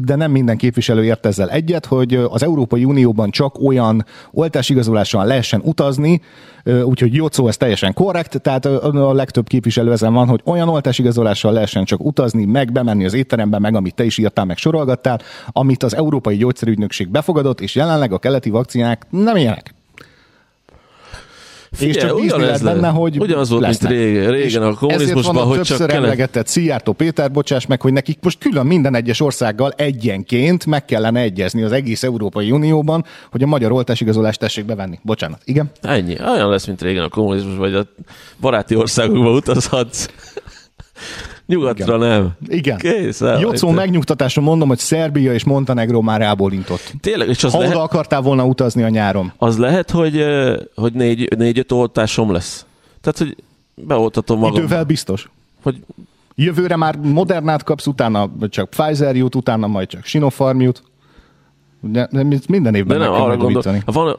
de 0.00 0.14
nem 0.16 0.30
minden 0.30 0.56
képviselő 0.56 1.04
ért 1.04 1.26
ezzel 1.26 1.50
egyet, 1.50 1.86
hogy 1.86 2.14
az 2.14 2.42
Európai 2.42 2.84
Unióban 2.84 3.30
csak 3.30 3.62
olyan 3.62 4.04
oltásigazolással 4.32 5.26
lehessen 5.26 5.60
utazni, 5.64 6.20
úgyhogy 6.84 7.14
Jocó, 7.14 7.48
ez 7.48 7.56
teljesen 7.56 7.92
korrekt, 7.92 8.40
tehát 8.40 8.64
a 8.66 9.12
legtöbb 9.12 9.46
képviselő 9.46 9.92
ezen 9.92 10.12
van, 10.12 10.28
hogy 10.28 10.40
olyan 10.44 10.68
oltásigazolással 10.68 11.52
lehessen 11.52 11.84
csak 11.84 12.04
utazni, 12.04 12.44
meg 12.44 12.72
bemenni 12.72 13.04
az 13.04 13.14
étterembe, 13.14 13.58
meg 13.58 13.74
amit 13.74 13.94
te 13.94 14.04
is 14.04 14.18
írtál, 14.18 14.44
meg 14.44 14.56
sorolgattál, 14.56 15.20
amit 15.46 15.82
az 15.82 15.96
Európai 15.96 16.36
Gyógyszerügynökség 16.36 17.08
befogadott, 17.08 17.60
és 17.60 17.74
jelenleg 17.74 18.12
a 18.12 18.18
keleti 18.18 18.50
vakcinák 18.50 19.06
nem 19.10 19.36
ilyenek. 19.36 19.74
És 21.78 21.96
csak 21.96 22.18
ugyanez 22.18 22.62
benne, 22.62 22.88
hogy 22.88 23.18
Ugyanaz 23.18 23.48
volt, 23.50 23.62
lesznek. 23.62 23.90
mint 23.90 24.02
régen, 24.02 24.22
És 24.22 24.28
régen 24.28 24.62
a 24.62 24.66
ezért 24.66 24.78
van 24.80 24.88
kommunizmusban, 24.88 25.36
a 25.36 25.40
hogy 25.40 25.56
többször 25.56 25.76
csak 25.76 25.86
kelet... 25.86 26.02
emlegetett 26.02 26.46
Szijjártó 26.46 26.92
Péter, 26.92 27.30
bocsáss 27.30 27.66
meg, 27.66 27.80
hogy 27.82 27.92
nekik 27.92 28.18
most 28.22 28.38
külön 28.38 28.66
minden 28.66 28.94
egyes 28.94 29.20
országgal 29.20 29.72
egyenként 29.76 30.66
meg 30.66 30.84
kellene 30.84 31.20
egyezni 31.20 31.62
az 31.62 31.72
egész 31.72 32.02
Európai 32.02 32.50
Unióban, 32.50 33.04
hogy 33.30 33.42
a 33.42 33.46
magyar 33.46 33.72
oltásigazolást 33.72 34.38
tessék 34.38 34.64
bevenni. 34.64 34.98
Bocsánat. 35.02 35.40
Igen? 35.44 35.70
Ennyi. 35.82 36.16
Olyan 36.20 36.50
lesz, 36.50 36.66
mint 36.66 36.82
régen 36.82 37.02
a 37.04 37.08
kommunizmus, 37.08 37.56
vagy 37.56 37.74
a 37.74 37.86
baráti 38.40 38.74
országokba 38.74 39.30
utazhatsz. 39.30 40.06
Nyugatra 41.46 41.96
nem. 41.96 42.32
Igen. 42.48 42.78
Kész. 42.78 43.20
el- 43.20 43.40
Jocó, 43.40 43.70
megnyugtatásra 43.70 44.42
mondom, 44.42 44.68
hogy 44.68 44.78
Szerbia 44.78 45.32
és 45.34 45.44
Montenegro 45.44 46.00
már 46.00 46.20
rábólintott. 46.20 46.92
Tényleg, 47.00 47.28
és 47.28 47.44
az, 47.44 47.52
Ha 47.52 47.58
oda 47.58 47.66
lehet, 47.66 47.82
akartál 47.82 48.20
volna 48.20 48.44
utazni 48.44 48.82
a 48.82 48.88
nyáron. 48.88 49.32
az 49.36 49.58
lehet, 49.58 49.90
hogy, 49.90 50.24
hogy 50.74 50.92
négy, 50.92 51.36
négy-öt 51.36 51.72
oltásom 51.72 52.32
lesz. 52.32 52.66
Tehát, 53.00 53.18
hogy 53.18 53.36
beoltatom 53.74 54.38
magam. 54.38 54.56
Idővel 54.56 54.84
biztos. 54.84 55.30
Hogy 55.62 55.76
Jövőre 56.34 56.76
már 56.76 56.96
Modernát 56.96 57.62
kapsz, 57.62 57.86
utána 57.86 58.30
csak 58.48 58.70
Pfizer 58.70 59.16
jut, 59.16 59.34
utána 59.34 59.66
majd 59.66 59.88
csak 59.88 60.04
Sinopharm 60.04 60.60
jut. 60.60 60.82
De 61.92 62.08
minden 62.48 62.72
De 62.72 62.78
évben 62.78 62.98
nem, 62.98 63.10
meg 63.10 63.18
kell 63.18 63.26
arra 63.26 63.36
gondol, 63.36 63.62
van 63.84 64.16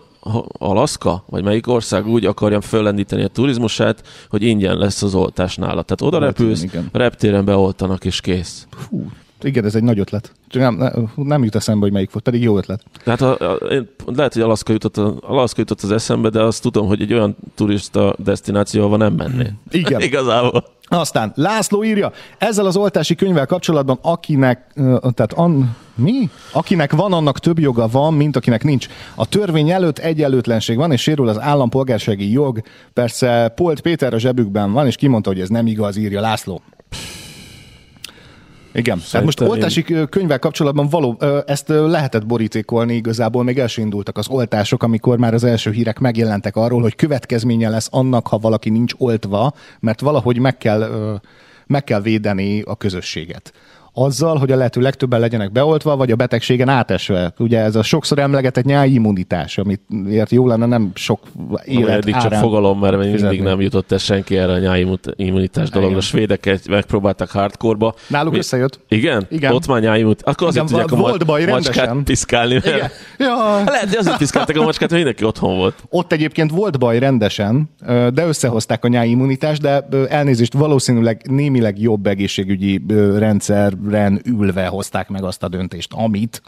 Alaszka, 0.58 1.24
vagy 1.30 1.44
melyik 1.44 1.68
ország 1.68 2.08
úgy 2.08 2.26
akarja 2.26 2.62
föllendíteni 2.62 3.24
a 3.24 3.28
turizmusát, 3.28 4.08
hogy 4.30 4.44
ingyen 4.44 4.78
lesz 4.78 5.02
az 5.02 5.16
oltás 5.16 5.56
nála. 5.56 5.82
Tehát 5.82 6.02
oda 6.02 6.26
repülsz, 6.26 6.66
reptéren 6.92 7.46
beoltanak, 7.46 8.06
és 8.06 8.22
kész. 8.22 8.68
Hú, 8.90 9.10
Igen, 9.42 9.66
ez 9.66 9.76
egy 9.76 9.84
nagy 9.84 10.00
ötlet. 10.00 10.32
Csak 10.48 10.62
nem, 10.62 11.06
nem, 11.16 11.44
jut 11.44 11.56
eszembe, 11.56 11.82
hogy 11.82 11.92
melyik 11.92 12.12
volt, 12.12 12.24
pedig 12.24 12.42
jó 12.42 12.58
ötlet. 12.58 12.84
Tehát 13.04 13.22
a, 13.22 13.52
a, 13.52 13.56
én, 13.56 13.90
lehet, 14.06 14.34
hogy 14.34 14.42
Alaszka 14.42 14.72
jutott, 14.72 14.98
a, 14.98 15.16
Alaszka 15.22 15.60
jutott 15.60 15.82
az 15.82 15.92
eszembe, 15.92 16.30
de 16.30 16.42
azt 16.42 16.62
tudom, 16.62 16.88
hogy 16.88 17.02
egy 17.02 17.14
olyan 17.14 17.36
turista 17.56 18.16
destináció, 18.18 18.84
ahol 18.84 18.98
nem 18.98 19.14
menné. 19.14 19.52
Igen. 19.70 20.02
Igazából. 20.10 20.66
Aztán 20.88 21.32
László 21.36 21.84
írja, 21.84 22.12
ezzel 22.38 22.66
az 22.66 22.78
oltási 22.78 23.16
könyvvel 23.16 23.46
kapcsolatban, 23.46 24.00
akinek, 24.02 24.72
tehát 25.14 25.34
an, 25.34 25.76
mi? 25.96 26.30
Akinek 26.52 26.92
van, 26.92 27.14
annak 27.14 27.40
több 27.40 27.60
joga 27.60 27.88
van, 27.88 28.14
mint 28.14 28.36
akinek 28.36 28.64
nincs. 28.64 28.88
A 29.16 29.26
törvény 29.26 29.70
előtt 29.70 29.98
egyenlőtlenség 29.98 30.78
van, 30.78 30.92
és 30.92 31.02
sérül 31.02 31.28
az 31.28 31.40
állampolgársági 31.40 32.32
jog. 32.32 32.62
Persze 32.94 33.52
Polt 33.56 33.82
Péter 33.82 34.14
a 34.14 34.20
zsebükben 34.20 34.72
van, 34.72 34.86
és 34.86 34.96
kimondta, 34.96 35.30
hogy 35.30 35.40
ez 35.40 35.50
nem 35.50 35.68
igaz, 35.68 35.98
írja 35.98 36.22
László. 36.22 36.62
Igen, 38.76 39.02
tehát 39.12 39.26
most 39.26 39.38
Szerintem 39.38 39.62
oltási 39.62 39.86
ö, 39.90 40.06
könyvvel 40.06 40.40
kapcsolatban 40.40 40.88
való, 40.90 41.18
ezt 41.46 41.68
lehetett 41.68 42.26
borítékolni 42.26 42.94
igazából, 42.94 43.44
még 43.44 43.60
első 43.60 43.82
indultak 43.82 44.18
az 44.18 44.28
oltások, 44.28 44.84
amikor 44.84 45.18
már 45.18 45.34
az 45.34 45.44
első 45.44 45.72
hírek 45.72 46.00
megjelentek 46.00 46.56
arról, 46.56 46.82
hogy 46.82 46.96
következménye 46.96 47.70
lesz 47.70 47.88
annak, 47.92 48.28
ha 48.28 48.38
valaki 48.38 48.70
nincs 48.70 48.94
oltva, 48.98 49.54
mert 49.80 50.02
valahogy 50.02 50.40
meg 50.40 50.58
kell, 50.58 50.90
meg 51.68 51.84
kell 51.84 52.02
védeni 52.02 52.62
a 52.62 52.76
közösséget. 52.76 53.54
Azzal, 53.98 54.38
hogy 54.38 54.52
a 54.52 54.56
lehető 54.56 54.82
legtöbben 54.82 55.20
legyenek 55.20 55.52
beoltva, 55.52 55.96
vagy 55.96 56.12
a 56.12 56.16
betegségen 56.16 56.70
átesve. 56.70 57.34
Ugye 57.38 57.60
ez 57.60 57.76
a 57.76 57.84
sokszor 57.84 58.20
emlegetett 58.20 58.64
nyári 58.66 58.94
immunitás, 58.94 59.58
amit 59.58 59.82
ért 60.10 60.32
jó 60.32 60.48
lenne 60.48 60.66
nem 60.66 60.92
sok 60.94 61.20
Élet 61.66 61.90
eddig 61.90 62.16
csak 62.16 62.34
fogalom, 62.34 62.80
mert 62.80 62.98
még 62.98 63.12
fizetni. 63.12 63.28
mindig 63.28 63.42
nem 63.52 63.62
jutott 63.62 63.92
el 63.92 63.98
senki 63.98 64.38
erre 64.38 64.52
a 64.54 64.58
nyáimmunitás 64.58 65.70
dologra. 65.70 65.88
Igen. 65.88 65.98
A 65.98 66.02
svédeket 66.02 66.68
megpróbáltak 66.68 67.30
hardcore-ba. 67.30 67.94
Náluk 68.08 68.32
Mi- 68.32 68.38
összejött. 68.38 68.80
Igen? 68.88 69.26
Igen. 69.30 69.54
Ott 69.54 69.68
már 69.68 69.82
nyáimmunitás. 69.82 70.34
Akkor 70.34 70.48
azért 70.48 70.70
Igen, 70.70 70.80
tudják 70.80 71.00
a 71.00 71.04
volt 71.04 71.26
baj, 71.26 71.46
macskát 71.46 71.76
rendesen. 71.76 72.04
piszkálni. 72.04 72.54
Mert... 72.54 72.66
Igen. 72.66 72.90
Ja, 73.18 73.36
Lehet, 73.66 73.88
hogy 73.88 73.98
azért 73.98 74.18
piszkáltak 74.18 74.56
a 74.56 74.62
macskát, 74.64 74.90
mert 74.90 75.04
mindenki 75.04 75.24
otthon 75.26 75.56
volt. 75.58 75.84
Ott 75.90 76.12
egyébként 76.12 76.52
volt 76.52 76.80
baj 76.80 77.00
rendesen, 77.00 77.70
de 78.14 78.26
összehozták 78.28 78.84
a 78.86 78.88
nyári 78.88 79.10
immunitást, 79.10 79.62
de 79.62 79.86
elnézést 80.10 80.54
valószínűleg 80.54 81.22
némileg 81.30 81.80
jobb 81.82 82.08
egészségügyi 82.08 82.82
ö, 82.88 83.18
rendszeren 83.90 84.40
ülve 84.40 84.68
hozták 84.68 85.10
meg 85.10 85.24
azt 85.24 85.44
a 85.44 85.48
döntést, 85.48 85.94
amit, 85.94 86.42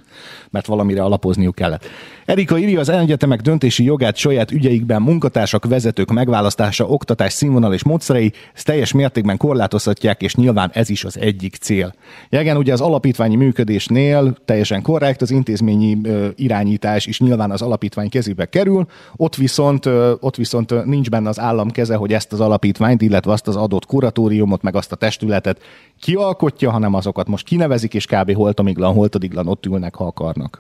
mert 0.50 0.66
valamire 0.66 1.04
alapozniuk 1.04 1.56
kellett. 1.56 1.86
Erika 2.26 2.58
írja 2.58 2.80
az 2.80 2.90
egyetemek 2.90 3.42
döntési 3.42 3.84
jogát 3.84 4.16
saját 4.16 4.52
ügyeikben 4.52 5.02
munkatársak, 5.02 5.66
vezetők 5.66 6.12
megválasztása, 6.12 6.86
oktatás 6.86 7.34
színvonal 7.34 7.74
és 7.74 7.84
módszerei 7.84 8.34
teljes 8.64 8.92
mértékben 8.92 9.38
korlátozhatják, 9.38 10.22
és 10.22 10.36
nyilván 10.36 10.70
ez 10.74 10.90
is 10.90 11.04
az 11.04 11.20
egyik 11.20 11.56
cél. 11.56 11.94
Igen, 12.30 12.58
ugye 12.58 12.74
az 12.74 12.82
alapítványi 12.82 13.36
működésnél 13.36 14.38
teljesen 14.46 14.82
korrekt, 14.82 15.22
az 15.22 15.32
intézményi 15.32 15.98
ö, 16.04 16.28
irányítás 16.36 17.06
is 17.06 17.20
nyilván 17.20 17.52
az 17.52 17.62
alapítvány 17.62 18.10
kezébe 18.10 18.46
kerül, 18.46 18.86
ott 19.16 19.36
viszont, 19.36 19.86
ö, 19.86 20.14
ott 20.20 20.36
viszont 20.36 20.86
nincs 20.86 21.10
benne 21.10 21.30
az 21.30 21.40
állam 21.40 21.72
keze, 21.72 21.96
hogy 21.96 22.14
ezt 22.14 22.34
az 22.34 22.40
alapítványt, 22.40 23.02
illetve 23.02 23.32
azt 23.32 23.48
az 23.48 23.56
adott 23.56 23.86
kuratóriumot, 23.86 24.62
meg 24.62 24.76
azt 24.76 24.92
a 24.92 24.96
testületet 24.96 25.62
kialkotja, 26.00 26.72
hanem 26.72 26.94
azokat 26.94 27.27
most 27.28 27.46
kinevezik, 27.46 27.94
és 27.94 28.06
kb. 28.06 28.34
holtamiglan, 28.34 28.94
holtadiglan 28.94 29.48
ott 29.48 29.66
ülnek, 29.66 29.96
ha 29.96 30.06
akarnak. 30.06 30.60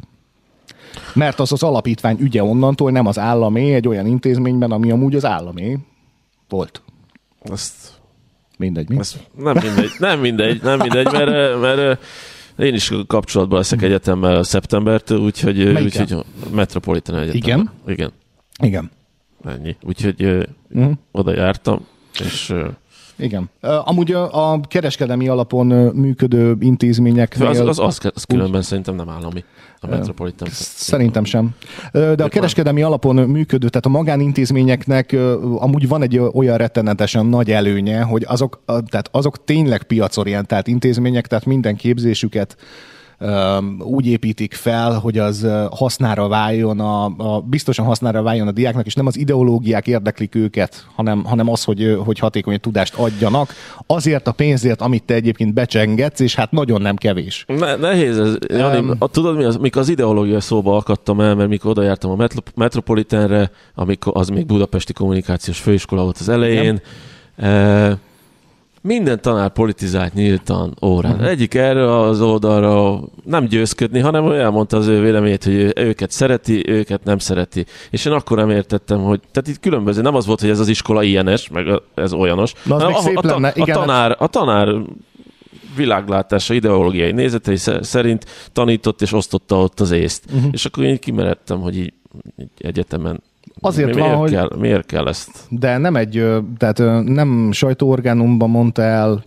Mert 1.14 1.40
az 1.40 1.52
az 1.52 1.64
alapítvány 1.64 2.18
ügye 2.20 2.44
onnantól 2.44 2.92
nem 2.92 3.06
az 3.06 3.20
államé 3.20 3.74
egy 3.74 3.88
olyan 3.88 4.06
intézményben, 4.06 4.72
ami 4.72 4.92
amúgy 4.92 5.16
az 5.16 5.26
államé 5.26 5.78
volt. 6.50 6.82
Azt, 7.40 7.96
Mindegy, 8.58 8.90
mi? 8.90 8.98
azt 8.98 9.30
nem 9.36 9.58
mindegy, 9.62 9.92
nem 10.00 10.20
mindegy, 10.20 10.62
nem 10.62 10.80
mindegy, 10.80 11.12
mert, 11.12 11.60
mert 11.62 12.04
én 12.58 12.74
is 12.74 12.92
kapcsolatban 13.08 13.58
leszek 13.58 13.82
egyetemmel 13.82 14.44
szeptembertől, 14.44 15.20
úgyhogy, 15.20 15.74
Melyikkel? 15.74 16.02
úgyhogy 16.02 16.24
Metropolitan 16.52 17.16
Egyetem. 17.16 17.38
Igen? 17.40 17.70
Igen, 17.88 18.12
Igen. 18.60 18.92
ennyi. 19.46 19.76
Úgyhogy 19.84 20.48
Mhm. 20.70 20.92
oda 21.12 21.34
jártam, 21.34 21.86
és 22.20 22.54
Igen. 23.18 23.50
Amúgy 23.62 24.12
a, 24.12 24.52
a 24.52 24.60
kereskedelmi 24.68 25.28
alapon 25.28 25.68
működő 25.96 26.56
intézményeknél... 26.60 27.48
az, 27.48 27.60
az, 27.60 27.80
az, 27.80 28.00
az 28.14 28.24
különben 28.24 28.62
szerintem 28.62 28.96
nem 28.96 29.10
állami. 29.10 29.44
A 29.80 29.88
Metropolitan. 29.88 30.48
Szerintem 30.52 31.24
sem. 31.24 31.56
De 31.92 32.24
a 32.24 32.28
kereskedelmi 32.28 32.82
alapon 32.82 33.16
működő, 33.16 33.68
tehát 33.70 33.86
a 33.86 33.90
magánintézményeknek 33.90 35.16
amúgy 35.58 35.88
van 35.88 36.02
egy 36.02 36.20
olyan 36.20 36.58
rettenetesen 36.58 37.26
nagy 37.26 37.52
előnye, 37.52 38.02
hogy 38.02 38.26
azok, 38.28 38.64
tehát 38.66 39.10
azok 39.12 39.44
tényleg 39.44 39.84
piacorientált 39.84 40.68
intézmények, 40.68 41.28
tehát 41.28 41.46
minden 41.46 41.76
képzésüket 41.76 42.58
úgy 43.80 44.06
építik 44.08 44.54
fel, 44.54 45.00
hogy 45.00 45.18
az 45.18 45.48
hasznára 45.72 46.28
váljon, 46.28 46.80
a, 46.80 47.06
a, 47.06 47.42
biztosan 47.42 47.86
hasznára 47.86 48.22
váljon 48.22 48.48
a 48.48 48.52
diáknak, 48.52 48.86
és 48.86 48.94
nem 48.94 49.06
az 49.06 49.18
ideológiák 49.18 49.88
érdeklik 49.88 50.36
őket, 50.36 50.88
hanem, 50.96 51.24
hanem 51.24 51.50
az, 51.50 51.64
hogy, 51.64 51.98
hogy 52.06 52.20
hatékony 52.20 52.60
tudást 52.60 52.96
adjanak. 52.96 53.54
Azért 53.88 54.28
a 54.28 54.32
pénzért, 54.32 54.82
amit 54.82 55.04
te 55.04 55.14
egyébként 55.14 55.54
becsengetsz, 55.54 56.20
és 56.20 56.36
hát 56.36 56.52
nagyon 56.52 56.82
nem 56.82 56.96
kevés. 56.96 57.46
Ne, 57.48 57.76
nehéz 57.76 58.20
ez. 58.20 58.36
Jani, 58.48 58.76
Em. 58.76 58.96
a, 59.00 59.08
tudod 59.08 59.38
mi 59.38 59.44
az, 59.44 59.56
mikor 59.56 59.82
az 59.82 59.90
ideológia 59.90 60.40
szóba 60.40 60.76
akadtam 60.76 61.22
el, 61.22 61.36
mert 61.36 61.50
mikor 61.50 61.72
oda 61.72 61.84
jártam 61.84 62.12
a 62.12 62.16
Metro, 62.16 62.42
Metropolitanre, 62.56 63.52
amikor 63.76 64.14
az 64.16 64.30
még 64.30 64.46
Budapesti 64.46 64.94
Kommunikációs 64.94 65.60
Főiskola 65.60 66.04
volt 66.04 66.18
az 66.20 66.30
elején, 66.30 66.82
e, 67.36 67.98
minden 68.88 69.22
tanár 69.22 69.50
politizált 69.50 70.14
nyíltan 70.14 70.78
órán. 70.82 71.12
Uh-huh. 71.12 71.28
Egyik 71.28 71.54
erre 71.54 72.00
az 72.00 72.22
oldalra 72.22 73.00
nem 73.24 73.46
győzködni, 73.46 74.00
hanem 74.00 74.32
elmondta 74.32 74.78
az 74.78 74.88
ő 74.88 75.02
véleményét, 75.02 75.44
hogy 75.44 75.54
ő, 75.54 75.74
őket 75.76 76.12
szereti, 76.12 76.70
őket 76.70 77.04
nem 77.04 77.18
szereti. 77.18 77.66
És 77.90 78.06
én 78.06 78.14
akkor 78.14 78.38
nem 78.38 78.50
értettem, 78.50 79.02
hogy 79.02 79.20
tehát 79.32 79.48
itt 79.50 79.60
különböző, 79.60 80.02
nem 80.02 80.16
az 80.16 80.26
volt, 80.26 80.40
hogy 80.42 80.50
ez 80.50 80.60
az 80.60 80.68
iskola 80.68 81.04
ilyenes, 81.04 81.50
meg 81.50 81.68
a- 81.68 81.84
ez 81.96 82.14
olyanos. 82.14 82.54
Na, 82.64 82.76
az 82.76 82.82
hanem 82.82 82.96
még 82.98 83.04
szép 83.08 83.18
a, 83.18 83.28
lenne, 83.28 83.48
a, 83.48 83.52
igen. 83.56 83.76
tanár, 83.78 84.16
a 84.20 84.28
tanár 84.28 84.76
világlátása, 85.76 86.54
ideológiai 86.54 87.12
nézetei 87.12 87.56
sze- 87.56 87.84
szerint 87.84 88.26
tanított 88.54 89.02
és 89.02 89.14
osztotta 89.14 89.60
ott 89.62 89.80
az 89.80 89.92
észt. 89.92 90.24
Mhm. 90.28 90.36
Uh-huh. 90.38 90.52
És 90.54 90.66
akkor 90.66 90.84
én 90.84 91.00
kimeredtem, 91.00 91.60
hogy 91.60 91.78
így 91.78 91.94
egyetemen 92.58 93.22
Azért 93.60 93.94
mi, 93.94 94.00
van, 94.00 94.02
miért, 94.02 94.20
hogy- 94.20 94.32
kell, 94.32 94.50
miért 94.60 94.86
kell 94.86 95.08
ezt? 95.08 95.30
de 95.50 95.78
nem 95.78 95.96
egy, 95.96 96.26
tehát 96.58 97.06
nem 97.06 97.52
sajtóorgánumban 97.52 98.50
mondta 98.50 98.82
el, 98.82 99.24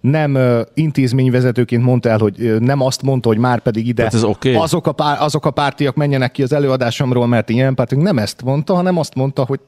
nem 0.00 0.38
intézményvezetőként 0.74 1.82
mondta 1.84 2.08
el, 2.08 2.18
hogy 2.18 2.56
nem 2.60 2.80
azt 2.80 3.02
mondta, 3.02 3.28
hogy 3.28 3.38
már 3.38 3.60
pedig 3.60 3.86
ide 3.86 4.06
ez 4.06 4.24
oké? 4.24 4.54
azok, 4.54 4.86
a 4.86 4.92
pár, 4.92 5.16
azok 5.20 5.46
a 5.46 5.50
pártiak 5.50 5.94
menjenek 5.94 6.32
ki 6.32 6.42
az 6.42 6.52
előadásomról, 6.52 7.26
mert 7.26 7.48
ilyen 7.48 7.74
pártiak 7.74 8.02
nem 8.02 8.18
ezt 8.18 8.42
mondta, 8.42 8.74
hanem 8.74 8.98
azt 8.98 9.14
mondta, 9.14 9.44
hogy 9.44 9.60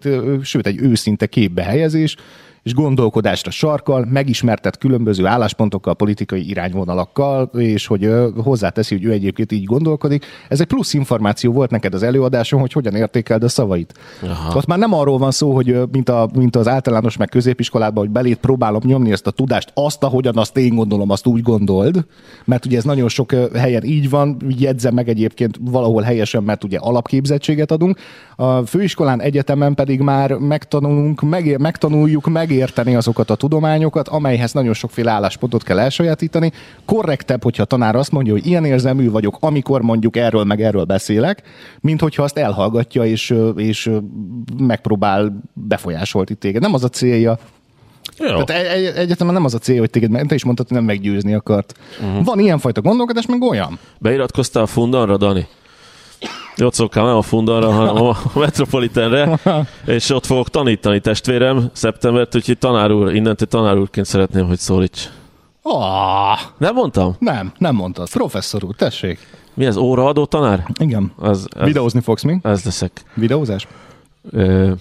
sőt 0.42 0.66
egy 0.66 0.80
őszinte 0.80 1.26
képbehelyezés, 1.26 2.16
és 2.62 2.74
gondolkodásra 2.74 3.50
sarkal, 3.50 4.06
megismertet 4.10 4.78
különböző 4.78 5.26
álláspontokkal, 5.26 5.94
politikai 5.94 6.48
irányvonalakkal, 6.48 7.50
és 7.56 7.86
hogy 7.86 8.10
hozzáteszi, 8.36 8.94
hogy 8.94 9.04
ő 9.04 9.10
egyébként 9.10 9.52
így 9.52 9.64
gondolkodik. 9.64 10.24
Ez 10.48 10.60
egy 10.60 10.66
plusz 10.66 10.94
információ 10.94 11.52
volt 11.52 11.70
neked 11.70 11.94
az 11.94 12.02
előadáson, 12.02 12.60
hogy 12.60 12.72
hogyan 12.72 12.94
értékeld 12.94 13.42
a 13.42 13.48
szavait. 13.48 13.94
Aha. 14.22 14.56
Ott 14.56 14.66
már 14.66 14.78
nem 14.78 14.94
arról 14.94 15.18
van 15.18 15.30
szó, 15.30 15.54
hogy 15.54 15.80
mint, 15.92 16.08
a, 16.08 16.28
mint 16.34 16.56
az 16.56 16.68
általános 16.68 17.16
meg 17.16 17.28
középiskolában, 17.28 18.04
hogy 18.04 18.12
belét 18.12 18.38
próbálom 18.38 18.80
nyomni 18.84 19.12
ezt 19.12 19.26
a 19.26 19.30
tudást, 19.30 19.70
azt, 19.74 20.02
ahogyan 20.02 20.36
azt 20.36 20.56
én 20.56 20.74
gondolom, 20.74 21.10
azt 21.10 21.26
úgy 21.26 21.42
gondold, 21.42 22.04
mert 22.44 22.66
ugye 22.66 22.76
ez 22.76 22.84
nagyon 22.84 23.08
sok 23.08 23.34
helyen 23.54 23.84
így 23.84 24.10
van, 24.10 24.36
jegyzem 24.58 24.94
meg 24.94 25.08
egyébként 25.08 25.58
valahol 25.60 26.02
helyesen, 26.02 26.42
mert 26.42 26.64
ugye 26.64 26.78
alapképzettséget 26.78 27.70
adunk. 27.70 27.98
A 28.36 28.66
főiskolán, 28.66 29.20
egyetemen 29.20 29.74
pedig 29.74 30.00
már 30.00 30.32
megtanulunk, 30.32 31.20
megér, 31.20 31.58
megtanuljuk 31.58 32.28
megérteni 32.52 32.94
azokat 32.94 33.30
a 33.30 33.34
tudományokat, 33.34 34.08
amelyhez 34.08 34.52
nagyon 34.52 34.74
sokféle 34.74 35.10
álláspontot 35.10 35.62
kell 35.62 35.78
elsajátítani. 35.78 36.52
Korrektebb, 36.84 37.42
hogyha 37.42 37.62
a 37.62 37.66
tanár 37.66 37.96
azt 37.96 38.10
mondja, 38.10 38.32
hogy 38.32 38.46
ilyen 38.46 38.64
érzelmű 38.64 39.10
vagyok, 39.10 39.36
amikor 39.40 39.82
mondjuk 39.82 40.16
erről 40.16 40.44
meg 40.44 40.62
erről 40.62 40.84
beszélek, 40.84 41.42
mint 41.80 42.00
hogyha 42.00 42.22
azt 42.22 42.38
elhallgatja 42.38 43.04
és, 43.04 43.34
és 43.56 43.90
megpróbál 44.58 45.42
befolyásolni 45.52 46.34
téged. 46.34 46.62
Nem 46.62 46.74
az 46.74 46.84
a 46.84 46.88
célja. 46.88 47.38
Jó. 48.18 48.42
Tehát 48.42 48.62
egy, 48.62 48.84
egy, 48.84 48.96
egyetemen 48.96 49.34
nem 49.34 49.44
az 49.44 49.54
a 49.54 49.58
cél, 49.58 49.78
hogy 49.78 49.90
téged, 49.90 50.10
meg- 50.10 50.26
te 50.26 50.34
is 50.34 50.44
mondtad, 50.44 50.68
hogy 50.68 50.76
nem 50.76 50.86
meggyőzni 50.86 51.34
akart. 51.34 51.74
Uh-huh. 52.00 52.24
Van 52.24 52.38
ilyenfajta 52.38 52.80
gondolkodás, 52.80 53.26
meg 53.26 53.42
olyan. 53.42 53.78
Beiratkoztál 53.98 54.62
a 54.62 54.66
Fundanra, 54.66 55.16
Dani? 55.16 55.46
Szokám, 56.56 57.04
nem 57.04 57.16
a 57.16 57.22
Fundanra, 57.22 57.70
hanem 57.72 58.02
a 58.04 58.16
Metropolitanre, 58.34 59.38
és 59.86 60.10
ott 60.10 60.26
fogok 60.26 60.48
tanítani 60.48 61.00
testvérem 61.00 61.70
szeptembert, 61.72 62.34
úgyhogy 62.36 62.58
tanár 62.58 62.90
úr, 62.92 63.14
innentől 63.14 63.48
tanár 63.48 63.78
úrként 63.78 64.06
szeretném, 64.06 64.46
hogy 64.46 64.58
szólíts. 64.58 65.08
Ah, 65.62 66.38
Nem 66.58 66.74
mondtam? 66.74 67.16
nem, 67.18 67.52
nem 67.58 67.74
mondtad. 67.74 68.10
Professzor 68.10 68.64
úr, 68.64 68.74
tessék. 68.74 69.18
Mi 69.54 69.64
ez, 69.64 69.76
óraadó 69.76 70.24
tanár? 70.24 70.66
Igen. 70.80 71.12
Ez, 71.22 71.44
ez, 71.56 71.64
Videózni 71.64 72.00
fogsz 72.00 72.22
mi? 72.22 72.38
ez 72.42 72.64
leszek. 72.64 73.02
Videózás? 73.14 73.66
Ö, 74.30 74.72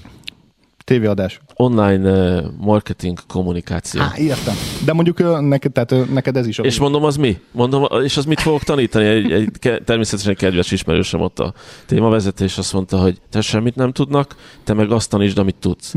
Tévéadás. 0.84 1.40
Online 1.56 2.10
uh, 2.12 2.44
marketing 2.58 3.20
kommunikáció. 3.28 4.02
Á, 4.02 4.12
értem. 4.18 4.56
De 4.86 4.94
mondjuk 4.94 5.20
ö, 5.20 5.40
neked, 5.42 5.72
tehát, 5.72 5.92
ö, 5.92 6.04
neked 6.14 6.38
ez 6.38 6.48
is. 6.48 6.58
És 6.58 6.80
mondom, 6.80 7.04
az 7.04 7.16
mi? 7.16 7.40
Mondom, 7.52 7.88
és 8.04 8.18
az 8.18 8.26
mit 8.26 8.42
fogok 8.42 8.64
tanítani? 8.64 9.06
Egy, 9.06 9.32
egy 9.32 9.50
ke- 9.60 9.84
természetesen 9.84 10.32
egy 10.32 10.38
kedves 10.38 10.72
ismerősöm 10.72 11.22
ott 11.22 11.40
a 11.40 11.54
témavezető, 11.86 12.44
és 12.44 12.58
azt 12.58 12.74
mondta, 12.74 12.98
hogy 12.98 13.18
te 13.30 13.42
semmit 13.42 13.76
nem 13.76 13.92
tudnak, 13.92 14.36
te 14.64 14.74
meg 14.74 14.92
azt 14.92 15.10
tanítsd, 15.10 15.38
amit 15.38 15.56
tudsz. 15.60 15.94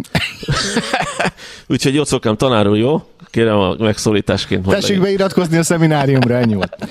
Úgyhogy 1.68 1.94
Jocokám, 1.94 2.36
tanár 2.36 2.68
úr, 2.68 2.76
jó? 2.76 3.02
Kérem 3.30 3.58
a 3.58 3.74
megszólításként. 3.78 4.66
Tessék 4.66 5.00
beiratkozni 5.00 5.56
a 5.56 5.62
szemináriumra, 5.62 6.34
ennyi 6.34 6.54
volt. 6.54 6.76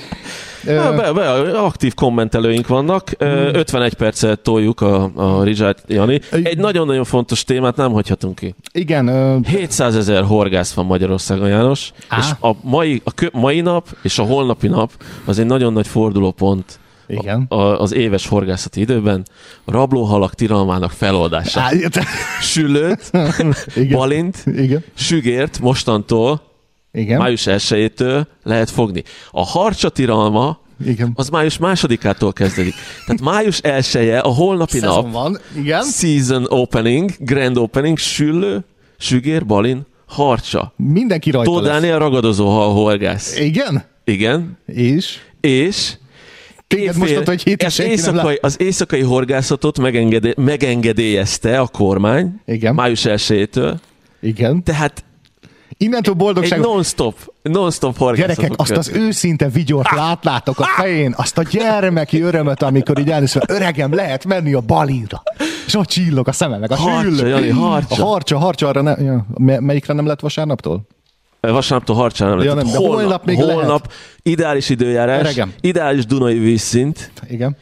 Há, 0.68 0.92
Be, 0.92 1.12
be, 1.14 1.30
aktív 1.60 1.94
kommentelőink 1.94 2.68
vannak. 2.68 3.10
Hmm. 3.10 3.28
Ö, 3.28 3.50
51 3.54 3.94
percet 3.94 4.40
toljuk 4.40 4.82
a, 4.82 5.12
a 5.16 5.44
Rizsát 5.44 5.84
Jani. 5.88 6.22
Egy 6.32 6.58
nagyon-nagyon 6.58 7.04
fontos 7.04 7.44
témát 7.44 7.76
nem 7.76 7.92
hagyhatunk 7.92 8.36
ki. 8.36 8.56
igen, 8.72 9.08
ö, 9.08 9.38
700 9.48 9.96
ezer 9.96 10.24
horgász 10.24 10.74
van 10.74 10.86
Magyarországon, 10.86 11.48
János, 11.48 11.92
Á. 12.08 12.18
és 12.20 12.26
a 12.42 12.56
mai, 12.62 13.02
a 13.04 13.12
kö, 13.14 13.28
mai 13.32 13.62
nap 13.62 13.88
és 14.02 14.20
a 14.20 14.24
holnapi 14.24 14.68
nap 14.68 14.92
az 15.26 15.40
egy 15.40 15.46
nagyon 15.46 15.74
nagy 15.74 15.88
fordulópont 15.88 16.80
igen. 17.08 17.46
a, 17.50 17.56
az 17.82 17.94
éves 17.94 18.28
horgászati 18.28 18.80
időben. 18.80 19.26
A 19.66 19.72
rablóhalak 19.72 20.34
tilalmának 20.34 20.92
feloldása. 20.92 21.60
Á, 21.62 21.74
értem. 21.74 22.04
Sülőt, 22.42 23.12
Igen. 23.76 23.98
balint, 23.98 24.44
Igen. 24.46 24.84
sügért 24.94 25.60
mostantól, 25.60 26.42
Igen. 26.94 27.18
május 27.18 27.44
1-től 27.46 28.26
lehet 28.44 28.70
fogni. 28.70 29.04
A 29.32 29.46
harcsa 29.46 29.90
tilalma 29.90 30.60
Igen. 30.86 31.12
az 31.16 31.30
május 31.30 31.58
másodikától 31.58 32.34
kezdődik. 32.34 32.74
Tehát 33.06 33.22
május 33.22 33.58
1 33.58 34.10
a 34.10 34.28
holnapi 34.28 34.80
Szezon 34.80 35.04
nap, 35.04 35.12
van, 35.12 35.40
igen. 35.58 35.84
season 35.84 36.46
opening, 36.50 37.12
grand 37.20 37.58
opening, 37.58 37.98
süllő, 37.98 38.66
sügér, 38.98 39.46
balin, 39.46 39.86
harcsa. 40.06 40.74
Mindenki 40.78 41.32
rajta 41.32 41.52
Tóth 41.52 41.64
lesz. 41.64 41.74
Dániel 41.74 42.00
ragadozó 42.00 42.72
horgász. 42.74 43.40
Igen? 43.40 43.84
Igen. 44.04 44.58
És? 44.66 45.18
És 45.42 45.94
Téged 46.68 46.98
most 46.98 47.14
mondta, 47.14 47.32
hogy 47.32 47.44
hétig 47.44 47.68
az, 47.68 47.80
éjszakai, 47.80 48.38
az 48.42 48.62
éjszakai 48.62 49.02
horgászatot 49.02 49.80
megengedé, 49.80 50.34
megengedélyezte 50.38 51.60
a 51.60 51.68
kormány 51.68 52.42
Igen. 52.46 52.76
május 52.76 53.02
1-től. 53.06 53.76
Igen. 54.22 54.64
Tehát 54.64 55.04
Innentől 55.78 56.14
egy 56.14 56.20
boldogság. 56.20 56.60
non-stop, 56.60 57.16
non-stop 57.42 57.98
horgászatot 57.98 58.36
Gyerekek, 58.36 58.60
azt 58.60 58.72
az 58.72 58.86
követünk. 58.86 59.08
őszinte 59.08 59.48
vigyort 59.50 59.92
látnátok 59.92 60.60
a 60.60 60.64
fején, 60.64 61.14
azt 61.18 61.38
a 61.38 61.44
gyermeki 61.44 62.22
örömet, 62.22 62.62
amikor 62.64 63.00
így 63.00 63.10
elnézve, 63.10 63.42
öregem, 63.48 63.94
lehet 63.94 64.26
menni 64.26 64.54
a 64.54 64.62
balinra. 64.62 65.24
És 65.66 65.76
ott 65.76 65.88
csillog 65.88 66.28
a 66.28 66.32
szemem, 66.32 66.60
meg 66.60 66.72
a 66.72 66.76
Harcsa. 66.76 67.26
Jani, 67.28 67.50
harcsa. 67.50 68.04
A 68.04 68.08
harcsa, 68.08 68.38
harcsa 68.38 68.68
arra 68.68 68.82
ne, 68.82 68.96
ja. 69.04 69.26
Me- 69.38 69.60
melyikre 69.60 69.94
nem 69.94 70.06
lett 70.06 70.20
vasárnaptól? 70.20 70.82
Vasárnaptól 71.40 71.96
harcsán 71.96 72.30
nem 72.30 72.38
Ja, 72.40 72.44
lehet. 72.56 72.64
nem, 72.64 72.72
de 72.72 72.78
holnap 72.88 73.26
még 73.26 73.38
holnap 73.38 73.92
ideális 74.22 74.70
időjárás, 74.70 75.20
Öregem. 75.20 75.54
ideális 75.62 76.06
Dunai 76.06 76.38
vízszint, 76.40 77.12
Igen. 77.30 77.58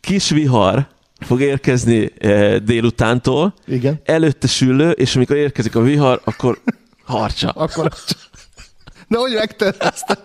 kis 0.00 0.30
vihar 0.30 0.86
fog 1.20 1.40
érkezni 1.40 2.10
eh, 2.18 2.56
délutántól, 2.56 3.54
Igen. 3.66 4.00
előtte 4.04 4.46
süllő, 4.46 4.90
és 4.90 5.16
amikor 5.16 5.36
érkezik 5.36 5.76
a 5.76 5.80
vihar, 5.80 6.20
akkor 6.24 6.58
harcsa. 7.04 7.48
Akkor... 7.48 7.92
De 9.08 9.18
hogy 9.18 9.34
megtervezted? 9.34 10.18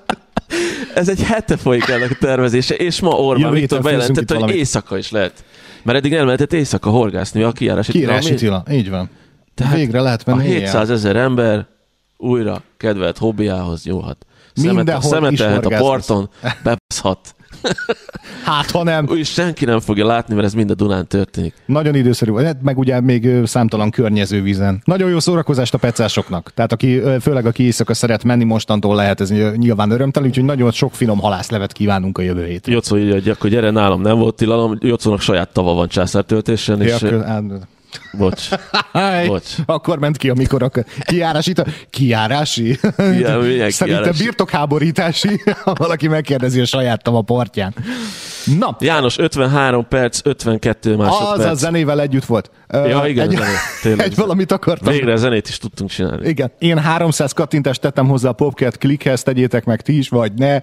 Ez 0.95 1.09
egy 1.09 1.23
hete 1.23 1.57
folyik 1.57 1.87
el 1.87 2.01
a 2.01 2.07
tervezése, 2.19 2.75
és 2.75 2.99
ma 2.99 3.09
Orbán 3.09 3.51
Viktor 3.51 3.81
bejelentette, 3.81 4.35
hogy 4.35 4.55
éjszaka 4.55 4.97
is 4.97 5.11
lehet. 5.11 5.43
Mert 5.83 5.97
eddig 5.97 6.11
nem 6.11 6.25
lehetett 6.25 6.53
éjszaka 6.53 6.89
horgászni, 6.89 7.43
a 7.43 7.51
kiárási 7.51 7.91
tilalom. 7.91 8.21
tila, 8.21 8.63
így 8.71 8.89
van. 8.89 9.09
Tehát 9.55 9.75
Végre 9.75 10.01
lehet 10.01 10.23
A 10.25 10.35
menni 10.35 10.47
éjjel. 10.47 10.59
700 10.59 10.89
ezer 10.89 11.15
ember 11.15 11.67
újra 12.17 12.61
kedvelt 12.77 13.17
hobbiához 13.17 13.83
nyúlhat. 13.83 14.25
Mindenhol 14.61 15.01
Szemetelhet 15.01 15.65
a 15.65 15.77
parton, 15.77 16.29
bebaszhat. 16.41 17.35
Hát, 18.43 18.71
ha 18.71 18.83
nem. 18.83 19.07
És 19.15 19.29
senki 19.29 19.65
nem 19.65 19.79
fogja 19.79 20.05
látni, 20.05 20.33
mert 20.33 20.45
ez 20.47 20.53
mind 20.53 20.69
a 20.69 20.73
Dunán 20.73 21.07
történik. 21.07 21.53
Nagyon 21.65 21.95
időszerű, 21.95 22.33
hát 22.33 22.61
meg 22.61 22.77
ugye 22.77 23.01
még 23.01 23.29
számtalan 23.45 23.89
környezővízen. 23.89 24.81
Nagyon 24.85 25.09
jó 25.09 25.19
szórakozást 25.19 25.73
a 25.73 25.77
pecásoknak. 25.77 26.51
Tehát 26.53 26.71
aki, 26.71 27.01
főleg 27.21 27.45
aki 27.45 27.63
éjszaka 27.63 27.93
szeret 27.93 28.23
menni, 28.23 28.43
mostantól 28.43 28.95
lehet 28.95 29.21
ez 29.21 29.29
ny- 29.29 29.57
nyilván 29.57 29.91
örömteli, 29.91 30.27
úgyhogy 30.27 30.43
nagyon 30.43 30.71
sok 30.71 30.93
finom 30.93 31.19
halászlevet 31.19 31.71
kívánunk 31.71 32.17
a 32.17 32.21
jövő 32.21 32.45
hétre. 32.45 32.71
Jocó 32.71 32.97
így, 32.97 33.11
hogy 33.11 33.29
akkor 33.29 33.49
gyere 33.49 33.69
nálam, 33.69 34.01
nem 34.01 34.17
volt 34.17 34.35
tilalom. 34.35 34.77
Jocónak 34.79 35.21
saját 35.21 35.49
tava 35.49 35.73
van 35.73 35.87
császártöltésen, 35.87 36.81
Ja, 36.81 36.95
és 36.95 37.03
á, 37.03 37.41
bocs. 38.11 38.49
Bocs. 39.27 39.55
Akkor 39.65 39.99
ment 39.99 40.17
ki, 40.17 40.29
amikor 40.29 40.63
akar. 40.63 40.85
Kiárási? 41.05 41.53
Kiárási? 41.89 42.79
milyen 42.95 43.69
Szerintem 43.71 44.13
birtokháborítási, 44.17 45.41
ha 45.63 45.73
valaki 45.73 46.07
megkérdezi 46.07 46.59
a 46.59 46.65
saját 46.65 47.03
tava 47.03 47.21
partján. 47.21 47.73
Na, 48.59 48.75
János, 48.79 49.17
53 49.17 49.87
perc, 49.87 50.19
52 50.23 50.95
másodperc. 50.95 51.39
az 51.39 51.45
a 51.45 51.53
zenével 51.53 52.01
együtt 52.01 52.25
volt. 52.25 52.51
Ja, 52.73 53.03
igen, 53.07 53.29
egy, 53.29 53.35
a 53.35 53.37
zené, 53.37 53.51
tényleg. 53.81 54.05
egy 54.05 54.15
valamit 54.15 54.51
akartam. 54.51 54.93
Végre 54.93 55.15
zenét 55.15 55.47
is 55.47 55.57
tudtunk 55.57 55.89
csinálni. 55.89 56.27
Igen. 56.27 56.51
Én 56.59 56.77
300 56.77 57.31
kattintást 57.31 57.81
tettem 57.81 58.07
hozzá 58.07 58.29
a 58.29 58.33
Popcat 58.33 58.77
klikhez, 58.77 59.23
tegyétek 59.23 59.65
meg 59.65 59.81
ti 59.81 59.97
is, 59.97 60.09
vagy 60.09 60.31
ne. 60.33 60.59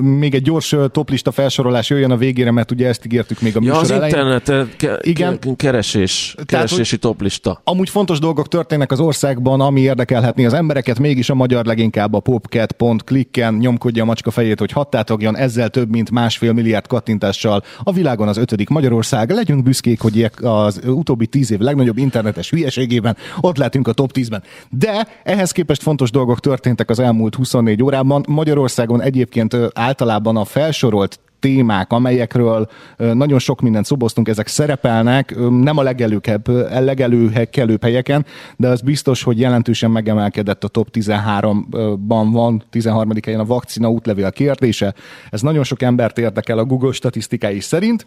Még 0.00 0.34
egy 0.34 0.42
gyors 0.42 0.74
toplista 0.90 1.30
felsorolás 1.30 1.90
jöjjön 1.90 2.10
a 2.10 2.16
végére, 2.16 2.50
mert 2.50 2.70
ugye 2.70 2.88
ezt 2.88 3.04
ígértük 3.04 3.40
még 3.40 3.56
a 3.56 3.60
Ja, 3.62 3.68
műsor 3.68 3.82
az 3.82 3.90
elején. 3.90 4.14
interneten 4.14 4.70
ke- 4.76 5.06
Igen. 5.06 5.38
ke- 5.38 5.56
keresés, 5.56 6.34
keresési 6.46 6.98
toplista. 6.98 7.60
Amúgy 7.64 7.90
fontos 7.90 8.18
dolgok 8.18 8.48
történnek 8.48 8.92
az 8.92 9.00
országban, 9.00 9.60
ami 9.60 9.80
érdekelhetni 9.80 10.46
az 10.46 10.52
embereket, 10.52 10.98
mégis 10.98 11.30
a 11.30 11.34
magyar 11.34 11.64
leginkább 11.64 12.14
a 12.14 12.20
popcat.clicken 12.20 13.54
nyomkodja 13.54 14.02
a 14.02 14.06
macska 14.06 14.30
fejét, 14.30 14.58
hogy 14.58 14.72
hattátogjon, 14.72 15.36
ezzel 15.36 15.68
több 15.68 15.90
mint 15.90 16.10
másfél 16.10 16.52
milliárd 16.52 16.86
kattintással 16.86 17.62
a 17.82 17.92
világon 17.92 18.28
az 18.28 18.36
ötödik 18.36 18.68
Magyarország. 18.68 19.30
Legyünk 19.30 19.62
büszkék, 19.62 20.00
hogy 20.00 20.30
az 20.42 20.80
utóbbi 20.86 21.25
tíz 21.26 21.50
év 21.50 21.58
legnagyobb 21.58 21.98
internetes 21.98 22.50
hülyeségében 22.50 23.16
ott 23.40 23.56
lehetünk 23.56 23.88
a 23.88 23.92
top 23.92 24.10
10-ben. 24.14 24.42
De 24.70 25.08
ehhez 25.24 25.52
képest 25.52 25.82
fontos 25.82 26.10
dolgok 26.10 26.40
történtek 26.40 26.90
az 26.90 26.98
elmúlt 26.98 27.34
24 27.34 27.82
órában. 27.82 28.24
Magyarországon 28.28 29.02
egyébként 29.02 29.56
általában 29.74 30.36
a 30.36 30.44
felsorolt 30.44 31.20
témák, 31.40 31.92
amelyekről 31.92 32.68
nagyon 32.96 33.38
sok 33.38 33.60
mindent 33.60 33.84
szoboztunk, 33.84 34.28
ezek 34.28 34.46
szerepelnek, 34.46 35.36
nem 35.50 35.78
a 35.78 35.82
legelőkebb, 35.82 36.48
legelőkelőbb 36.82 37.82
helyeken, 37.82 38.26
de 38.56 38.68
az 38.68 38.80
biztos, 38.80 39.22
hogy 39.22 39.40
jelentősen 39.40 39.90
megemelkedett 39.90 40.64
a 40.64 40.68
top 40.68 40.88
13-ban 40.92 42.28
van, 42.32 42.62
13. 42.70 43.12
helyen 43.24 43.40
a 43.40 43.44
vakcina 43.44 43.90
útlevél 43.90 44.32
kérdése. 44.32 44.94
Ez 45.30 45.40
nagyon 45.40 45.64
sok 45.64 45.82
embert 45.82 46.18
érdekel 46.18 46.58
a 46.58 46.64
Google 46.64 46.92
statisztikái 46.92 47.60
szerint. 47.60 48.06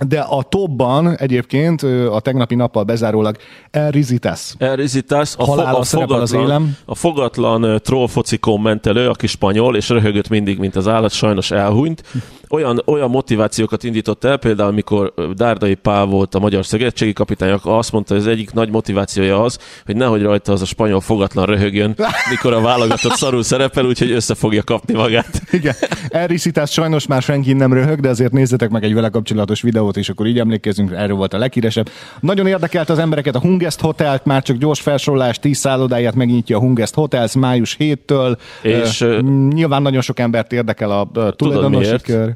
De 0.00 0.20
a 0.20 0.42
topban 0.42 1.16
egyébként 1.16 1.82
a 2.10 2.20
tegnapi 2.20 2.54
nappal 2.54 2.82
bezárólag 2.82 3.36
Elrizitas. 3.70 4.54
Elrizitas, 4.58 5.34
a, 5.36 5.44
fo- 5.44 5.58
a, 5.58 5.84
szerepel 5.84 6.20
az 6.20 6.30
fogatlan, 6.30 6.42
élem. 6.42 6.76
a 6.84 6.94
fogatlan 6.94 7.80
trollfoci 7.82 8.38
kommentelő, 8.38 9.08
aki 9.08 9.26
spanyol, 9.26 9.76
és 9.76 9.88
röhögött 9.88 10.28
mindig, 10.28 10.58
mint 10.58 10.76
az 10.76 10.88
állat, 10.88 11.10
sajnos 11.12 11.50
elhunyt. 11.50 12.02
Olyan, 12.48 12.82
olyan 12.86 13.10
motivációkat 13.10 13.84
indított 13.84 14.24
el, 14.24 14.36
például 14.36 14.68
amikor 14.68 15.14
Dárdai 15.34 15.74
Pál 15.74 16.04
volt 16.04 16.34
a 16.34 16.38
magyar 16.38 16.66
szövetségi 16.66 17.12
kapitány, 17.12 17.50
akkor 17.50 17.72
azt 17.72 17.92
mondta, 17.92 18.14
hogy 18.14 18.22
az 18.22 18.28
egyik 18.28 18.52
nagy 18.52 18.70
motivációja 18.70 19.42
az, 19.42 19.58
hogy 19.86 19.96
nehogy 19.96 20.22
rajta 20.22 20.52
az 20.52 20.62
a 20.62 20.64
spanyol 20.64 21.00
fogatlan 21.00 21.46
röhögjön, 21.46 21.94
mikor 22.30 22.52
a 22.52 22.60
válogatott 22.60 23.12
szarul 23.12 23.42
szerepel, 23.42 23.84
úgyhogy 23.84 24.10
össze 24.10 24.34
fogja 24.34 24.62
kapni 24.62 24.94
magát. 24.94 25.42
Igen, 25.50 25.74
Elrizitas 26.08 26.70
sajnos 26.70 27.06
már 27.06 27.22
senki 27.22 27.52
nem 27.52 27.72
röhög, 27.72 28.00
de 28.00 28.08
azért 28.08 28.32
nézzetek 28.32 28.70
meg 28.70 28.84
egy 28.84 28.94
vele 28.94 29.08
kapcsolatos 29.08 29.62
videót, 29.62 29.81
és 29.96 30.08
akkor 30.08 30.26
így 30.26 30.38
emlékezünk, 30.38 30.92
erről 30.92 31.16
volt 31.16 31.34
a 31.34 31.38
leghíresebb. 31.38 31.88
Nagyon 32.20 32.46
érdekelt 32.46 32.90
az 32.90 32.98
embereket 32.98 33.34
a 33.34 33.40
Hungest 33.40 33.80
Hotelt, 33.80 34.24
már 34.24 34.42
csak 34.42 34.56
gyors 34.56 34.80
felsorolás, 34.80 35.38
10 35.38 35.58
szállodáját 35.58 36.14
megnyitja 36.14 36.56
a 36.56 36.60
Hungest 36.60 36.94
Hotels 36.94 37.34
május 37.34 37.76
7-től. 37.78 38.38
És, 38.62 39.00
ö, 39.00 39.20
nyilván 39.48 39.82
nagyon 39.82 40.00
sok 40.00 40.18
embert 40.18 40.52
érdekel 40.52 40.90
a, 40.90 41.20
a 41.20 41.30
tulajdonosi 41.30 41.96
kör, 42.02 42.34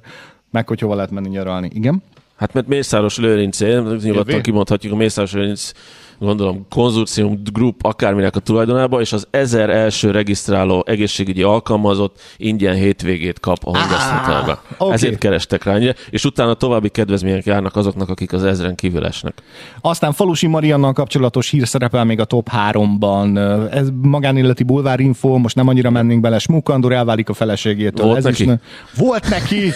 meg 0.51 0.69
hogy 0.69 0.81
hova 0.81 0.95
lehet 0.95 1.11
menni 1.11 1.29
nyaralni. 1.29 1.71
Igen? 1.75 2.03
Hát 2.37 2.53
mert 2.53 2.67
Mészáros 2.67 3.19
Lőrincén, 3.19 3.83
nyugodtan 4.03 4.43
kimondhatjuk 4.43 4.93
a 4.93 4.97
Mészáros 4.97 5.33
Lőrinc 5.33 5.73
gondolom 6.19 6.67
konzorcium 6.71 7.41
group 7.53 7.85
akárminek 7.85 8.37
a 8.37 8.41
tulajdonába, 8.41 9.01
és 9.01 9.13
az 9.13 9.27
ezer 9.31 9.71
első 9.71 10.11
regisztráló 10.11 10.85
egészségügyi 10.87 11.43
alkalmazott 11.43 12.21
ingyen 12.37 12.75
hétvégét 12.75 13.41
kap 13.41 13.59
a 13.65 13.79
Hondas 13.79 14.03
Á, 14.03 14.19
Hotelbe. 14.19 14.61
oké. 14.79 14.93
Ezért 14.93 15.19
kerestek 15.19 15.65
rá, 15.65 15.79
és 16.11 16.25
utána 16.25 16.55
további 16.55 16.89
kedvezmények 16.89 17.45
járnak 17.45 17.77
azoknak, 17.77 18.09
akik 18.09 18.33
az 18.33 18.45
ezren 18.45 18.75
kívül 18.75 19.07
esnek. 19.07 19.43
Aztán 19.81 20.13
Falusi 20.13 20.47
Mariannal 20.47 20.93
kapcsolatos 20.93 21.51
hír 21.51 21.67
szerepel 21.67 22.05
még 22.05 22.21
a 22.21 22.25
top 22.25 22.49
3-ban. 22.71 23.37
Ez 23.73 23.89
magánéleti 24.03 24.63
bulvárinfo, 24.63 25.37
most 25.37 25.55
nem 25.57 25.69
annyira 25.69 25.91
mennénk 25.91 26.21
bele. 26.21 26.39
Smukandor 26.39 26.93
elválik 26.93 27.29
a 27.29 27.35
feleségétől. 27.35 28.07
Volt 28.07 28.19
Ez 28.19 28.25
neki? 28.25 28.43
Is 28.43 28.49
ne... 28.49 28.59
Volt 28.97 29.29
neki! 29.29 29.71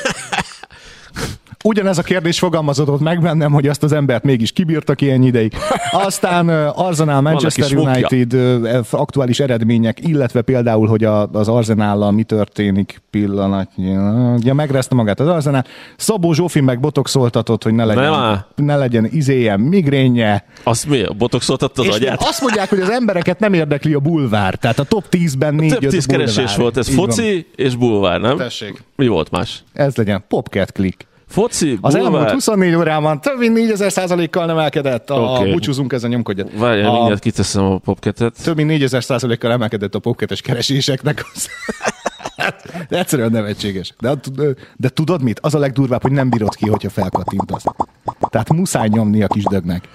Ugyanez 1.65 1.99
a 1.99 2.03
kérdés 2.03 2.39
fogalmazódott 2.39 3.01
meg 3.01 3.21
bennem, 3.21 3.53
hogy 3.53 3.67
azt 3.67 3.83
az 3.83 3.93
embert 3.93 4.25
mégis 4.25 4.53
kibírtak 4.53 5.01
ilyen 5.01 5.23
ideig. 5.23 5.53
Aztán 5.91 6.49
Arsenal, 6.69 7.21
Manchester 7.21 7.77
United 7.77 8.35
uh, 8.35 8.79
aktuális 8.91 9.41
eredmények, 9.41 10.09
illetve 10.09 10.43
például, 10.43 10.87
hogy 10.89 11.05
a, 11.05 11.27
az 11.27 11.49
Arsenállal 11.49 12.11
mi 12.11 12.23
történik 12.23 13.03
pillanatnyilag. 13.11 14.45
Ja, 14.45 14.55
megrezte 14.55 14.95
magát 14.95 15.21
az 15.21 15.27
Arsenal. 15.27 15.65
Szabó 15.97 16.33
Zsófi 16.33 16.61
meg 16.61 16.81
botoxoltatott, 16.81 17.63
hogy 17.63 17.75
ne 17.75 17.85
legyen, 17.85 18.11
ne, 18.57 18.65
ne 18.65 18.77
legyen 18.77 19.09
izéjem, 19.13 19.61
migrénye. 19.61 20.45
Azt 20.63 20.87
mi? 20.87 21.05
Botoxoltatta 21.19 21.81
az 21.83 21.89
És 21.89 21.95
agyát? 21.95 22.23
Azt 22.23 22.41
mondják, 22.41 22.69
hogy 22.69 22.81
az 22.81 22.91
embereket 22.91 23.39
nem 23.39 23.53
érdekli 23.53 23.95
a 23.95 23.99
bulvár. 24.01 24.55
Tehát 24.55 24.79
a 24.79 24.85
top 24.85 25.05
10-ben 25.11 25.55
négy 25.55 25.79
Több 25.79 25.91
tíz 25.91 26.07
keresés 26.07 26.57
volt, 26.57 26.77
ez 26.77 26.89
Így 26.89 26.97
van. 26.97 27.07
foci 27.07 27.47
és 27.57 27.77
bulvár, 27.77 28.21
nem? 28.21 28.37
Tessék. 28.37 28.83
Mi 28.97 29.07
volt 29.07 29.31
más? 29.31 29.63
Ez 29.73 29.97
legyen. 29.97 30.25
Popcat 30.29 30.73
click. 30.73 31.09
Foci, 31.31 31.79
Az 31.81 31.95
bulvár. 31.95 32.13
elmúlt 32.13 32.31
24 32.33 32.75
órában 32.75 33.21
több 33.21 33.39
mint 33.39 33.53
4000 33.55 33.93
százalékkal 33.93 34.47
növelkedett. 34.47 35.11
A, 35.11 35.15
Oké. 35.15 35.53
Búcsúzunk 35.53 35.93
ezen 35.93 36.11
nyomkodjat. 36.11 36.51
Várjál, 36.59 36.89
A- 36.91 36.93
mindjárt 36.93 37.21
kiteszem 37.21 37.65
a 37.65 37.79
popketet. 37.79 38.35
több 38.43 38.57
mint 38.57 38.69
4000 38.69 39.05
százalékkal 39.05 39.51
emelkedett 39.53 39.95
a 39.95 39.99
popketes 39.99 40.41
kereséseknek. 40.41 41.25
Az... 41.35 41.49
de 42.89 42.99
egyszerűen 42.99 43.31
nevetséges. 43.31 43.95
De, 44.01 44.15
de 44.77 44.89
tudod 44.89 45.23
mit? 45.23 45.39
Az 45.43 45.55
a 45.55 45.59
legdurvább, 45.59 46.03
hogy 46.03 46.13
nem 46.13 46.31
bírod 46.31 46.55
ki, 46.55 46.69
hogyha 46.69 46.91
felkattintasz. 46.91 47.65
Tehát 48.31 48.53
muszáj 48.53 48.89
nyomni 48.89 49.23
a 49.23 49.27
kis 49.27 49.43
dögnek. 49.45 49.89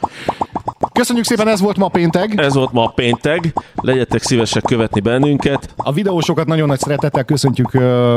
Köszönjük 0.95 1.25
szépen, 1.25 1.47
ez 1.47 1.61
volt 1.61 1.77
ma 1.77 1.87
péntek. 1.87 2.33
Ez 2.39 2.53
volt 2.53 2.71
ma 2.71 2.87
péntek. 2.87 3.53
Legyetek 3.75 4.21
szívesek 4.21 4.63
követni 4.63 4.99
bennünket. 4.99 5.73
A 5.75 5.91
videósokat 5.91 6.47
nagyon 6.47 6.67
nagy 6.67 6.79
szeretettel 6.79 7.23
köszöntjük, 7.23 7.73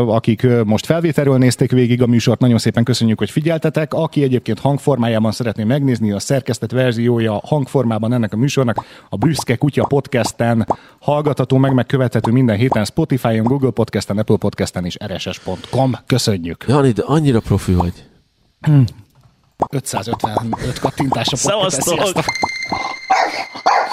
akik 0.07 0.47
most 0.65 0.87
felvételről 0.87 1.39
nézték 1.39 1.71
végig 1.71 2.03
a 2.03 2.07
műsort. 2.07 2.41
Nagyon 2.41 2.59
szépen 2.59 2.85
köszönjük, 2.85 3.19
hogy 3.19 3.31
figyeltetek. 3.31 3.95
Aki 3.95 4.23
egyébként 4.23 4.59
hangformájában 4.59 5.33
szeretné 5.33 5.65
megnézni, 5.65 6.13
a 6.13 6.19
szerkesztett 6.19 6.71
verziója 6.71 7.41
hangformában 7.45 8.13
ennek 8.13 8.33
a 8.33 8.37
műsornak 8.37 8.85
a 9.09 9.17
Büszke 9.17 9.57
Kutya 9.57 9.85
podcasten 9.87 10.67
hallgatható 11.01 11.57
meg, 11.57 11.73
meg 11.73 11.87
követhető 11.87 12.31
minden 12.31 12.57
héten 12.57 12.85
Spotify-on, 12.85 13.45
Google 13.45 13.71
Podcasten, 13.71 14.19
Apple 14.19 14.37
Podcasten 14.37 14.85
és 14.85 14.97
rss.com. 15.07 15.93
Köszönjük. 16.07 16.65
Jani, 16.69 16.91
de 16.91 17.03
annyira 17.07 17.41
profi 17.41 17.73
vagy. 17.73 17.93
555 19.71 20.79
kattintásra 20.79 21.37
Szevasztok! 21.37 22.25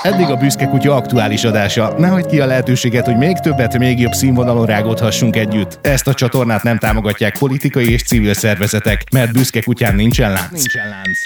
Eddig 0.02 0.30
a 0.30 0.36
Büszke 0.36 0.66
Kutya 0.66 0.96
aktuális 0.96 1.44
adása. 1.44 1.94
Ne 1.98 2.08
hagyd 2.08 2.26
ki 2.26 2.40
a 2.40 2.46
lehetőséget, 2.46 3.06
hogy 3.06 3.18
még 3.18 3.38
többet, 3.38 3.78
még 3.78 4.00
jobb 4.00 4.14
színvonalon 4.14 4.66
rágódhassunk 4.66 5.36
együtt. 5.36 5.80
Ezt 5.82 6.08
a 6.08 6.14
csatornát 6.14 6.64
nem 6.64 6.78
támogatják 6.78 7.38
politikai 7.38 7.92
és 7.92 8.04
civil 8.04 8.34
szervezetek, 8.34 9.04
mert 9.12 9.32
Büszke 9.32 9.62
Kutyán 9.62 9.96
nincsen 9.96 10.32
lánc. 10.32 10.52
Nincsen 10.52 10.90
lánc. 10.90 11.20